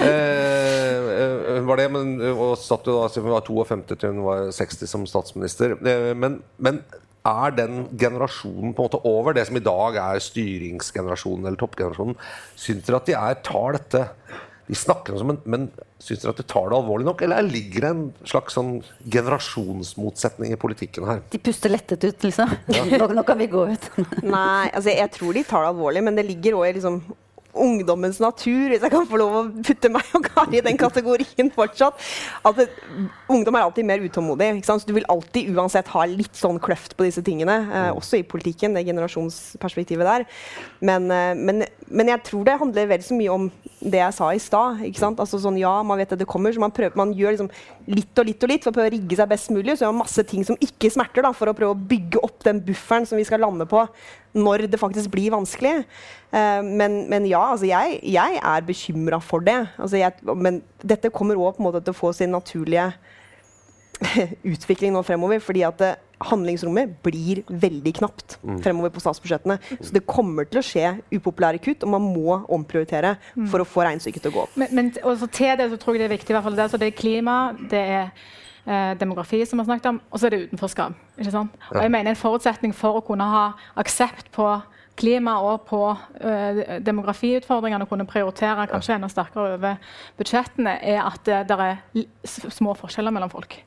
Eh, 0.03 0.97
eh, 1.23 1.57
hun 1.57 1.65
var 1.71 1.79
det, 1.79 1.87
men, 1.95 2.13
og 2.35 2.57
satt 2.59 2.87
jo 2.87 2.99
da 2.99 3.07
siden 3.11 3.29
hun 3.29 3.37
var 3.37 3.47
52 3.47 3.95
til 4.03 4.11
hun 4.11 4.23
var 4.27 4.47
60 4.55 4.91
som 4.91 5.07
statsminister. 5.09 5.77
Eh, 5.87 6.11
men, 6.19 6.41
men 6.59 6.83
er 7.27 7.55
den 7.57 7.81
generasjonen 7.99 8.73
på 8.75 8.83
en 8.83 8.87
måte 8.87 9.01
over 9.07 9.35
det 9.37 9.47
som 9.49 9.59
i 9.59 9.63
dag 9.63 9.99
er 10.01 10.23
styringsgenerasjonen 10.23 11.47
eller 11.47 11.59
toppgenerasjonen? 11.59 12.17
Syns 12.59 12.87
dere 12.87 13.01
at 13.01 13.09
de 13.09 13.17
er, 13.17 13.41
tar 13.45 13.77
dette 13.77 14.07
De 14.67 14.75
snakker 14.75 15.15
om 15.15 15.29
det, 15.31 15.37
men, 15.47 15.69
syns 16.03 16.23
dere 16.23 16.33
at 16.33 16.41
de 16.41 16.47
tar 16.47 16.71
det 16.71 16.79
alvorlig 16.79 17.07
nok? 17.07 17.21
Eller 17.23 17.45
ligger 17.47 17.85
det 17.85 17.91
en 17.93 18.01
slags 18.27 18.57
sånn 18.57 18.73
generasjonsmotsetning 19.03 20.55
i 20.55 20.59
politikken 20.59 21.07
her? 21.07 21.21
De 21.31 21.39
puster 21.39 21.71
lettet 21.71 22.03
ut, 22.03 22.27
liksom. 22.27 22.51
Nå, 22.97 23.07
nå 23.15 23.23
kan 23.27 23.39
vi 23.39 23.47
gå 23.51 23.63
ut. 23.71 23.87
Nei, 24.23 24.67
altså 24.73 24.91
jeg 24.91 25.13
tror 25.15 25.37
de 25.37 25.47
tar 25.47 25.63
det 25.63 25.71
alvorlig, 25.71 26.03
men 26.09 26.19
det 26.19 26.27
ligger 26.27 26.59
òg 26.59 26.71
i 26.71 26.75
liksom 26.79 27.01
ungdommens 27.63 28.19
natur, 28.23 28.69
hvis 28.71 28.83
jeg 28.83 28.93
kan 28.93 29.07
få 29.09 29.19
lov 29.19 29.35
å 29.39 29.43
putte 29.65 29.91
meg 29.93 30.15
og 30.17 30.25
Kari 30.27 30.59
i 30.59 30.63
den 30.65 30.79
kategorien 30.79 31.51
fortsatt. 31.53 31.99
At 32.47 32.59
det, 32.59 32.67
ungdom 33.31 33.57
er 33.57 33.67
alltid 33.67 33.87
mer 33.87 34.03
utålmodig. 34.03 34.49
Ikke 34.59 34.69
sant? 34.69 34.83
Så 34.83 34.89
du 34.89 34.95
vil 34.97 35.07
alltid 35.11 35.51
uansett 35.55 35.91
ha 35.93 36.05
litt 36.09 36.37
sånn 36.37 36.61
kløft 36.63 36.97
på 36.97 37.07
disse 37.07 37.23
tingene. 37.25 37.59
Eh, 37.67 37.89
også 37.95 38.21
i 38.21 38.27
politikken, 38.27 38.77
det 38.77 38.85
generasjonsperspektivet 38.87 40.07
der. 40.07 40.27
Men, 40.79 41.09
eh, 41.11 41.33
men, 41.37 41.65
men 41.87 42.13
jeg 42.13 42.23
tror 42.27 42.47
det 42.47 42.59
handler 42.61 42.91
vel 42.93 43.05
så 43.05 43.17
mye 43.17 43.33
om 43.33 43.49
det 43.79 44.01
jeg 44.01 44.15
sa 44.17 44.31
i 44.33 44.41
stad. 44.41 44.81
Altså 45.17 45.39
sånn, 45.41 45.59
ja, 45.61 45.73
man 45.85 45.99
vet 46.01 46.13
at 46.15 46.21
det 46.21 46.29
kommer, 46.29 46.53
så 46.53 46.63
man, 46.63 46.73
prøver, 46.73 46.97
man 46.97 47.13
gjør 47.17 47.35
liksom 47.35 47.51
litt 47.87 48.19
og 48.19 48.27
litt 48.27 48.43
og 48.43 48.51
litt 48.51 48.65
for 48.65 48.73
å 48.73 48.75
prøve 48.75 48.91
å 48.91 48.93
rigge 48.93 49.17
seg 49.19 49.29
best 49.31 49.51
mulig. 49.53 49.75
Så 49.77 49.85
gjør 49.85 49.93
man 49.95 50.03
masse 50.03 50.23
ting 50.27 50.43
som 50.47 50.59
ikke 50.63 50.91
smerter, 50.91 51.23
da, 51.23 51.31
for 51.35 51.49
å 51.49 51.55
prøve 51.57 51.75
å 51.75 51.87
bygge 51.91 52.21
opp 52.25 52.41
den 52.45 52.59
bufferen 52.63 53.07
som 53.07 53.19
vi 53.19 53.25
skal 53.27 53.43
lande 53.43 53.67
på 53.69 53.85
når 54.37 54.67
det 54.71 54.79
faktisk 54.81 55.11
blir 55.13 55.33
vanskelig. 55.33 55.79
Uh, 56.33 56.61
men, 56.65 57.05
men 57.11 57.27
ja, 57.29 57.41
altså 57.53 57.69
jeg, 57.69 57.99
jeg 58.03 58.41
er 58.41 58.67
bekymra 58.67 59.21
for 59.23 59.45
det. 59.45 59.59
Altså 59.79 60.01
jeg, 60.01 60.35
men 60.35 60.61
dette 60.83 61.13
kommer 61.15 61.39
òg 61.39 61.61
til 61.79 61.93
å 61.93 61.97
få 61.97 62.11
sin 62.15 62.35
naturlige 62.35 62.91
utvikling 64.53 64.93
nå 64.93 65.01
fremover. 65.07 65.39
fordi 65.41 65.63
at 65.65 65.79
det, 65.81 65.95
handlingsrommet 66.23 66.95
blir 67.05 67.43
veldig 67.47 67.93
knapt 67.99 68.37
fremover 68.63 68.93
på 68.93 69.03
statsbudsjettene. 69.03 69.59
Så 69.77 69.93
det 69.93 70.05
kommer 70.09 70.47
til 70.49 70.61
å 70.61 70.65
skje 70.65 70.93
upopulære 71.13 71.61
kutt, 71.63 71.85
og 71.85 71.93
man 71.93 72.07
må 72.07 72.39
omprioritere 72.53 73.15
for 73.51 73.61
å 73.61 73.67
få 73.67 73.85
regnestykket 73.85 74.25
til 74.25 74.33
å 74.33 74.37
gå 74.37 74.45
opp. 74.47 74.57
Men, 74.59 74.73
men 74.77 74.91
også 75.03 75.29
til 75.33 75.53
det 75.59 75.69
så 75.73 75.79
tror 75.81 75.97
jeg 75.97 76.05
det 76.05 76.09
er 76.09 76.15
viktig. 76.15 76.33
i 76.33 76.37
hvert 76.37 76.47
fall 76.47 76.57
det, 76.57 76.69
så 76.71 76.81
det 76.81 76.89
er 76.89 76.97
klima, 76.97 77.37
det 77.69 77.83
er 77.83 78.01
eh, 78.07 78.95
demografi, 78.99 79.43
som 79.45 79.59
vi 79.59 79.65
har 79.65 79.69
snakket 79.69 79.91
om, 79.93 80.01
og 80.09 80.19
så 80.19 80.29
er 80.29 80.35
det 80.35 80.41
utenforskap. 80.47 80.97
ikke 81.19 81.35
sant? 81.35 81.61
Og 81.69 81.81
jeg 81.83 81.93
mener 81.93 82.15
En 82.15 82.19
forutsetning 82.23 82.73
for 82.75 82.97
å 82.97 83.05
kunne 83.05 83.29
ha 83.29 83.45
aksept 83.77 84.31
på 84.35 84.49
klima 84.97 85.35
og 85.45 85.67
på 85.69 85.79
uh, 85.93 86.61
demografiutfordringene 86.81 87.85
og 87.85 87.91
kunne 87.91 88.07
prioritere 88.09 88.65
kanskje 88.71 88.95
enda 88.95 89.09
sterkere 89.11 89.53
over 89.53 89.75
budsjettene, 90.17 90.73
er 90.81 91.03
at 91.05 91.21
det, 91.27 91.43
det 91.51 91.57
er 91.67 92.49
små 92.49 92.73
forskjeller 92.79 93.13
mellom 93.13 93.29
folk. 93.29 93.59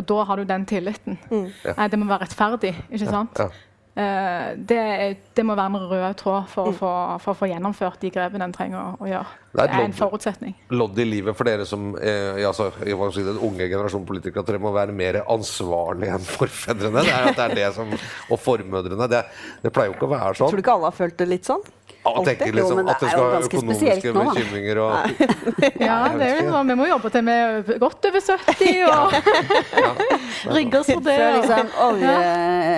For 0.00 0.08
da 0.08 0.28
har 0.30 0.40
du 0.40 0.48
den 0.48 0.68
tilliten. 0.68 1.18
Mm. 1.28 1.50
Ja. 1.64 1.88
Det 1.92 1.98
må 2.00 2.08
være 2.08 2.24
rettferdig. 2.24 2.72
ikke 2.88 3.10
sant? 3.10 3.42
Ja. 3.42 3.50
Uh, 3.90 4.54
det, 4.54 5.16
det, 5.34 5.42
må 5.44 5.56
være 5.58 5.66
en 5.66 5.88
rød 5.90 6.14
tråd 6.14 6.44
for, 6.48 6.70
mm. 6.70 6.76
få, 6.78 6.90
for, 7.20 7.34
å 7.34 7.36
få, 7.36 7.48
gjennomført 7.50 7.98
de 8.00 8.12
grepene 8.14 8.46
en 8.46 8.54
trenger 8.54 8.78
å, 8.78 8.92
å 9.02 9.08
gjøre. 9.10 9.32
Det 9.50 9.64
er, 9.64 9.72
det 9.72 9.80
er 9.80 9.88
en 9.88 9.96
forutsetning. 9.98 10.54
Lodd 10.78 11.00
i 11.02 11.06
livet 11.08 11.36
for 11.36 11.50
dere 11.50 11.66
som 11.66 11.90
eh, 11.98 12.38
altså, 12.46 12.68
si, 13.10 13.24
den 13.26 13.40
unge 13.42 13.66
generasjon 13.66 14.06
politikere, 14.06 14.44
at 14.44 14.52
dere 14.52 14.62
må 14.62 14.70
være 14.72 14.94
mer 14.94 15.20
ansvarlige 15.26 16.14
enn 16.16 16.28
forfedrene. 16.38 17.02
Det 17.02 17.16
er, 17.16 17.28
det 17.34 17.44
er 17.48 17.56
det 17.58 17.66
som, 17.76 17.90
og 18.30 18.40
formødrene. 18.40 19.10
Det, 19.10 19.24
det 19.66 19.74
pleier 19.74 19.90
jo 19.90 19.98
ikke 19.98 20.08
å 20.08 20.14
være 20.14 20.38
sånn. 20.38 20.54
Tror 20.54 20.62
du 20.62 20.64
ikke 20.64 20.78
alle 20.78 20.92
har 20.92 20.98
følt 21.02 21.18
det 21.18 21.28
litt 21.34 21.50
sånn? 21.50 21.66
Ja, 22.00 22.12
tenker 22.24 22.54
liksom 22.56 22.78
jo, 22.80 22.84
at 22.88 23.02
det 23.02 23.10
skal 23.12 23.26
være 23.26 23.40
økonomiske 23.44 24.12
nå, 24.16 24.22
bekymringer 24.30 24.78
og 24.80 24.94
Ja, 25.88 25.98
det 26.14 26.28
er 26.30 26.38
jo 26.38 26.54
sånn, 26.54 26.70
vi 26.72 26.76
må 26.80 26.86
jobbe 26.88 27.10
til 27.12 27.26
vi 27.26 27.34
er 27.34 27.80
godt 27.82 28.08
over 28.08 28.24
70 28.24 28.78
og 28.86 29.16
ja. 29.84 29.90
rigge 30.56 30.80
oss 30.80 30.88
for 30.88 31.04
det. 31.04 31.18
Liksom, 31.36 31.70
olje, 31.84 32.16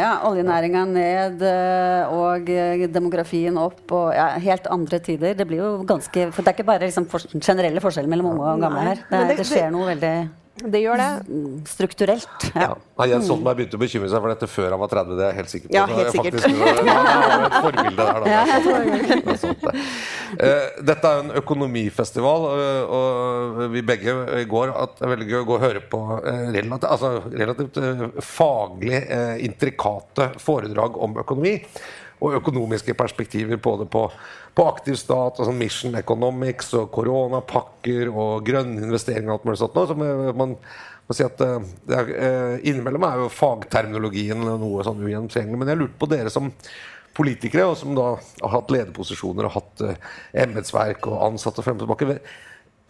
ja, 0.02 0.10
Oljenæringa 0.26 0.84
ned 0.90 1.46
eh, 1.46 2.18
og 2.18 2.50
eh, 2.50 2.84
demografien 2.90 3.62
opp 3.62 3.94
og 3.94 4.10
ja, 4.16 4.32
helt 4.42 4.66
andre 4.74 4.98
tider. 5.06 5.38
Det 5.38 5.46
blir 5.46 5.62
jo 5.62 5.72
ganske 5.86 6.30
for 6.34 6.42
Det 6.42 6.52
er 6.52 6.58
ikke 6.58 6.70
bare 6.74 6.88
liksom, 6.88 7.06
for, 7.12 7.22
generelle 7.38 7.82
forskjeller 7.84 8.10
mellom 8.10 8.34
unge 8.34 8.54
og 8.56 8.66
gamle 8.66 8.86
her. 8.90 9.04
Det, 9.06 9.26
det 9.38 9.46
skjer 9.46 9.70
noe 9.70 9.92
veldig 9.94 10.16
det 10.52 10.82
gjør 10.82 11.00
det. 11.00 11.08
Strukturelt. 11.70 12.44
Ja. 12.52 12.74
ja. 12.74 13.06
Jens 13.08 13.24
Stoltenberg 13.26 13.56
begynte 13.56 13.78
å 13.78 13.80
bekymre 13.80 14.10
seg 14.12 14.20
for 14.20 14.32
dette 14.32 14.48
før 14.50 14.74
han 14.74 14.82
var 14.82 14.90
30. 14.92 15.14
Det 15.16 15.24
er 15.24 15.30
jeg 15.30 15.38
helt 15.38 15.52
sikker 15.52 15.70
på. 15.70 15.76
Ja, 15.76 15.84
helt 15.88 16.12
sikkert. 16.12 16.36
Faktisk, 16.42 16.60
et 17.46 17.56
forbilde 17.56 18.06
der, 18.06 18.20
da. 18.20 18.34
Ja, 18.34 18.42
sånt, 19.40 19.64
det. 19.64 19.86
Uh, 20.32 20.84
dette 20.92 21.14
er 21.14 21.22
en 21.22 21.32
økonomifestival, 21.40 22.46
og, 22.50 22.92
og 22.98 23.64
vi 23.72 23.84
begge 23.92 24.16
i 24.42 24.46
går 24.48 24.74
at 24.76 24.94
det 25.00 25.08
er 25.08 25.14
veldig 25.14 25.30
gøy 25.32 25.40
å 25.40 25.48
gå 25.48 25.56
og 25.56 25.64
høre 25.64 25.82
på 25.94 26.02
uh, 26.12 26.28
relativt, 26.52 26.88
altså, 26.90 27.14
relativt 27.32 27.80
faglig 28.28 29.02
intrikate 29.42 30.32
foredrag 30.42 31.00
om 31.00 31.18
økonomi 31.24 31.56
og 32.22 32.38
økonomiske 32.38 32.94
perspektiver 32.98 33.58
på 33.62 33.74
det 33.80 33.88
på, 33.90 34.06
på 34.54 34.68
aktiv 34.70 34.96
stat, 35.00 35.40
og 35.40 35.48
sånn 35.48 35.58
Mission 35.58 35.98
Economics 35.98 36.72
og 36.78 36.90
koronapakker 36.94 38.12
og 38.12 38.46
grønne 38.46 38.84
investeringer 38.86 39.32
og 39.32 39.40
alt 39.40 39.48
mulig 39.48 39.60
sånt. 39.64 39.76
Nå, 39.76 39.86
som 39.90 40.38
man 40.38 40.56
må 41.08 41.16
si 41.18 41.26
at 41.26 41.42
det 41.42 41.98
er, 41.98 42.14
eh, 42.14 42.56
Innimellom 42.70 43.04
er 43.08 43.24
jo 43.24 43.32
fagterminologien 43.32 44.46
noe 44.46 44.86
sånn 44.86 45.02
ugjennomtrengelig. 45.02 45.58
Men 45.58 45.72
jeg 45.72 45.82
lurte 45.82 46.00
på 46.00 46.10
dere 46.12 46.32
som 46.32 46.52
politikere, 47.16 47.66
og 47.68 47.76
som 47.76 47.96
da 47.96 48.14
har 48.16 48.54
hatt 48.54 48.72
lederposisjoner 48.72 49.48
og 49.48 49.56
hatt 49.58 49.82
uh, 49.84 50.12
embetsverk 50.44 51.10
og 51.10 51.20
ansatte 51.26 51.64
frem 51.64 51.76
og 51.76 51.84
tilbake. 51.84 52.20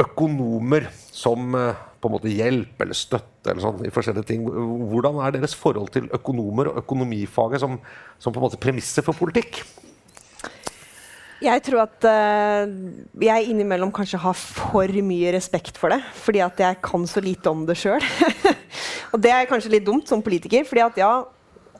Økonomer 0.02 0.86
som 1.10 1.56
uh, 1.58 1.72
på 2.02 2.10
en 2.10 2.16
måte 2.16 2.32
hjelp 2.32 2.80
eller 2.82 2.98
støtte 2.98 3.52
eller 3.52 3.62
sånn, 3.62 3.84
i 3.86 3.92
forskjellige 3.94 4.28
ting. 4.32 4.42
Hvordan 4.90 5.20
er 5.22 5.36
deres 5.36 5.54
forhold 5.58 5.92
til 5.94 6.10
økonomer 6.14 6.72
og 6.72 6.82
økonomifaget 6.82 7.62
som, 7.62 7.78
som 8.18 8.34
på 8.34 8.42
en 8.42 8.46
måte 8.48 8.60
premisser 8.62 9.06
for 9.06 9.16
politikk? 9.18 9.62
Jeg 11.42 11.62
tror 11.66 11.82
at 11.88 12.04
uh, 12.06 12.70
jeg 13.22 13.50
innimellom 13.50 13.90
kanskje 13.94 14.20
har 14.22 14.34
for 14.38 14.90
mye 15.02 15.32
respekt 15.34 15.78
for 15.80 15.94
det. 15.94 15.98
Fordi 16.22 16.42
at 16.44 16.60
jeg 16.62 16.78
kan 16.84 17.06
så 17.10 17.22
lite 17.22 17.50
om 17.50 17.64
det 17.66 17.78
sjøl. 17.80 18.02
og 19.12 19.22
det 19.22 19.32
er 19.34 19.48
kanskje 19.50 19.72
litt 19.74 19.86
dumt 19.86 20.10
som 20.10 20.22
politiker. 20.22 20.66
fordi 20.68 20.84
at 20.84 21.00
ja, 21.02 21.12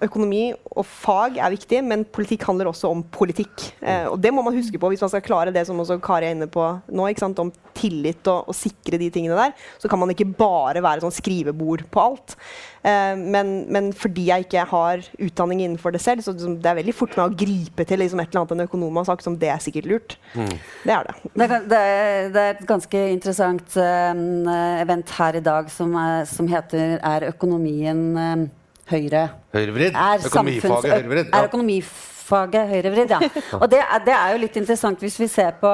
økonomi 0.06 0.42
og 0.72 0.86
fag 0.88 1.38
er 1.40 1.52
viktig, 1.54 1.82
men 1.84 2.04
politikk 2.08 2.46
handler 2.48 2.70
også 2.70 2.90
om 2.92 3.02
politikk. 3.14 3.68
Eh, 3.80 4.06
og 4.10 4.18
Det 4.22 4.32
må 4.34 4.44
man 4.44 4.56
huske 4.56 4.78
på 4.80 4.92
hvis 4.92 5.02
man 5.04 5.12
skal 5.12 5.24
klare 5.24 5.54
det 5.54 5.66
som 5.68 5.78
også 5.80 6.00
Kari 6.02 6.28
er 6.28 6.36
inne 6.36 6.48
på 6.50 6.64
nå, 6.88 7.08
om 7.42 7.52
tillit 7.72 8.26
og, 8.28 8.48
og, 8.50 8.54
sikre 8.56 8.98
de 9.00 9.08
tingene 9.12 9.36
der. 9.38 9.54
Så 9.80 9.88
kan 9.88 10.00
man 10.00 10.10
ikke 10.12 10.28
bare 10.28 10.82
være 10.84 11.04
sånn 11.04 11.14
skrivebord 11.14 11.84
på 11.92 12.02
alt. 12.02 12.36
Eh, 12.82 13.14
men, 13.16 13.52
men, 13.72 13.90
fordi 13.96 14.28
jeg 14.28 14.46
ikke 14.46 14.66
har 14.72 15.04
utdanning 15.18 15.64
innenfor 15.64 15.94
det 15.94 16.02
selv, 16.04 16.24
så 16.24 16.34
liksom, 16.34 16.58
det 16.62 16.70
er 16.70 16.80
veldig 16.80 16.96
fort 16.96 17.16
med 17.18 17.26
å 17.26 17.36
gripe 17.44 17.86
til 17.88 18.02
liksom, 18.02 18.22
et 18.22 18.32
eller 18.32 18.42
annet 18.42 18.56
en 18.56 18.66
økonom 18.66 19.00
har 19.00 19.08
sagt 19.10 19.26
som 19.26 19.38
det 19.38 19.52
er 19.52 19.62
sikkert 19.62 19.90
lurt. 19.90 20.16
Mm. 20.34 20.56
Det 20.86 20.96
er 20.96 21.08
det. 21.08 21.18
Det 21.32 21.46
er, 21.46 21.68
det, 21.68 21.82
er, 21.82 22.32
det 22.32 22.46
er, 22.46 22.56
et 22.56 22.66
ganske 22.68 23.04
interessant 23.12 23.78
uh, 23.78 24.82
event 24.82 25.14
her 25.18 25.38
i 25.38 25.44
dag 25.44 25.70
som, 25.72 25.94
er, 25.98 26.26
som 26.28 26.48
heter 26.50 26.98
Er 26.98 27.30
økonomien 27.30 28.02
um, 28.16 28.44
Høyre. 28.90 29.28
Høyrevridd? 29.54 29.94
Økonomifaget 30.26 30.90
høyrevridd? 30.90 31.28
Ja. 31.28 31.38
Er 31.38 31.48
økonomifaget 31.48 32.68
høyrevridd, 32.72 33.12
ja. 33.14 33.18
Og 33.60 33.70
det 33.70 33.78
er, 33.78 34.02
det 34.06 34.14
er, 34.16 34.32
jo 34.32 34.40
litt 34.42 34.58
interessant 34.58 35.04
hvis 35.04 35.18
vi 35.20 35.28
ser 35.30 35.54
på, 35.60 35.70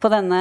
på 0.00 0.10
denne 0.12 0.40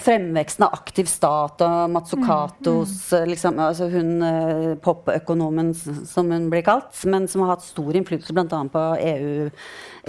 fremveksten 0.00 0.64
av 0.66 0.74
aktiv 0.80 1.10
stat 1.10 1.60
og 1.66 1.92
Matsukatos 1.92 2.96
mm, 2.96 3.18
mm. 3.18 3.30
liksom, 3.34 3.62
altså 3.66 3.90
hun 3.92 4.10
uh, 4.24 4.72
popøkonomen 4.82 5.74
som 5.76 6.32
hun 6.32 6.48
blir 6.52 6.64
kalt, 6.66 6.92
men 7.04 7.28
som 7.28 7.44
har 7.44 7.56
hatt 7.56 7.66
stor 7.68 7.92
innflytelse 8.00 8.36
bl.a. 8.36 8.64
på 8.72 8.84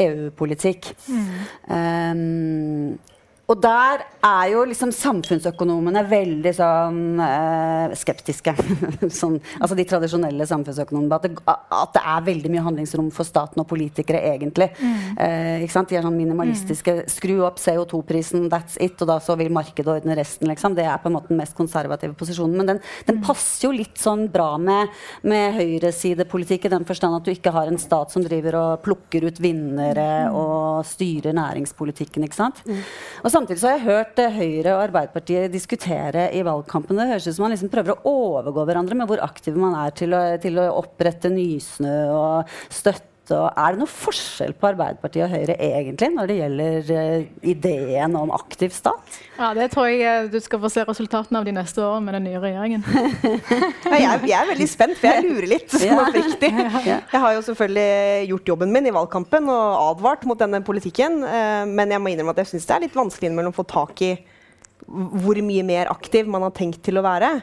EU-politikk. 0.07 0.93
EU 1.11 1.15
mm. 1.19 1.31
um, 1.67 3.10
og 3.51 3.59
der 3.59 4.05
er 4.23 4.51
jo 4.53 4.61
liksom 4.69 4.93
samfunnsøkonomene 4.95 6.05
veldig 6.07 6.51
sånn 6.55 7.19
eh, 7.19 7.95
skeptiske. 7.99 8.53
sånn, 9.21 9.39
altså 9.57 9.75
de 9.75 9.85
tradisjonelle 9.89 10.45
samfunnsøkonomene. 10.47 11.17
At 11.17 11.25
det, 11.25 11.31
at 11.51 11.91
det, 11.97 12.03
er 12.13 12.23
veldig 12.29 12.51
mye 12.53 12.63
handlingsrom 12.63 13.09
for 13.11 13.27
staten 13.27 13.59
og 13.59 13.67
politikere, 13.67 14.21
egentlig. 14.29 14.69
Mm. 14.79 14.93
Eh, 15.25 15.65
ikke 15.65 15.75
sant? 15.75 15.91
De 15.91 15.97
er 15.99 16.05
sånn 16.05 16.15
minimalistiske. 16.15 16.95
Mm. 17.01 17.09
Skru 17.11 17.33
opp 17.47 17.59
CO2-prisen, 17.59 18.45
that's 18.53 18.77
it, 18.79 18.95
og 19.03 19.11
da 19.11 19.17
så 19.23 19.35
vil 19.41 19.51
markedet 19.51 19.97
ordne 19.97 20.15
resten. 20.21 20.47
Liksom. 20.47 20.77
Det 20.77 20.87
er 20.87 21.01
på 21.03 21.11
en 21.11 21.17
måte 21.17 21.33
den 21.33 21.41
mest 21.41 21.57
konservative 21.57 22.15
posisjonen. 22.21 22.55
Men 22.61 22.71
den, 22.71 22.81
den 23.09 23.19
mm. 23.19 23.25
passer 23.27 23.67
jo 23.67 23.73
litt 23.75 23.99
sånn 23.99 24.29
bra 24.31 24.53
med, 24.61 24.95
med 25.27 25.57
høyresidepolitikk 25.59 26.69
i 26.69 26.73
den 26.77 26.87
forstand 26.87 27.19
at 27.19 27.27
du 27.27 27.33
ikke 27.33 27.55
har 27.57 27.67
en 27.67 27.81
stat 27.81 28.15
som 28.15 28.23
driver 28.23 28.61
og 28.61 28.87
plukker 28.87 29.27
ut 29.27 29.43
vinnere 29.43 30.07
mm. 30.29 30.39
og 30.39 30.87
styrer 30.87 31.35
næringspolitikken. 31.35 32.29
ikke 32.29 32.39
sant? 32.39 32.63
Mm. 32.69 32.81
Og 33.25 33.33
samtidig 33.41 33.65
har 33.65 33.77
jeg 33.77 33.85
hørt 33.87 34.19
eh, 34.21 34.35
Høyre 34.37 34.73
og 34.75 34.83
Arbeiderpartiet 34.85 35.53
diskutere 35.53 36.27
i 36.37 36.43
valgkampen. 36.45 36.99
Det 36.99 37.09
høres 37.09 37.27
ut 37.27 37.35
som 37.35 37.47
man 37.47 37.55
liksom 37.55 37.71
prøver 37.73 37.95
å 37.97 38.11
overgå 38.11 38.65
hverandre 38.69 38.97
med 38.99 39.09
hvor 39.09 39.23
aktive 39.25 39.61
man 39.61 39.77
er 39.81 39.95
til 39.97 40.13
å, 40.13 40.21
til 40.41 40.59
å 40.61 40.67
opprette 40.81 41.31
Nysnø 41.33 41.95
og 42.13 42.53
støtte 42.69 43.10
er 43.37 43.73
det 43.73 43.81
noe 43.81 43.89
forskjell 43.89 44.53
på 44.59 44.69
Arbeiderpartiet 44.71 45.25
og 45.25 45.31
Høyre 45.33 45.55
egentlig 45.61 46.09
når 46.13 46.29
det 46.29 46.37
gjelder 46.37 46.91
uh, 46.91 47.41
ideen 47.51 48.17
om 48.19 48.33
aktiv 48.35 48.73
stat? 48.75 49.17
Ja, 49.37 49.51
Det 49.57 49.69
tror 49.73 49.87
jeg 49.89 50.01
eh, 50.05 50.29
du 50.31 50.37
skal 50.43 50.61
få 50.61 50.71
se 50.73 50.85
resultatene 50.87 51.41
av 51.41 51.47
de 51.47 51.53
neste 51.55 51.83
årene 51.83 52.05
med 52.07 52.17
den 52.17 52.27
nye 52.29 52.41
regjeringen. 52.43 52.85
ja, 52.91 53.95
jeg, 53.95 54.21
jeg, 54.29 54.35
er 54.37 54.51
veldig 54.51 54.69
spent, 54.69 54.99
for 54.99 55.09
jeg 55.09 55.25
lurer 55.27 55.49
litt. 55.55 55.73
som 55.73 56.01
oppriktig. 56.05 56.51
Jeg 56.51 57.23
har 57.25 57.37
jo 57.37 57.43
selvfølgelig 57.49 58.29
gjort 58.33 58.53
jobben 58.53 58.75
min 58.75 58.91
i 58.91 58.95
valgkampen 58.95 59.49
og 59.51 59.81
advart 59.89 60.27
mot 60.29 60.39
denne 60.39 60.61
politikken. 60.65 61.21
Uh, 61.25 61.63
men 61.69 61.95
jeg 61.95 62.03
må 62.03 62.13
innrømme 62.13 62.35
at 62.35 62.43
jeg 62.43 62.53
syns 62.53 62.69
det 62.69 62.77
er 62.77 62.85
litt 62.87 62.97
vanskelig 62.97 63.31
innimellom 63.31 63.55
å 63.55 63.61
få 63.61 63.67
tak 63.69 64.05
i 64.07 64.15
hvor 64.87 65.37
mye 65.45 65.63
mer 65.63 65.91
aktiv 65.91 66.27
man 66.29 66.43
har 66.45 66.55
tenkt 66.57 66.81
til 66.85 66.99
å 66.99 67.05
være. 67.05 67.37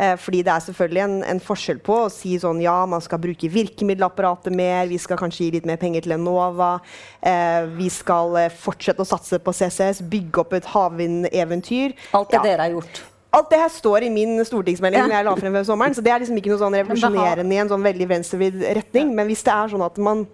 Eh, 0.00 0.16
fordi 0.16 0.40
det 0.42 0.52
er 0.52 0.64
selvfølgelig 0.64 1.02
en, 1.04 1.16
en, 1.34 1.40
forskjell 1.42 1.80
på 1.84 1.96
å 2.06 2.10
si 2.10 2.34
sånn 2.40 2.62
ja, 2.64 2.74
man 2.88 3.02
skal 3.04 3.20
bruke 3.22 3.50
virkemiddelapparatet 3.52 4.54
mer, 4.56 4.86
vi 4.90 4.98
skal 5.02 5.20
kanskje 5.20 5.44
gi 5.44 5.50
litt 5.58 5.68
mer 5.68 5.78
penger 5.80 6.06
til 6.06 6.16
Enova, 6.16 6.72
eh, 7.20 7.68
vi 7.76 7.90
skal 7.92 8.38
eh, 8.40 8.50
fortsette 8.64 9.04
å 9.04 9.08
satse 9.08 9.38
på 9.42 9.54
CCS, 9.54 10.02
bygge 10.12 10.42
opp 10.42 10.56
et 10.56 10.68
havvindeventyr. 10.72 11.96
Alt 12.16 12.32
det 12.32 12.40
ja. 12.40 12.44
dere 12.48 12.66
har 12.66 12.76
gjort. 12.78 13.02
Alt 13.32 13.48
det 13.52 13.62
her 13.62 13.70
står 13.72 14.08
i 14.08 14.12
min 14.12 14.36
stortingsmelding 14.44 15.00
ja. 15.00 15.06
som 15.06 15.16
jeg 15.16 15.26
la 15.28 15.34
frem 15.38 15.54
ved 15.56 15.68
sommeren. 15.68 15.94
Så 15.96 16.04
det 16.04 16.12
er 16.12 16.20
liksom 16.20 16.36
ikke 16.36 16.52
noe 16.52 16.60
sånn 16.60 16.76
revolusjonerende 16.76 17.54
i 17.56 17.60
en 17.62 17.70
sånn 17.70 17.86
veldig 17.86 18.08
venstrevidd 18.10 18.58
retning. 18.80 19.14
Men 19.16 19.30
hvis 19.30 19.44
det 19.46 19.54
er 19.54 19.72
sånn 19.72 19.84
at 19.86 20.00
man 20.00 20.26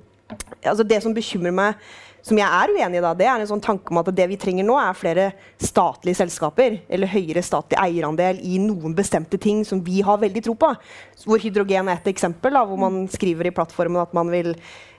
altså 0.60 0.84
Det 0.84 0.98
som 1.00 1.14
bekymrer 1.16 1.54
meg 1.56 1.78
som 2.28 2.38
jeg 2.38 2.44
er 2.44 2.72
uenig 2.74 2.98
i, 2.98 3.04
da, 3.04 3.14
det 3.16 3.28
er 3.28 3.40
en 3.40 3.48
sånn 3.48 3.62
tanke 3.64 3.92
om 3.92 4.00
at 4.02 4.10
det 4.12 4.26
vi 4.28 4.36
trenger 4.40 4.66
nå, 4.66 4.76
er 4.80 4.98
flere 4.98 5.30
statlige 5.62 6.20
selskaper. 6.20 6.82
Eller 6.92 7.10
høyere 7.10 7.44
statlig 7.44 7.78
eierandel 7.80 8.42
i 8.44 8.58
noen 8.60 8.96
bestemte 8.96 9.40
ting 9.40 9.64
som 9.66 9.80
vi 9.84 10.02
har 10.04 10.20
veldig 10.20 10.44
tro 10.44 10.56
på. 10.58 10.74
Hvor 11.24 11.40
hydrogen 11.42 11.88
er 11.88 12.02
et 12.02 12.12
eksempel, 12.12 12.54
da, 12.54 12.66
hvor 12.68 12.80
man 12.80 13.06
skriver 13.12 13.48
i 13.48 13.54
plattformen 13.54 14.02
at 14.02 14.12
man 14.16 14.32
vil 14.32 14.52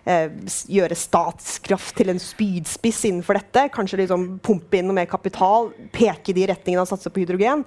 eh, 0.09 0.33
gjøre 0.73 0.97
statskraft 0.97 1.93
til 1.99 2.13
en 2.13 2.21
spydspiss 2.23 3.05
innenfor 3.11 3.37
dette. 3.37 3.67
Kanskje 3.75 4.01
liksom 4.01 4.27
pumpe 4.45 4.79
inn 4.79 4.89
noe 4.89 4.97
mer 4.97 5.09
kapital, 5.11 5.69
peke 5.95 6.33
de 6.35 6.49
retningene 6.49 6.85
og 6.85 6.89
satse 6.89 7.13
på 7.13 7.23
hydrogen. 7.23 7.65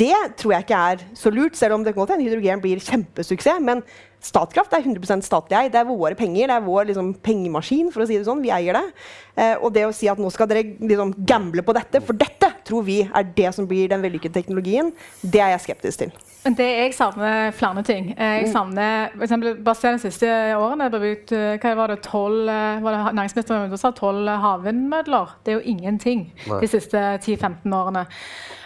Det 0.00 0.14
tror 0.40 0.56
jeg 0.56 0.66
ikke 0.66 0.82
er 0.94 1.06
så 1.18 1.32
lurt, 1.34 1.58
selv 1.58 1.76
om 1.76 1.84
det 1.84 1.92
kan 1.92 2.04
godt 2.04 2.16
hende 2.16 2.28
hydrogen 2.30 2.64
blir 2.64 2.80
kjempesuksess. 2.80 3.60
men 3.60 3.84
Statkraft 4.24 4.72
er 4.74 4.82
100 4.82 5.22
statlig 5.22 5.58
eid. 5.58 5.72
Det 5.74 5.80
er 5.80 5.88
våre 5.88 6.16
penger. 6.18 6.48
Det 6.48 6.56
er 6.56 6.66
vår 6.66 6.88
liksom, 6.90 7.12
pengemaskin. 7.24 7.92
for 7.94 8.02
å 8.02 8.08
si 8.08 8.18
det 8.18 8.26
sånn. 8.26 8.42
Vi 8.44 8.52
eier 8.54 8.78
det. 8.78 8.84
Eh, 9.36 9.56
og 9.60 9.72
det 9.74 9.84
å 9.84 9.92
si 9.94 10.08
at 10.08 10.20
nå 10.20 10.30
skal 10.32 10.48
dere 10.48 10.64
liksom, 10.80 11.12
gamble 11.28 11.64
på 11.64 11.74
dette, 11.76 12.00
for 12.04 12.16
dette 12.16 12.48
tror 12.66 12.86
vi 12.86 13.02
er 13.04 13.26
det 13.36 13.52
som 13.54 13.66
blir 13.68 13.90
den 13.92 14.02
vellykkede 14.02 14.34
teknologien. 14.34 14.88
Det 15.20 15.42
er 15.42 15.52
jeg 15.54 15.66
skeptisk 15.68 16.02
til. 16.02 16.14
Men 16.46 16.56
det 16.58 16.66
jeg 16.70 16.94
savner 16.96 17.52
flere 17.56 17.82
ting. 17.86 18.12
Eh, 18.16 18.40
jeg 18.40 18.50
savner, 18.54 19.12
for 19.14 19.26
eksempel, 19.26 19.58
bare 19.66 19.78
se 19.78 19.92
de 19.92 20.02
siste 20.06 20.30
årene. 20.56 20.88
Det 20.92 21.00
ble 21.02 21.12
ut, 21.18 21.34
hva 21.62 21.74
var 21.82 21.92
det, 21.92 22.00
12, 22.06 22.36
eh, 22.48 22.82
var 22.84 22.96
det 22.96 23.14
næringsministeren 23.18 23.78
sa 23.82 23.92
12 23.92 24.36
havvindmøller. 24.44 25.36
Det 25.44 25.52
er 25.52 25.58
jo 25.58 25.74
ingenting 25.74 26.28
Nei. 26.46 26.60
de 26.62 26.70
siste 26.70 27.02
10-15 27.20 27.76
årene. 27.76 28.06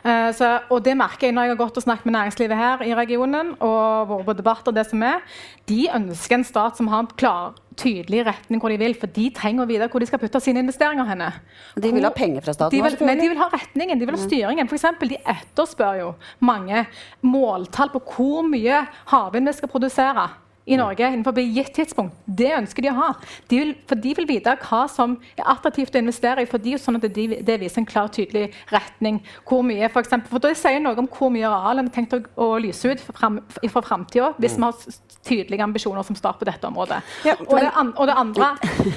Så, 0.01 0.47
og 0.73 0.79
det 0.81 0.95
merker 0.97 1.27
jeg 1.29 1.35
når 1.37 1.45
jeg 1.45 1.53
har 1.53 1.59
gått 1.61 1.77
og 1.77 1.85
snakket 1.85 2.07
med 2.09 2.15
næringslivet 2.15 2.57
her 2.57 2.85
i 2.87 2.95
regionen. 2.97 3.51
og 3.61 4.09
vært 4.09 4.29
på 4.31 4.35
debatter, 4.39 4.73
det 4.73 4.87
som 4.89 5.03
er, 5.05 5.21
De 5.69 5.91
ønsker 5.93 6.39
en 6.39 6.45
stat 6.45 6.79
som 6.79 6.89
har 6.89 7.05
en 7.05 7.11
klar, 7.21 7.53
tydelig 7.79 8.25
retning 8.27 8.61
hvor 8.63 8.73
de 8.73 8.79
vil. 8.81 8.97
For 8.99 9.13
de 9.15 9.29
trenger 9.37 9.65
å 9.65 9.69
vite 9.71 9.89
hvor 9.93 10.03
de 10.03 10.09
skal 10.11 10.23
putte 10.23 10.43
sine 10.43 10.63
investeringer 10.65 11.09
henne. 11.09 11.31
De 11.79 11.93
vil 11.95 12.07
ha 12.07 12.13
penger 12.15 12.45
fra 12.45 12.57
staten 12.57 12.75
De 12.75 12.83
vil, 12.85 12.99
men 13.07 13.23
de 13.23 13.31
vil 13.33 13.41
ha 13.41 13.49
retningen, 13.53 14.01
de 14.01 14.09
vil 14.09 14.19
ha 14.19 14.23
styringen. 14.23 14.71
For 14.71 14.81
eksempel, 14.81 15.15
de 15.15 15.21
etterspør 15.35 15.99
jo 16.03 16.13
mange 16.47 16.85
måltall 17.27 17.93
på 17.95 18.05
hvor 18.15 18.47
mye 18.49 18.85
havvind 19.13 19.51
vi 19.51 19.59
skal 19.59 19.73
produsere 19.73 20.29
i 20.71 20.79
Norge 20.79 21.09
innenfor 21.11 21.39
et 21.41 21.55
gitt 21.55 21.73
tidspunkt. 21.81 22.17
Det 22.27 22.51
ønsker 22.57 22.87
de 22.87 22.93
å 22.93 22.97
ha. 22.99 23.11
De 23.51 23.61
vil, 23.63 23.75
for 23.91 24.01
de 24.01 24.15
vil 24.19 24.29
vite 24.29 24.55
hva 24.65 24.83
som 24.91 25.17
er 25.37 25.47
attraktivt 25.51 25.97
å 25.97 26.03
investere 26.03 26.45
i, 26.45 26.51
for 26.51 26.63
de, 26.63 26.77
sånn 26.81 27.01
at 27.01 27.07
de, 27.07 27.27
det 27.47 27.59
viser 27.63 27.83
en 27.83 27.89
klar, 27.89 28.11
tydelig 28.13 28.51
retning. 28.73 29.21
Hvor 29.49 29.65
mye, 29.67 29.89
for, 29.93 30.05
eksempel, 30.05 30.31
for 30.33 30.43
Det 30.51 30.57
sier 30.59 30.83
noe 30.83 30.99
om 30.99 31.09
hvor 31.11 31.33
mye 31.33 31.47
areal 31.49 31.83
en 31.83 31.91
har 31.91 31.95
tenkt 31.95 32.17
å, 32.17 32.23
å 32.41 32.51
lyse 32.63 32.91
ut 32.91 33.03
fra 33.05 33.17
fram, 33.21 33.41
framtida, 33.81 34.33
hvis 34.41 34.57
vi 34.59 34.65
har 34.65 34.99
tydelige 35.27 35.65
ambisjoner 35.65 36.05
som 36.07 36.17
stat 36.17 36.39
på 36.41 36.47
dette 36.49 36.67
området. 36.67 37.01
og, 37.47 37.57
det 37.61 37.71
an, 37.77 37.93
og 37.97 38.09
det 38.09 38.17
andre, 38.17 38.49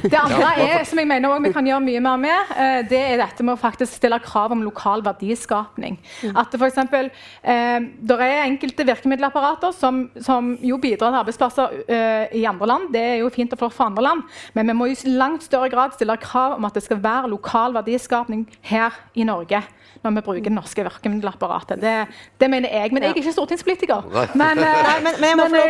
det 0.04 0.20
andre 0.20 0.52
er, 0.64 0.84
som 0.88 1.02
jeg 1.02 1.10
mener 1.10 1.30
også 1.30 1.44
vi 1.44 1.54
kan 1.56 1.68
gjøre 1.68 1.84
mye 1.84 2.04
mer 2.04 2.22
med, 2.22 2.54
eh, 2.56 2.80
det 2.90 3.02
er 3.02 3.20
dette 3.20 3.44
med 3.44 3.58
å 3.58 3.60
faktisk 3.60 3.98
stille 3.98 4.20
krav 4.24 4.56
om 4.56 4.64
lokal 4.64 5.04
verdiskapning. 5.06 5.98
At 6.32 6.54
det 6.54 6.62
for 6.62 6.70
eksempel, 6.70 7.12
eh, 7.44 7.80
er 8.14 8.46
enkelte 8.46 8.86
virkemiddelapparater 8.88 9.74
som, 9.76 10.06
som 10.22 10.54
jo 10.64 10.78
bidrar 10.78 11.12
til 11.12 11.22
arbeidsplasser 11.24 11.63
eh, 11.88 12.34
i 12.40 12.44
andre 12.50 12.70
land. 12.70 12.90
Det 12.94 13.04
er 13.04 13.16
jo 13.22 13.32
fint 13.34 13.54
og 13.56 13.62
flott 13.62 13.76
for 13.76 13.88
andre 13.88 14.04
land, 14.06 14.26
men 14.54 14.72
vi 14.72 14.78
må 14.78 14.90
i 14.92 14.98
langt 15.10 15.46
større 15.46 15.72
grad 15.74 15.96
stille 15.98 16.18
krav 16.22 16.58
om 16.58 16.68
at 16.68 16.76
det 16.76 16.84
skal 16.86 17.02
være 17.04 17.32
lokal 17.32 17.76
verdiskapning 17.76 18.46
her 18.70 18.96
i 19.16 19.28
Norge 19.28 19.64
når 20.04 20.18
vi 20.18 20.22
bruker 20.26 20.44
det 20.44 20.52
norske 20.52 20.84
virkemiddelapparatet. 20.84 21.80
Det, 21.80 21.94
det 22.40 22.50
mener 22.52 22.72
jeg. 22.76 22.92
Men 22.92 23.06
jeg 23.06 23.14
er 23.14 23.20
ikke 23.22 23.34
stortingspolitiker. 23.36 24.10
Men, 24.36 24.60
eh, 24.60 24.80
Nei, 24.88 24.96
men, 25.06 25.20
men 25.22 25.30
jeg 25.30 25.38
må, 25.40 25.46
få 25.54 25.62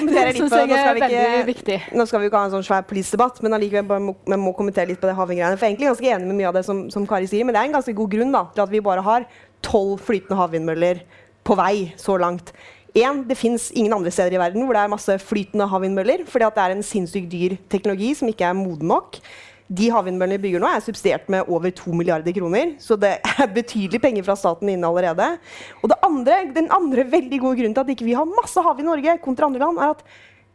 kommentere 0.00 0.32
litt 0.32 0.40
på 0.42 0.48
det. 0.50 0.62
Nå 0.66 0.80
skal, 0.80 1.46
vi 1.46 1.54
ikke, 1.54 1.78
nå 1.94 2.06
skal 2.10 2.22
vi 2.22 2.30
ikke 2.30 2.40
ha 2.40 2.48
en 2.48 2.54
sånn 2.56 2.66
svær 2.66 2.86
politisk 2.88 3.14
debatt, 3.14 3.38
men 3.46 3.54
allikevel 3.58 4.02
må, 4.08 4.16
jeg 4.26 4.40
må 4.42 4.54
kommentere 4.58 4.90
litt 4.90 5.02
på 5.02 5.10
det 5.10 5.14
havvindgreiene. 5.18 5.60
For 5.60 5.66
jeg 5.68 5.70
er 5.70 5.76
egentlig 5.76 5.92
ganske 5.92 6.14
enig 6.16 6.30
med 6.32 6.40
mye 6.40 6.50
av 6.50 6.58
det 6.58 6.64
som, 6.66 6.82
som 6.90 7.06
Kari 7.06 7.30
sier, 7.30 7.46
men 7.46 7.54
det 7.54 7.62
er 7.62 7.70
en 7.70 7.78
ganske 7.78 7.94
god 8.00 8.16
grunn 8.16 8.34
da, 8.34 8.42
til 8.56 8.66
at 8.66 8.74
vi 8.74 8.82
bare 8.88 9.06
har 9.06 9.28
tolv 9.66 10.02
flytende 10.02 10.40
havvindmøller 10.40 11.04
på 11.46 11.54
vei 11.58 11.92
så 12.00 12.18
langt. 12.18 12.50
En, 12.96 13.20
det 13.28 13.36
fins 13.36 13.68
ingen 13.76 13.92
andre 13.92 14.12
steder 14.14 14.36
i 14.36 14.40
verden 14.40 14.64
hvor 14.64 14.76
det 14.76 14.84
er 14.84 14.92
masse 14.94 15.18
flytende 15.20 15.66
havvindmøller, 15.68 16.24
fordi 16.30 16.48
det 16.54 16.62
er 16.62 16.72
en 16.72 16.86
sinnssykt 16.86 17.28
dyr 17.32 17.58
teknologi 17.72 18.14
som 18.16 18.30
ikke 18.30 18.48
er 18.48 18.56
moden 18.56 18.88
nok. 18.88 19.18
De 19.66 19.88
havvindmøllene 19.90 20.38
vi 20.38 20.46
bygger 20.46 20.62
nå, 20.62 20.68
er 20.70 20.84
subsidiert 20.84 21.26
med 21.32 21.48
over 21.50 21.72
2 21.74 21.92
milliarder 21.98 22.32
kroner. 22.36 22.76
Så 22.80 22.96
det 22.96 23.16
er 23.18 23.50
betydelig 23.52 24.00
penger 24.00 24.24
fra 24.24 24.36
staten 24.38 24.70
inne 24.70 24.88
allerede. 24.88 25.26
Og 25.82 25.92
andre, 26.06 26.38
den 26.54 26.70
andre 26.72 27.04
veldig 27.10 27.40
gode 27.42 27.58
grunnen 27.60 27.74
til 27.74 27.82
at 27.82 27.92
ikke 27.96 28.06
vi 28.06 28.16
har 28.16 28.30
masse 28.30 28.62
hav 28.62 28.80
i 28.80 28.86
Norge 28.86 29.18
kontra 29.24 29.50
andre 29.50 29.64
land, 29.64 29.82
er 29.82 29.96
at 29.96 30.04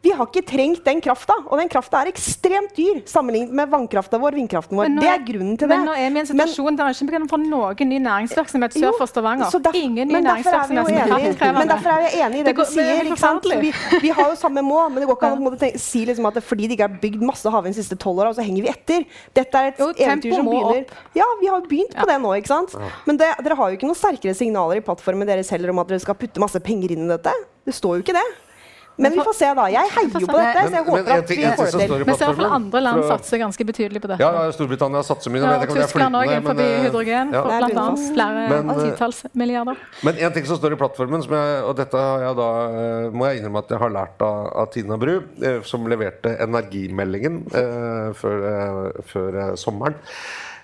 vi 0.02 0.10
har 0.18 0.26
ikke 0.26 0.42
trengt 0.50 0.84
den 0.84 1.00
krafta. 1.02 1.34
Og 1.48 1.60
den 1.60 1.70
krafta 1.70 2.02
er 2.02 2.10
ekstremt 2.10 2.74
dyr 2.76 3.02
sammenlignet 3.06 3.52
med 3.54 3.70
vannkrafta 3.70 4.18
vår, 4.18 4.32
vindkraften 4.40 4.76
vår. 4.80 4.90
Nå 4.90 5.02
Det 5.02 5.10
er- 5.12 5.26
grunnen 5.28 5.58
til 5.60 5.68
det. 5.68 5.78
Men 5.78 5.86
nå 5.86 5.94
er 5.94 6.10
vi 6.10 6.18
i 6.18 6.22
en 6.22 6.26
situasjon 6.26 6.76
der 6.78 6.86
vi 6.90 7.06
ikke 7.06 7.12
kan 7.12 7.28
få 7.30 7.38
noen 7.42 7.88
ny 7.92 8.00
næringsvirksomhet 8.02 8.74
sør 8.82 8.98
for 8.98 9.06
Stavanger. 9.06 9.46
så 9.52 9.62
derfor- 9.62 9.78
Ingen 9.82 10.08
ny 10.08 10.14
men 10.14 10.24
vi 10.24 10.30
næringsvirksomhet 10.30 10.86
som 10.88 10.96
er 10.96 11.02
enige. 11.02 11.12
kraftkrevende. 11.12 11.58
Men 11.60 11.68
derfor 11.68 11.90
er 11.90 12.00
jeg 12.02 12.14
enig 12.26 12.40
i 12.40 12.44
det, 12.44 12.46
Det 12.46 12.56
går- 12.56 12.66
du 12.66 12.72
sier. 12.72 12.84
det 12.84 12.98
er 12.98 13.12
ikke 13.12 13.20
sant? 13.20 13.44
Vi, 13.62 13.74
vi 14.02 14.10
har 14.10 14.30
jo 14.30 14.36
samme 14.36 14.62
mål, 14.64 14.90
men 14.92 15.00
det 15.02 15.08
går 15.08 15.16
ikke 15.18 15.32
an 15.32 15.44
å 15.46 15.58
tenke, 15.60 15.80
si 15.80 16.06
liksom 16.06 16.26
at 16.28 16.34
det, 16.34 16.44
fordi 16.44 16.68
det 16.68 16.78
ikke 16.80 16.90
er 16.90 16.98
bygd 17.02 17.22
masse 17.22 17.46
havvind 17.46 17.76
de 17.76 17.84
siste 17.84 17.96
tolv 17.98 18.18
åra, 18.20 18.34
så 18.34 18.42
henger 18.44 18.64
vi 18.64 18.70
etter. 18.70 19.06
Dette 19.36 19.54
er 19.56 19.68
et 19.68 19.78
eventyr 19.78 20.34
som 20.36 20.46
begynner 20.46 20.82
opp. 20.82 20.92
Ja, 21.16 21.26
vi 21.40 21.46
har 21.48 21.62
jo 21.62 21.68
begynt 21.68 21.94
på 21.96 22.06
det 22.08 22.18
nå, 22.22 22.30
ikke 22.42 22.48
sant? 22.48 22.76
Men 23.06 23.18
det, 23.18 23.36
dere 23.44 23.56
har 23.56 23.70
jo 23.72 23.78
ikke 23.78 23.86
noen 23.88 23.96
sterkere 23.96 24.34
signaler 24.36 24.78
i 24.78 24.82
plattformen 24.82 25.28
deres 25.28 25.50
heller 25.50 25.70
om 25.70 25.80
at 25.80 25.88
dere 25.88 26.00
skal 26.00 26.16
putte 26.16 26.40
masse 26.40 26.60
penger 26.60 26.92
inn 26.92 27.06
i 27.06 27.18
dette. 27.18 27.32
Det 27.66 27.74
står 27.76 27.98
jo 27.98 28.02
ikke 28.04 28.14
det. 28.18 28.26
Men 29.02 29.16
vi 29.16 29.24
får 29.26 29.36
se, 29.36 29.50
da. 29.58 29.66
Jeg 29.74 29.92
heier 29.96 30.20
jo 30.22 30.28
på 30.30 30.38
dette, 30.38 30.62
så 30.62 30.72
jeg 30.72 30.72
Men- 30.72 30.86
men 30.86 31.06
håper 31.06 31.12
at 31.18 31.30
vi 31.32 31.36
får 31.42 31.66
det 31.66 31.72
står 31.72 31.82
til. 31.82 31.92
i 31.92 32.04
Vi 32.04 32.14
ser 32.14 32.26
plattformen, 32.26 32.52
andre 32.58 32.82
land 32.82 33.04
satser 33.10 33.38
ganske 33.42 33.66
betydelig 33.72 34.02
på 34.04 34.08
dette. 34.12 34.20
Ja, 34.22 34.32
ja, 34.46 34.52
Storbritannia 34.52 35.02
satser 35.04 35.32
mye. 35.34 35.42
Ja, 35.42 35.56
og 35.58 35.68
Tyskland 35.76 36.16
òg, 36.22 36.34
forbi 36.46 36.68
eh, 36.68 36.84
hydrogen. 36.86 37.32
ja. 37.34 37.42
For 37.42 37.58
blant 37.58 37.78
annet 37.84 38.06
flere 38.16 38.50
Men, 38.50 38.70
eh, 38.70 38.84
titalls 38.92 39.24
milliarder. 39.34 39.78
Men 40.04 40.16
en 40.18 40.32
ting 40.34 40.46
som 40.46 40.58
står 40.58 40.74
i 40.74 40.80
plattformen, 40.84 41.24
som 41.24 41.32
jeg, 41.34 41.64
og 41.64 41.76
dette 41.76 41.98
har 41.98 42.20
jeg 42.28 42.36
da, 42.36 42.50
eh, 42.68 43.10
må 43.12 43.26
jeg 43.32 43.42
innrømme 43.42 43.58
at 43.66 43.70
jeg 43.70 43.80
har 43.80 43.90
lært 43.90 44.22
av, 44.22 44.54
av 44.56 44.72
Tina 44.72 44.98
Bru, 44.98 45.22
som 45.64 45.86
leverte 45.88 46.38
energimeldingen 46.40 47.42
eh, 47.54 48.14
før, 48.14 48.92
før 49.06 49.40
eh, 49.42 49.56
sommeren. 49.56 49.96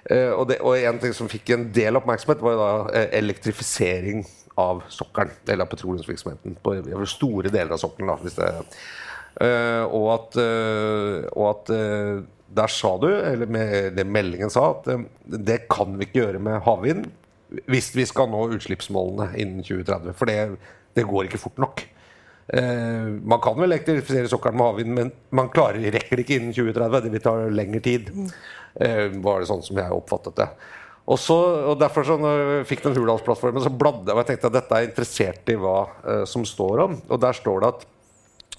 Eh, 0.10 0.30
og, 0.32 0.48
det, 0.48 0.62
og 0.62 0.78
en 0.78 1.00
ting 1.00 1.14
som 1.14 1.28
fikk 1.28 1.50
en 1.56 1.66
del 1.76 1.98
oppmerksomhet, 2.00 2.40
var 2.42 2.52
jo 2.56 2.60
da 2.62 3.00
eh, 3.02 3.08
elektrifisering 3.20 4.26
av 4.58 4.82
sokkelen. 4.94 5.34
Eller 5.48 5.66
av 5.66 5.72
petroleumsvirksomheten 5.72 6.58
på 6.64 6.78
store 7.10 7.54
deler 7.54 7.76
av 7.78 7.82
sokkelen. 7.82 8.12
da, 8.12 8.18
hvis 8.24 8.40
det 8.40 8.52
Eh, 9.38 9.84
og 9.94 10.08
at, 10.16 10.38
uh, 10.42 11.28
og 11.38 11.46
at 11.52 11.70
uh, 11.70 12.24
der 12.58 12.72
sa 12.74 12.96
du, 13.02 13.10
eller 13.12 13.50
med, 13.52 13.92
det 13.98 14.08
meldingen 14.10 14.50
sa, 14.50 14.72
at 14.74 14.88
det 15.28 15.68
kan 15.70 15.94
vi 15.98 16.08
ikke 16.08 16.24
gjøre 16.24 16.42
med 16.42 16.64
havvind 16.66 17.06
hvis 17.72 17.94
vi 17.96 18.04
skal 18.04 18.28
nå 18.28 18.42
utslippsmålene 18.58 19.30
innen 19.40 19.62
2030. 19.64 20.16
For 20.20 20.28
det, 20.28 20.58
det 20.98 21.06
går 21.08 21.30
ikke 21.30 21.40
fort 21.40 21.62
nok. 21.62 21.86
Uh, 22.48 23.14
man 23.30 23.44
kan 23.44 23.60
vel 23.60 23.70
elektrifisere 23.70 24.32
sokkelen 24.32 24.58
med 24.58 24.72
havvind, 24.72 24.96
men 24.98 25.14
man 25.38 25.54
klarer, 25.54 25.86
rekker 25.94 26.18
det 26.18 26.26
ikke 26.26 26.42
innen 26.42 26.58
2030. 26.58 27.06
Det 27.06 27.14
vil 27.14 27.26
ta 27.28 27.38
lengre 27.62 27.84
tid. 27.86 28.10
uh, 28.82 29.06
var 29.22 29.44
det 29.44 29.52
sånn 29.52 29.64
som 29.70 29.80
jeg 29.84 30.02
oppfattet 30.02 30.42
det. 30.42 30.50
Og, 31.08 31.16
så, 31.24 31.36
og 31.72 31.78
derfor 31.80 32.04
så 32.04 32.18
når 32.20 32.42
jeg 32.42 32.68
fikk 32.68 32.84
den 32.84 32.98
Hurdalsplattformen, 32.98 33.64
så 33.64 33.72
bladde 33.72 34.10
jeg 34.10 34.18
og 34.18 34.24
jeg 34.24 34.30
tenkte 34.34 34.50
at 34.50 34.58
dette 34.58 34.80
er 34.80 34.90
interessert 34.90 35.52
i 35.54 35.56
hva 35.62 35.78
eh, 36.04 36.24
som 36.28 36.44
står 36.48 36.84
om. 36.84 36.98
Og 37.08 37.22
der 37.24 37.38
står 37.38 37.64
det 37.64 37.70
at 37.70 37.86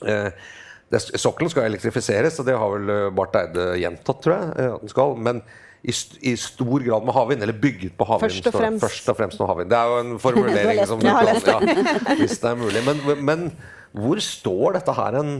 eh, 0.08 0.46
det, 0.88 1.02
sokkelen 1.20 1.52
skal 1.52 1.68
elektrifiseres, 1.68 2.38
og 2.40 2.48
det 2.48 2.56
har 2.56 2.72
vel 2.72 2.92
eh, 2.94 3.08
Barth 3.16 3.36
Eide 3.36 3.66
gjentatt, 3.82 4.22
tror 4.24 4.38
jeg. 4.38 4.52
eh, 4.56 4.76
at 4.78 4.86
den 4.86 4.94
skal, 4.94 5.16
Men 5.28 5.42
i, 5.78 5.92
st 5.94 6.16
i 6.26 6.32
stor 6.40 6.82
grad 6.82 7.04
med 7.06 7.14
havvind, 7.14 7.44
eller 7.44 7.58
bygget 7.60 7.94
på 7.98 8.06
havvind. 8.08 8.32
Først 8.32 8.48
og 8.50 8.56
fremst. 8.56 8.84
Først 8.86 9.10
og 9.12 9.18
fremst 9.20 9.42
med 9.42 9.50
havvind. 9.52 9.70
Det 9.70 9.78
er 9.78 9.92
jo 9.92 9.98
en 10.06 10.14
formulering 10.26 10.80
som 10.90 11.02
du 11.02 11.06
kan 11.06 11.28
ja, 11.28 12.14
Hvis 12.18 12.40
det 12.42 12.50
er 12.50 12.58
mulig. 12.58 12.82
Men, 12.88 13.04
men 13.28 13.44
hvor 13.92 14.20
står 14.24 14.80
dette 14.80 14.96
her 14.96 15.20
hen 15.20 15.36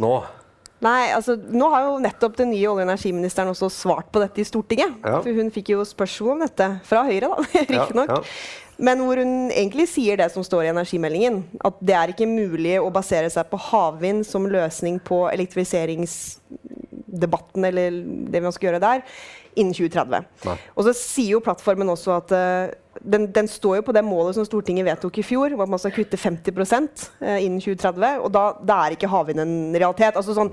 nå? 0.00 0.14
Nei, 0.82 1.12
altså, 1.14 1.36
Nå 1.36 1.68
har 1.70 1.84
jo 1.86 1.98
nettopp 2.02 2.36
den 2.40 2.50
nye 2.50 2.66
olje- 2.66 2.82
og 2.82 2.88
energiministeren 2.88 3.48
også 3.52 3.68
svart 3.72 4.08
på 4.12 4.20
dette 4.22 4.40
i 4.42 4.44
Stortinget. 4.48 4.90
Ja. 5.04 5.20
For 5.22 5.32
hun 5.36 5.50
fikk 5.54 5.68
jo 5.76 5.84
spørsmål 5.86 6.32
om 6.34 6.40
dette 6.46 6.66
fra 6.88 7.00
Høyre, 7.06 7.28
da, 7.30 7.36
riktignok. 7.70 8.10
Ja, 8.10 8.16
Men 8.82 8.96
hvor 9.04 9.16
hun 9.20 9.34
egentlig 9.52 9.86
sier 9.92 10.14
det 10.18 10.28
som 10.34 10.42
står 10.46 10.62
i 10.66 10.72
energimeldingen. 10.72 11.34
At 11.62 11.74
det 11.84 11.94
er 11.98 12.08
ikke 12.14 12.28
mulig 12.30 12.74
å 12.82 12.94
basere 12.94 13.28
seg 13.30 13.44
på 13.52 13.58
havvind 13.70 14.22
som 14.26 14.50
løsning 14.50 14.96
på 15.06 15.18
elektrifiseringsdebatten, 15.30 17.62
eller 17.70 17.88
det 18.34 18.40
man 18.42 18.52
skal 18.54 18.66
gjøre 18.72 18.82
der, 18.82 18.98
innen 19.54 19.74
2030. 19.76 20.24
Nei. 20.48 20.56
Og 20.74 20.82
så 20.88 20.92
sier 20.98 21.30
jo 21.36 21.44
plattformen 21.44 21.88
også 21.92 22.10
at 22.16 22.28
eh, 22.34 22.74
den, 23.04 23.26
den 23.34 23.48
står 23.48 23.76
jo 23.80 23.84
på 23.86 23.94
det 23.94 24.04
målet 24.06 24.36
som 24.36 24.46
Stortinget 24.46 24.86
vedtok 24.86 25.18
i 25.18 25.24
fjor, 25.26 25.54
om 25.56 25.64
at 25.64 25.72
man 25.72 25.80
skal 25.82 25.94
kutte 25.96 26.18
50 26.20 26.52
eh, 27.20 27.44
innen 27.44 27.60
2030. 27.60 28.22
Og 28.22 28.32
da, 28.34 28.44
da 28.62 28.78
er 28.84 28.96
ikke 28.96 29.10
havvind 29.10 29.42
en 29.42 29.56
realitet. 29.74 30.16
Altså 30.16 30.36
sånn, 30.36 30.52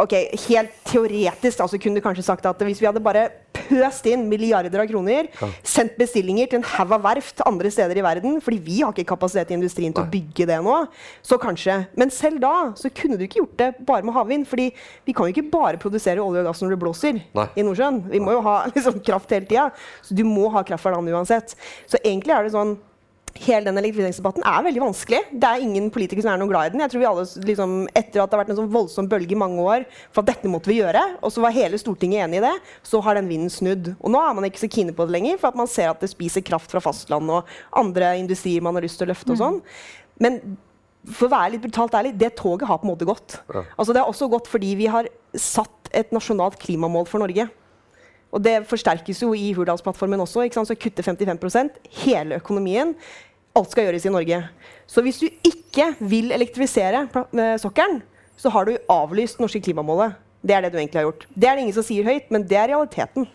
ok, 0.00 0.16
Helt 0.48 0.72
teoretisk 0.88 1.60
altså 1.60 1.78
kunne 1.80 2.00
du 2.00 2.04
kanskje 2.04 2.24
sagt 2.26 2.46
at 2.48 2.62
hvis 2.64 2.80
vi 2.80 2.88
hadde 2.88 3.02
bare 3.04 3.28
pøst 3.70 4.06
inn 4.10 4.26
milliarder 4.30 4.82
av 4.82 4.88
kroner, 4.90 5.30
sendt 5.66 5.96
bestillinger 6.00 6.50
til 6.50 6.60
en 6.60 6.68
haug 6.74 6.94
av 6.96 7.04
verft 7.06 7.42
andre 7.46 7.70
steder 7.72 8.00
i 8.00 8.04
verden, 8.04 8.38
fordi 8.44 8.60
vi 8.66 8.80
har 8.82 8.92
ikke 8.94 9.08
kapasitet 9.12 9.52
i 9.52 9.58
industrien 9.58 9.94
til 9.94 10.04
å 10.04 10.10
bygge 10.10 10.48
det 10.50 10.58
nå, 10.64 10.76
så 11.26 11.38
kanskje. 11.40 11.78
Men 12.00 12.12
selv 12.14 12.42
da 12.42 12.54
så 12.78 12.90
kunne 12.94 13.18
du 13.18 13.26
ikke 13.26 13.42
gjort 13.42 13.56
det 13.60 13.70
bare 13.86 14.06
med 14.06 14.16
havvind. 14.16 14.46
fordi 14.50 14.70
vi 15.06 15.14
kan 15.14 15.28
jo 15.28 15.34
ikke 15.34 15.50
bare 15.52 15.80
produsere 15.80 16.22
olje 16.22 16.42
og 16.42 16.50
gass 16.50 16.62
når 16.62 16.74
det 16.74 16.80
blåser 16.82 17.18
Nei. 17.36 17.48
i 17.56 17.64
Nordsjøen. 17.66 18.02
Vi 18.10 18.20
må 18.22 18.36
jo 18.36 18.44
ha 18.46 18.56
liksom, 18.74 19.00
kraft 19.06 19.32
hele 19.34 19.48
tida. 19.48 19.70
Så 20.02 20.16
du 20.16 20.24
må 20.26 20.48
ha 20.54 20.64
kraft 20.66 20.86
fra 20.86 20.94
land 20.94 21.10
uansett. 21.10 21.56
Så 21.90 22.00
egentlig 22.02 22.34
er 22.36 22.46
det 22.46 22.54
sånn 22.56 22.78
Hele 23.38 23.62
den 23.68 23.78
elektrifiseringsdebatten 23.78 24.44
er 24.46 24.64
veldig 24.66 24.82
vanskelig. 24.82 25.20
Det 25.30 25.48
er 25.48 25.62
ingen 25.64 25.86
politikere 25.94 26.24
som 26.24 26.32
er 26.32 26.40
noe 26.40 26.50
glad 26.50 26.68
i 26.68 26.72
den. 26.74 26.82
Jeg 26.82 26.92
tror 26.92 27.02
vi 27.02 27.08
alle, 27.10 27.26
liksom, 27.46 27.74
Etter 27.94 28.22
at 28.22 28.30
det 28.30 28.36
har 28.36 28.42
vært 28.42 28.52
en 28.54 28.58
sånn 28.58 28.72
voldsom 28.72 29.10
bølge 29.10 29.36
i 29.36 29.38
mange 29.38 29.62
år 29.62 29.84
for 30.10 30.22
at 30.22 30.32
dette 30.32 30.50
måtte 30.50 30.72
vi 30.72 30.80
gjøre, 30.80 31.02
og 31.22 31.32
så 31.32 31.44
var 31.44 31.54
hele 31.54 31.78
Stortinget 31.80 32.24
enig 32.26 32.40
i 32.40 32.44
det, 32.48 32.54
så 32.86 33.02
har 33.06 33.16
den 33.16 33.30
vinden 33.30 33.52
snudd. 33.52 33.92
Og 34.00 34.12
nå 34.12 34.22
er 34.22 34.34
man 34.36 34.48
ikke 34.48 34.64
så 34.64 34.70
kine 34.72 34.94
på 34.96 35.06
det 35.06 35.14
lenger, 35.14 35.38
for 35.40 35.52
at 35.52 35.60
man 35.60 35.70
ser 35.70 35.92
at 35.92 36.02
det 36.02 36.10
spiser 36.12 36.44
kraft 36.46 36.74
fra 36.74 36.82
fastlandet 36.84 37.38
og 37.38 37.78
andre 37.80 38.16
industrier 38.20 38.64
man 38.64 38.76
har 38.76 38.86
lyst 38.86 39.00
til 39.00 39.08
å 39.08 39.12
løfte 39.14 39.36
og 39.36 39.40
sånn. 39.40 39.62
Men 40.20 40.40
for 41.08 41.28
å 41.28 41.32
være 41.32 41.54
litt 41.54 41.64
brutalt 41.64 41.94
ærlig, 41.96 42.16
det 42.20 42.34
toget 42.38 42.68
har 42.68 42.80
på 42.80 42.88
en 42.88 42.92
måte 42.92 43.08
gått. 43.08 43.38
Altså 43.78 43.94
Det 43.94 44.02
har 44.02 44.10
også 44.10 44.28
gått 44.32 44.50
fordi 44.50 44.74
vi 44.76 44.90
har 44.90 45.08
satt 45.38 45.92
et 45.96 46.12
nasjonalt 46.14 46.58
klimamål 46.60 47.08
for 47.08 47.22
Norge. 47.22 47.46
Og 48.30 48.42
det 48.44 48.60
forsterkes 48.70 49.22
jo 49.24 49.32
i 49.34 49.50
Hurdalsplattformen 49.56 50.22
også. 50.22 50.44
ikke 50.46 50.60
sant? 50.60 50.70
Så 50.70 50.78
kutte 50.78 51.02
55% 51.02 51.80
hele 52.04 52.38
økonomien. 52.38 52.94
Alt 53.58 53.72
skal 53.72 53.88
gjøres 53.88 54.06
i 54.06 54.12
Norge. 54.14 54.38
Så 54.86 55.02
hvis 55.02 55.18
du 55.18 55.26
ikke 55.46 55.90
vil 55.98 56.30
elektrifisere 56.32 57.08
eh, 57.10 57.56
sokkelen, 57.58 58.00
så 58.38 58.52
har 58.54 58.68
du 58.68 58.76
avlyst 58.88 59.40
norske 59.42 59.60
klimamålet. 59.60 60.14
Det 60.40 60.54
er 60.56 60.64
det 60.64 60.72
du 60.72 60.78
egentlig 60.78 61.00
har 61.02 61.08
gjort. 61.10 61.26
Det 61.34 61.48
er 61.48 61.58
det 61.58 61.66
ingen 61.66 61.76
som 61.76 61.84
sier 61.84 62.06
høyt, 62.06 62.30
men 62.32 62.46
det 62.48 62.56
er 62.56 62.70
realiteten. 62.72 63.26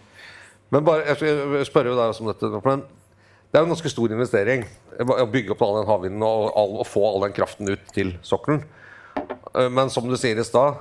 Men 0.73 0.85
bare, 0.87 1.03
jeg 1.11 1.19
spør 1.19 1.67
spørre 1.67 1.97
deg 1.99 2.21
om 2.23 2.31
dette. 2.31 2.49
Men 2.65 2.81
det 2.87 3.59
er 3.59 3.61
jo 3.61 3.67
en 3.67 3.75
ganske 3.75 3.91
stor 3.93 4.15
investering 4.15 4.65
å 5.03 5.27
bygge 5.29 5.53
opp 5.53 5.61
all 5.61 5.77
den 5.81 5.87
havvinden 5.91 6.23
og, 6.25 6.47
og 6.55 6.87
få 6.87 7.03
all 7.11 7.27
den 7.27 7.35
kraften 7.35 7.69
ut 7.69 7.83
til 7.93 8.15
sokkelen. 8.25 8.63
Eh, 9.53 9.69
Men 9.69 9.91
som 9.93 10.07
du 10.09 10.15
sier 10.19 10.39
i 10.39 10.47
stad, 10.47 10.79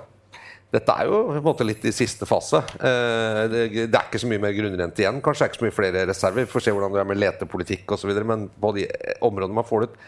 dette 0.75 0.95
er 0.95 1.07
jo 1.09 1.21
på 1.29 1.37
en 1.39 1.45
måte 1.47 1.67
litt 1.67 1.85
i 1.87 1.93
siste 1.95 2.27
fase. 2.27 2.61
Eh, 2.79 3.43
Det, 3.51 3.87
er 3.87 4.09
ikke 4.09 4.21
så 4.23 4.31
mye 4.31 4.43
mer 4.43 4.55
grunnrente 4.57 5.05
igjen. 5.05 5.21
Kanskje 5.23 5.45
det 5.45 5.47
er 5.47 5.53
ikke 5.53 5.61
så 5.61 5.69
mye 5.69 5.77
flere 5.77 6.07
reserver. 6.11 6.45
Vi 6.45 6.53
får 6.55 6.67
se 6.67 6.75
hvordan 6.75 6.95
det 6.95 7.03
er 7.03 7.11
med 7.11 7.21
letepolitikk 7.23 7.95
osv. 7.95 8.11
Men 8.27 8.49
på 8.61 8.75
de 8.77 8.89
områdene 9.25 9.55
man 9.55 9.69
får 9.69 9.85
det 9.85 9.93
ut 9.93 10.03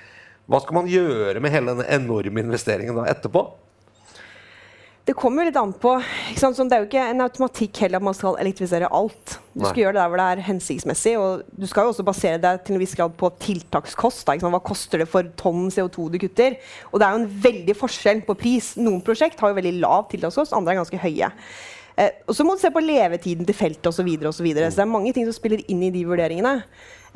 Hva 0.46 0.60
skal 0.62 0.76
man 0.78 0.90
gjøre 0.90 1.40
med 1.42 1.50
hele 1.54 1.72
denne 1.72 1.86
enorme 1.90 2.42
investeringen 2.42 2.98
da 2.98 3.06
etterpå? 3.10 3.44
Det 5.06 5.14
kommer 5.14 5.42
jo 5.44 5.50
litt 5.50 5.58
an 5.58 5.74
på. 5.78 5.96
Sånn, 6.38 6.66
det 6.66 6.76
er 6.76 6.82
jo 6.82 6.88
ikke 6.88 7.08
en 7.12 7.22
automatikk 7.22 7.82
heller 7.84 8.02
at 8.02 8.06
man 8.08 8.16
skal 8.18 8.38
elektrifisere 8.42 8.90
alt. 8.90 9.36
Du 9.56 9.62
Nei. 9.64 9.70
skal 9.70 9.86
gjøre 9.86 9.94
det 9.96 10.02
der 10.02 10.10
hvor 10.12 10.20
det 10.20 10.24
er 10.28 10.44
hensiktsmessig. 10.50 11.14
Og 11.16 11.46
du 11.56 11.64
skal 11.68 11.86
jo 11.86 11.94
også 11.94 12.04
basere 12.04 12.40
deg 12.42 12.60
til 12.66 12.76
en 12.76 12.82
viss 12.82 12.92
grad 12.98 13.14
på 13.16 13.30
tiltakskost. 13.40 14.26
Da? 14.28 14.36
Hva 14.52 14.60
koster 14.60 15.00
det 15.00 15.08
for 15.08 15.30
tonn 15.40 15.70
CO2 15.72 16.10
du 16.12 16.18
kutter? 16.26 16.58
Og 16.90 17.00
det 17.00 17.06
er 17.06 17.14
jo 17.14 17.22
en 17.22 17.40
veldig 17.46 17.76
forskjell 17.78 18.20
på 18.26 18.36
pris. 18.36 18.74
Noen 18.76 19.00
prosjekt 19.06 19.40
har 19.40 19.54
jo 19.54 19.56
veldig 19.56 19.78
lav 19.80 20.10
tiltakskost, 20.12 20.52
andre 20.56 20.74
er 20.74 20.82
ganske 20.82 21.00
høye. 21.00 21.32
Eh, 21.96 22.20
og 22.28 22.36
så 22.36 22.44
må 22.44 22.56
du 22.56 22.60
se 22.60 22.72
på 22.74 22.84
levetiden 22.84 23.48
til 23.48 23.56
feltet 23.56 23.88
osv. 23.88 24.02
Så, 24.02 24.04
videre, 24.04 24.28
og 24.28 24.36
så, 24.36 24.44
videre. 24.44 24.68
så 24.68 24.82
det 24.82 24.84
er 24.84 24.92
mange 24.92 25.16
ting 25.16 25.24
som 25.28 25.36
spiller 25.38 25.64
inn 25.72 25.86
i 25.88 25.92
de 25.94 26.04
vurderingene. 26.04 26.58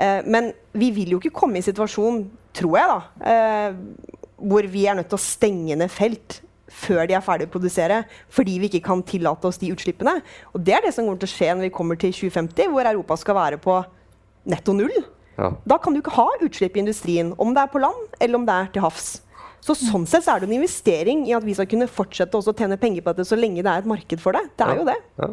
Eh, 0.00 0.24
men 0.24 0.54
vi 0.72 0.88
vil 0.96 1.12
jo 1.12 1.20
ikke 1.20 1.36
komme 1.42 1.60
i 1.60 1.66
situasjon, 1.66 2.24
tror 2.56 2.78
jeg, 2.80 2.94
da, 2.94 3.34
eh, 3.34 4.14
hvor 4.40 4.64
vi 4.72 4.86
er 4.88 4.96
nødt 4.96 5.12
til 5.12 5.20
å 5.20 5.28
stenge 5.28 5.76
ned 5.76 5.92
felt 5.92 6.40
før 6.70 7.06
de 7.10 7.16
er 7.18 7.24
ferdig 7.24 7.48
å 7.48 7.52
produsere, 7.52 8.02
fordi 8.32 8.58
vi 8.62 8.70
ikke 8.70 8.84
kan 8.86 9.02
tillate 9.06 9.48
oss 9.48 9.60
de 9.60 9.72
utslippene. 9.74 10.20
Og 10.54 10.62
det 10.66 10.76
er 10.76 10.86
det 10.86 10.94
som 10.96 11.06
kommer 11.06 11.22
til 11.22 11.30
å 11.30 11.34
skje 11.34 11.54
når 11.54 11.68
vi 11.68 11.72
kommer 11.74 12.00
til 12.00 12.14
2050, 12.14 12.70
hvor 12.72 12.90
Europa 12.90 13.18
skal 13.20 13.38
være 13.40 13.58
på 13.62 13.80
netto 14.50 14.74
null. 14.76 14.94
Ja. 15.40 15.50
Da 15.68 15.80
kan 15.80 15.94
du 15.94 16.02
ikke 16.02 16.14
ha 16.18 16.28
utslipp 16.44 16.76
i 16.76 16.84
industrien, 16.84 17.34
om 17.40 17.52
det 17.56 17.64
er 17.64 17.72
på 17.72 17.82
land 17.82 18.16
eller 18.20 18.40
om 18.40 18.46
det 18.48 18.56
er 18.56 18.72
til 18.74 18.84
havs. 18.84 19.20
Så 19.60 19.76
sånn 19.76 20.06
sett 20.08 20.24
så 20.24 20.34
er 20.34 20.40
det 20.40 20.48
en 20.48 20.56
investering 20.56 21.26
i 21.28 21.34
at 21.36 21.44
vi 21.44 21.52
skal 21.56 21.68
kunne 21.68 21.88
fortsette 21.90 22.36
også 22.38 22.54
å 22.54 22.56
tjene 22.56 22.80
penger 22.80 23.04
på 23.04 23.12
dette 23.12 23.28
så 23.28 23.36
lenge 23.36 23.60
det 23.60 23.68
er 23.68 23.82
et 23.82 23.88
marked 23.88 24.22
for 24.22 24.36
det. 24.36 24.46
Det 24.56 24.66
er 24.66 24.80
jo 24.80 24.86
det. 24.88 24.96
Ja. 25.20 25.28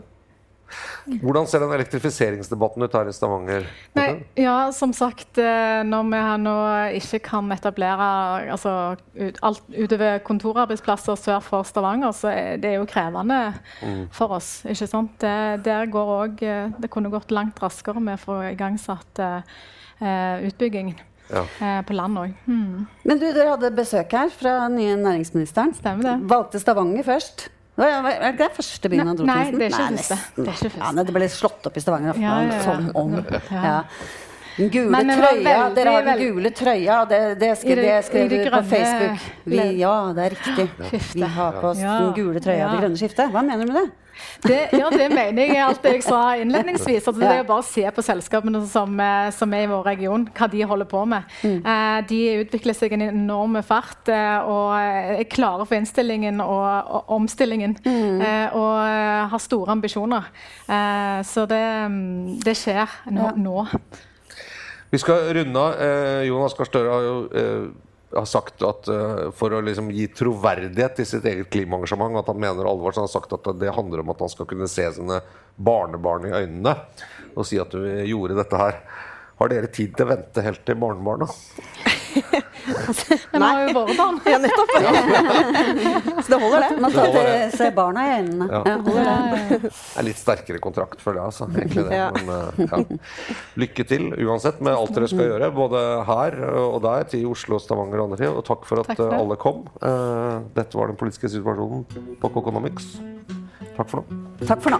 Hvordan 1.22 1.48
ser 1.48 1.64
den 1.64 1.72
elektrifiseringsdebatten 1.78 2.84
ut 2.84 2.94
her 2.98 3.08
i 3.10 3.14
Stavanger? 3.16 3.68
Nei, 3.96 4.08
ja, 4.40 4.56
som 4.76 4.94
sagt, 4.94 5.38
eh, 5.40 5.82
når 5.88 6.10
vi 6.12 6.22
her 6.28 6.38
nå 6.42 6.56
ikke 7.00 7.20
kan 7.30 7.52
etablere 7.56 8.10
altså, 8.52 8.74
ut, 9.16 9.40
alt 9.48 9.64
utover 9.72 10.20
kontorarbeidsplasser 10.28 11.16
sør 11.20 11.40
for 11.46 11.68
Stavanger, 11.68 12.12
så 12.16 12.32
er 12.34 12.58
det 12.64 12.76
jo 12.78 12.86
krevende 12.90 13.54
Mm. 13.82 14.08
for 14.12 14.28
oss. 14.38 14.64
ikke 14.66 14.88
sant? 14.88 15.12
Det, 15.22 15.64
der 15.66 15.86
går 15.92 16.14
også, 16.22 16.46
eh, 16.46 16.72
det 16.82 16.90
kunne 16.90 17.10
gått 17.10 17.32
langt 17.32 17.60
raskere 17.64 18.00
med 18.02 18.18
å 18.20 18.24
få 18.26 18.40
igangsatt 18.52 19.20
uh, 19.20 19.42
utbyggingen. 20.02 20.48
utbygging 20.48 20.96
Ja. 21.30 21.42
eh, 21.60 21.82
på 21.84 21.94
land 21.94 22.18
òg. 22.18 22.34
Mm. 22.48 22.88
Men 23.04 23.20
du, 23.20 23.26
dere 23.34 23.50
hadde 23.50 23.72
besøk 23.76 24.12
her 24.16 24.30
fra 24.30 24.68
nye 24.72 24.96
næringsministeren. 24.96 25.74
Stemmer 25.76 26.04
det. 26.04 26.30
Valgte 26.30 26.60
Stavanger 26.62 27.04
først. 27.04 27.50
Er 27.78 28.32
det 28.38 28.48
første 28.56 28.90
byen 28.90 29.04
Nei, 29.04 29.08
han 29.12 29.18
dro 29.20 29.26
nei, 29.28 29.44
til? 29.52 29.60
det 29.60 29.66
er 29.68 29.74
ikke 29.76 29.98
første. 29.98 30.16
Det 30.36 30.48
er 30.48 30.62
ikke 30.70 30.80
Ja, 30.82 30.92
nei, 30.98 31.04
det 31.04 31.14
ble 31.14 31.28
slått 31.30 31.68
opp 31.70 31.76
i 31.78 31.84
Stavanger. 31.84 32.18
Ja, 32.18 32.40
ja, 32.42 32.56
ja. 32.56 32.62
Som 32.66 32.88
om. 32.96 33.14
Ja. 33.30 33.42
Ja. 33.52 33.76
Den 34.58 34.70
gule 34.74 34.90
Men 34.90 35.12
trøya. 35.12 35.28
veldig, 35.28 35.76
Dere 35.76 35.92
har 35.94 36.02
den 36.08 36.18
gule 36.34 36.50
trøya. 36.58 36.96
Det, 37.08 37.20
det, 37.40 37.52
skrev, 37.60 37.76
det- 37.76 37.86
det 37.86 38.06
skrev 38.08 38.30
du 38.30 38.50
på 38.50 38.62
Facebook. 38.72 39.20
Vi, 39.46 39.60
ja, 39.84 39.94
det 40.18 40.24
er 40.26 40.30
riktig. 40.34 40.66
Vi 41.14 41.22
har 41.22 41.52
på 41.62 41.68
oss 41.70 41.78
Ja. 41.80 42.00
den 42.00 42.14
gule 42.18 42.40
trøya 42.42 42.58
Ja. 42.58 42.72
det 42.74 42.80
grønne 42.82 42.98
skiftet. 42.98 43.30
Hva 43.32 43.42
mener 43.46 43.66
du 43.66 43.72
med 43.74 43.84
det? 43.84 43.92
Det, 44.44 44.58
ja, 44.78 44.90
det 44.94 45.08
mener 45.12 45.44
jeg 45.44 45.62
alt 45.64 45.84
det 45.84 45.94
jeg 45.98 46.04
sa 46.06 46.22
innledningsvis. 46.40 47.08
Altså, 47.08 47.20
det 47.20 47.30
er 47.32 47.48
bare 47.48 47.64
å 47.64 47.66
se 47.66 47.84
på 47.94 48.04
selskapene 48.06 48.62
som, 48.70 48.94
eh, 49.02 49.30
som 49.36 49.54
er 49.54 49.66
i 49.66 49.70
vår 49.72 49.86
region, 49.92 50.28
hva 50.38 50.50
de 50.52 50.64
holder 50.70 50.90
på 50.90 51.04
med. 51.10 51.38
Eh, 51.44 52.00
de 52.10 52.20
utvikler 52.44 52.78
seg 52.78 52.94
i 52.94 53.00
en 53.00 53.08
enorm 53.10 53.58
fart 53.66 54.12
eh, 54.14 54.38
og 54.48 54.76
er 54.78 55.24
klare 55.32 55.66
for 55.66 55.78
innstillingen 55.80 56.42
og, 56.44 56.68
og 57.00 57.16
omstillingen. 57.18 57.78
Eh, 57.88 58.58
og 58.58 59.32
har 59.34 59.42
store 59.44 59.74
ambisjoner. 59.78 60.30
Eh, 60.68 61.20
så 61.28 61.48
det, 61.50 61.64
mm, 61.92 62.38
det 62.46 62.56
skjer 62.58 63.00
nå. 63.12 63.26
Ja. 63.26 63.34
nå. 63.36 63.66
Vi 64.92 65.02
skal 65.02 65.34
runde 65.36 65.60
av. 65.60 65.82
Jonas 66.24 66.56
Gahr 66.56 66.70
Støre 66.70 66.94
har 66.94 67.04
jo 67.04 67.18
har 68.16 68.28
sagt 68.30 68.64
at 68.64 68.88
eh, 68.92 69.28
for 69.36 69.54
å 69.54 69.62
liksom 69.66 69.92
gi 69.96 70.08
troverdighet 70.16 70.98
til 71.00 71.10
sitt 71.10 71.28
eget 71.28 71.52
klimaengasjement, 71.54 72.16
at 72.22 72.32
han 72.32 72.40
mener 72.40 72.70
alvor, 72.70 72.96
så 72.96 73.04
har 73.04 73.10
han 73.10 73.16
sagt 73.16 73.36
at 73.36 73.52
det 73.60 73.76
handler 73.76 74.04
om 74.04 74.14
at 74.14 74.24
han 74.24 74.32
skal 74.32 74.50
kunne 74.50 74.70
se 74.72 74.88
sine 74.96 75.20
barnebarn 75.58 76.30
i 76.30 76.36
øynene 76.44 76.76
og 77.38 77.46
si 77.48 77.60
at 77.62 77.74
du 77.74 77.84
gjorde 78.08 78.38
dette 78.40 78.62
her. 78.62 78.82
Har 79.38 79.54
dere 79.54 79.70
tid 79.70 79.94
til 79.94 80.08
å 80.08 80.14
vente 80.16 80.46
helt 80.46 80.64
til 80.66 80.80
barnebarna? 80.82 81.30
Men 83.32 83.42
vi 83.42 83.48
har 83.48 83.62
jo 83.68 83.74
våre 83.78 83.94
barn. 83.98 84.18
Ja, 84.32 84.38
nettopp. 84.44 84.72
Så 86.24 86.32
det 86.34 86.40
holder, 86.42 86.60
det. 86.64 86.70
Man 86.82 86.92
Det 86.92 87.00
holder, 87.00 87.14
til 87.14 87.28
det. 87.28 87.58
se 87.58 87.70
barna 87.76 88.04
i 88.04 88.14
øynene. 88.18 88.48
Ja. 88.52 88.62
Ja, 88.68 88.78
det. 88.84 89.60
Det 89.62 89.72
er 90.02 90.08
litt 90.08 90.20
sterkere 90.20 90.60
kontrakt, 90.64 91.02
føler 91.04 91.22
jeg. 91.22 91.26
Altså, 91.32 91.48
egentlig 91.54 91.86
det. 91.88 92.00
Ja. 92.00 92.08
Men, 92.18 92.26
eh, 92.36 92.66
ja. 92.68 92.78
Lykke 93.64 93.88
til 93.90 94.08
uansett 94.28 94.60
med 94.66 94.74
alt 94.76 94.94
dere 94.98 95.08
skal 95.12 95.26
gjøre, 95.32 95.52
både 95.56 95.84
her 96.10 96.40
og 96.64 96.80
der, 96.86 97.08
til 97.14 97.28
Oslo, 97.32 97.60
Stavanger 97.64 98.02
og 98.04 98.10
andre 98.10 98.22
ting. 98.24 98.34
Og 98.36 98.44
takk 98.48 98.66
for 98.70 98.84
at 98.84 98.92
Takk 98.92 99.00
for 99.04 99.16
alle 99.18 99.40
kom. 99.42 99.64
Eh, 99.82 100.36
Dette 100.58 100.80
var 100.80 100.92
den 100.92 101.00
politiske 101.00 101.32
situasjonen 101.34 101.86
på 102.22 102.34
Coconomics. 102.36 102.98
Takk 103.78 103.88
for 103.92 104.02
nå. 104.02 104.04
Takk 104.48 104.62
for 104.64 104.72
nå. 104.74 104.80